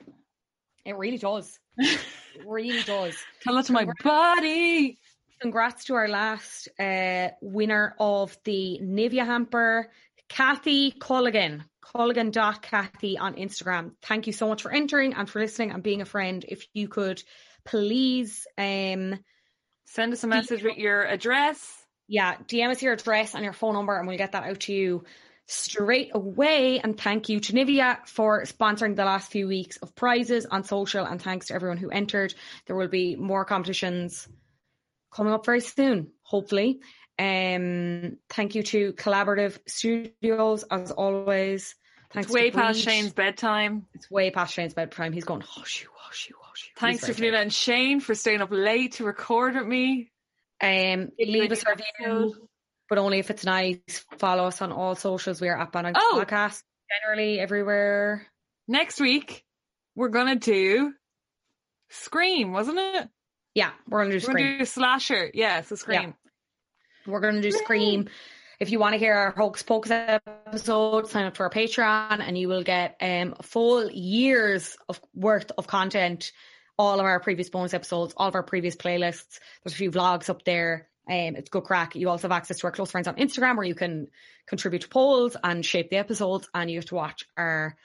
It 0.86 0.95
really 0.97 1.17
does. 1.17 1.57
It 2.38 2.43
really 2.45 2.83
does. 2.83 3.15
Tell 3.43 3.55
that 3.55 3.65
to 3.67 3.71
my 3.71 3.88
body. 4.03 4.99
Congrats 5.41 5.86
to 5.86 5.95
our 5.95 6.09
last 6.09 6.67
uh, 6.77 7.29
winner 7.41 7.95
of 7.97 8.38
the 8.43 8.79
Nivea 8.83 9.25
hamper, 9.25 9.89
Kathy 10.27 10.91
Colligan. 10.91 11.63
Colligan.Kathy 11.95 13.17
on 13.17 13.36
Instagram. 13.36 13.91
Thank 14.01 14.27
you 14.27 14.33
so 14.33 14.47
much 14.49 14.61
for 14.63 14.71
entering 14.71 15.13
and 15.13 15.29
for 15.29 15.39
listening 15.39 15.71
and 15.71 15.81
being 15.83 16.01
a 16.01 16.05
friend. 16.05 16.43
If 16.47 16.65
you 16.73 16.88
could 16.89 17.23
please 17.63 18.45
um 18.57 19.17
Send 19.86 20.11
us 20.13 20.23
a 20.23 20.27
message 20.27 20.63
with 20.63 20.77
your 20.77 21.03
address. 21.05 21.71
yeah, 22.07 22.36
DM 22.36 22.69
us 22.71 22.81
your 22.81 22.93
address 22.93 23.33
and 23.36 23.43
your 23.43 23.53
phone 23.53 23.73
number 23.75 23.97
and 23.97 24.07
we'll 24.07 24.17
get 24.17 24.33
that 24.33 24.43
out 24.43 24.59
to 24.61 24.73
you 24.73 25.03
straight 25.47 26.11
away. 26.13 26.79
And 26.79 26.99
thank 26.99 27.29
you 27.29 27.39
to 27.39 27.53
Nivea 27.53 28.07
for 28.07 28.43
sponsoring 28.43 28.95
the 28.95 29.05
last 29.05 29.31
few 29.31 29.47
weeks 29.47 29.77
of 29.77 29.95
prizes 29.95 30.45
on 30.45 30.63
social 30.63 31.05
and 31.05 31.21
thanks 31.21 31.47
to 31.47 31.53
everyone 31.55 31.77
who 31.77 31.89
entered. 31.89 32.33
There 32.65 32.75
will 32.75 32.87
be 32.87 33.15
more 33.15 33.45
competitions 33.45 34.27
coming 35.13 35.33
up 35.33 35.45
very 35.45 35.61
soon, 35.61 36.11
hopefully. 36.23 36.79
Um 37.17 38.17
thank 38.29 38.55
you 38.55 38.63
to 38.63 38.93
Collaborative 38.93 39.57
Studios 39.67 40.65
as 40.69 40.91
always. 40.91 41.75
Thanks 42.11 42.27
It's 42.27 42.33
way 42.33 42.51
past 42.51 42.79
Bríd. 42.79 42.83
Shane's 42.83 43.13
bedtime. 43.13 43.87
It's 43.93 44.11
way 44.11 44.31
past 44.31 44.53
Shane's 44.53 44.73
bedtime. 44.73 45.13
He's 45.13 45.25
going, 45.25 45.41
hush 45.41 45.85
hush 45.93 46.31
hush. 46.41 46.71
Thanks 46.77 47.05
to 47.05 47.13
very 47.13 47.35
and 47.35 47.53
Shane 47.53 47.99
for 47.99 48.15
staying 48.15 48.41
up 48.41 48.49
late 48.51 48.93
to 48.93 49.03
record 49.03 49.55
with 49.55 49.65
me. 49.65 50.11
Um, 50.61 51.11
leave 51.19 51.51
us 51.51 51.63
a 51.65 51.75
review, 51.75 52.47
but 52.89 52.97
only 52.97 53.19
if 53.19 53.29
it's 53.29 53.45
nice. 53.45 54.05
Follow 54.17 54.45
us 54.45 54.61
on 54.61 54.71
all 54.71 54.95
socials. 54.95 55.41
We 55.41 55.49
are 55.49 55.59
at 55.59 55.71
Bannock 55.71 55.95
Oh. 55.97 56.23
Podcast, 56.23 56.61
generally 56.89 57.39
everywhere. 57.39 58.25
Next 58.67 58.99
week, 58.99 59.43
we're 59.95 60.09
going 60.09 60.27
to 60.39 60.51
do 60.51 60.93
Scream, 61.89 62.51
wasn't 62.51 62.79
it? 62.79 63.09
Yeah, 63.53 63.71
we're 63.88 64.01
gonna 64.03 64.11
do 64.13 64.19
Scream. 64.19 64.33
We're 64.36 64.39
going 64.43 64.53
to 64.53 64.59
do 64.59 64.65
Slasher. 64.65 65.31
Yeah, 65.33 65.61
so 65.61 65.75
Scream. 65.75 66.13
We're 67.07 67.19
gonna 67.21 67.41
do 67.41 67.51
Scream. 67.51 68.09
If 68.59 68.71
you 68.71 68.79
want 68.79 68.93
to 68.93 68.99
hear 68.99 69.13
our 69.13 69.31
Hocus 69.31 69.63
Pocus 69.63 69.91
episode, 69.91 71.07
sign 71.09 71.25
up 71.25 71.36
to 71.36 71.43
our 71.43 71.49
Patreon, 71.49 72.19
and 72.21 72.38
you 72.38 72.47
will 72.47 72.63
get 72.63 72.97
um 73.01 73.36
full 73.41 73.89
years 73.91 74.75
of 74.89 74.99
worth 75.13 75.51
of 75.57 75.67
content. 75.67 76.31
All 76.77 76.99
of 76.99 77.05
our 77.05 77.19
previous 77.21 77.49
bonus 77.49 77.73
episodes, 77.73 78.13
all 78.17 78.27
of 78.27 78.36
our 78.36 78.43
previous 78.43 78.75
playlists. 78.75 79.39
There's 79.63 79.73
a 79.73 79.77
few 79.77 79.91
vlogs 79.91 80.29
up 80.29 80.43
there. 80.43 80.89
Um, 81.08 81.36
it's 81.36 81.49
good 81.49 81.64
crack. 81.64 81.95
You 81.95 82.10
also 82.10 82.24
have 82.28 82.32
access 82.36 82.60
to 82.60 82.68
our 82.68 82.72
close 82.72 82.91
friends 82.91 83.08
on 83.08 83.16
Instagram, 83.16 83.58
where 83.58 83.66
you 83.66 83.76
can 83.76 84.08
contribute 84.47 84.82
to 84.84 84.89
polls 84.89 85.38
and 85.43 85.66
shape 85.66 85.89
the 85.89 85.97
episodes, 85.97 86.49
and 86.53 86.70
you 86.70 86.78
have 86.78 86.86
to 86.86 86.95
watch 86.95 87.26
our 87.38 87.76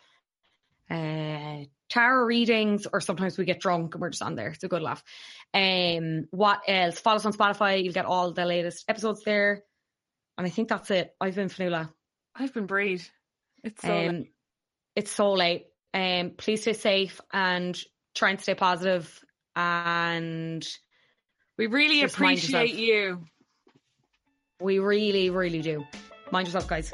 uh 0.90 1.64
tarot 1.88 2.24
readings, 2.24 2.86
or 2.92 3.00
sometimes 3.00 3.36
we 3.36 3.44
get 3.44 3.60
drunk 3.60 3.94
and 3.94 4.00
we're 4.00 4.10
just 4.10 4.22
on 4.22 4.36
there. 4.36 4.50
It's 4.50 4.62
a 4.64 4.68
good 4.68 4.80
laugh. 4.80 5.02
Um, 5.52 6.28
what 6.30 6.60
else? 6.68 7.00
Follow 7.00 7.16
us 7.16 7.26
on 7.26 7.32
Spotify. 7.32 7.82
You'll 7.82 7.92
get 7.92 8.06
all 8.06 8.32
the 8.32 8.44
latest 8.44 8.84
episodes 8.88 9.24
there. 9.24 9.64
And 10.38 10.46
I 10.46 10.50
think 10.50 10.68
that's 10.68 10.90
it. 10.92 11.12
I've 11.20 11.34
been 11.34 11.48
Fionnuala. 11.48 11.92
I've 12.34 12.54
been 12.54 12.68
Bríd. 12.68 13.06
It's 13.64 13.82
so 13.82 14.08
Um, 14.08 14.24
it's 14.94 15.10
so 15.10 15.32
late. 15.32 15.66
Um, 15.92 16.30
please 16.38 16.62
stay 16.62 16.74
safe 16.74 17.20
and 17.32 17.76
try 18.14 18.30
and 18.30 18.40
stay 18.40 18.54
positive. 18.54 19.20
And 19.56 20.66
we 21.60 21.66
really 21.66 22.00
just 22.00 22.14
appreciate 22.14 22.74
you. 22.74 23.22
we 24.62 24.78
really, 24.78 25.28
really 25.28 25.60
do. 25.60 25.84
Mind 26.30 26.46
yourself, 26.46 26.66
guys. 26.66 26.90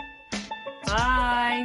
Bye. 0.85 1.63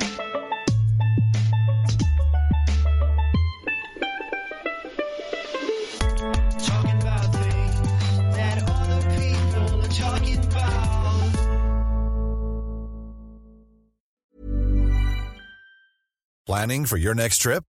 Talking 6.59 7.01
about 7.01 7.33
things 7.33 7.81
that 8.35 8.69
other 8.69 9.01
people 9.17 9.81
are 9.81 9.87
talking 9.87 10.37
about. 10.37 11.31
Planning 16.45 16.85
for 16.85 16.97
your 16.97 17.15
next 17.15 17.39
trip? 17.39 17.63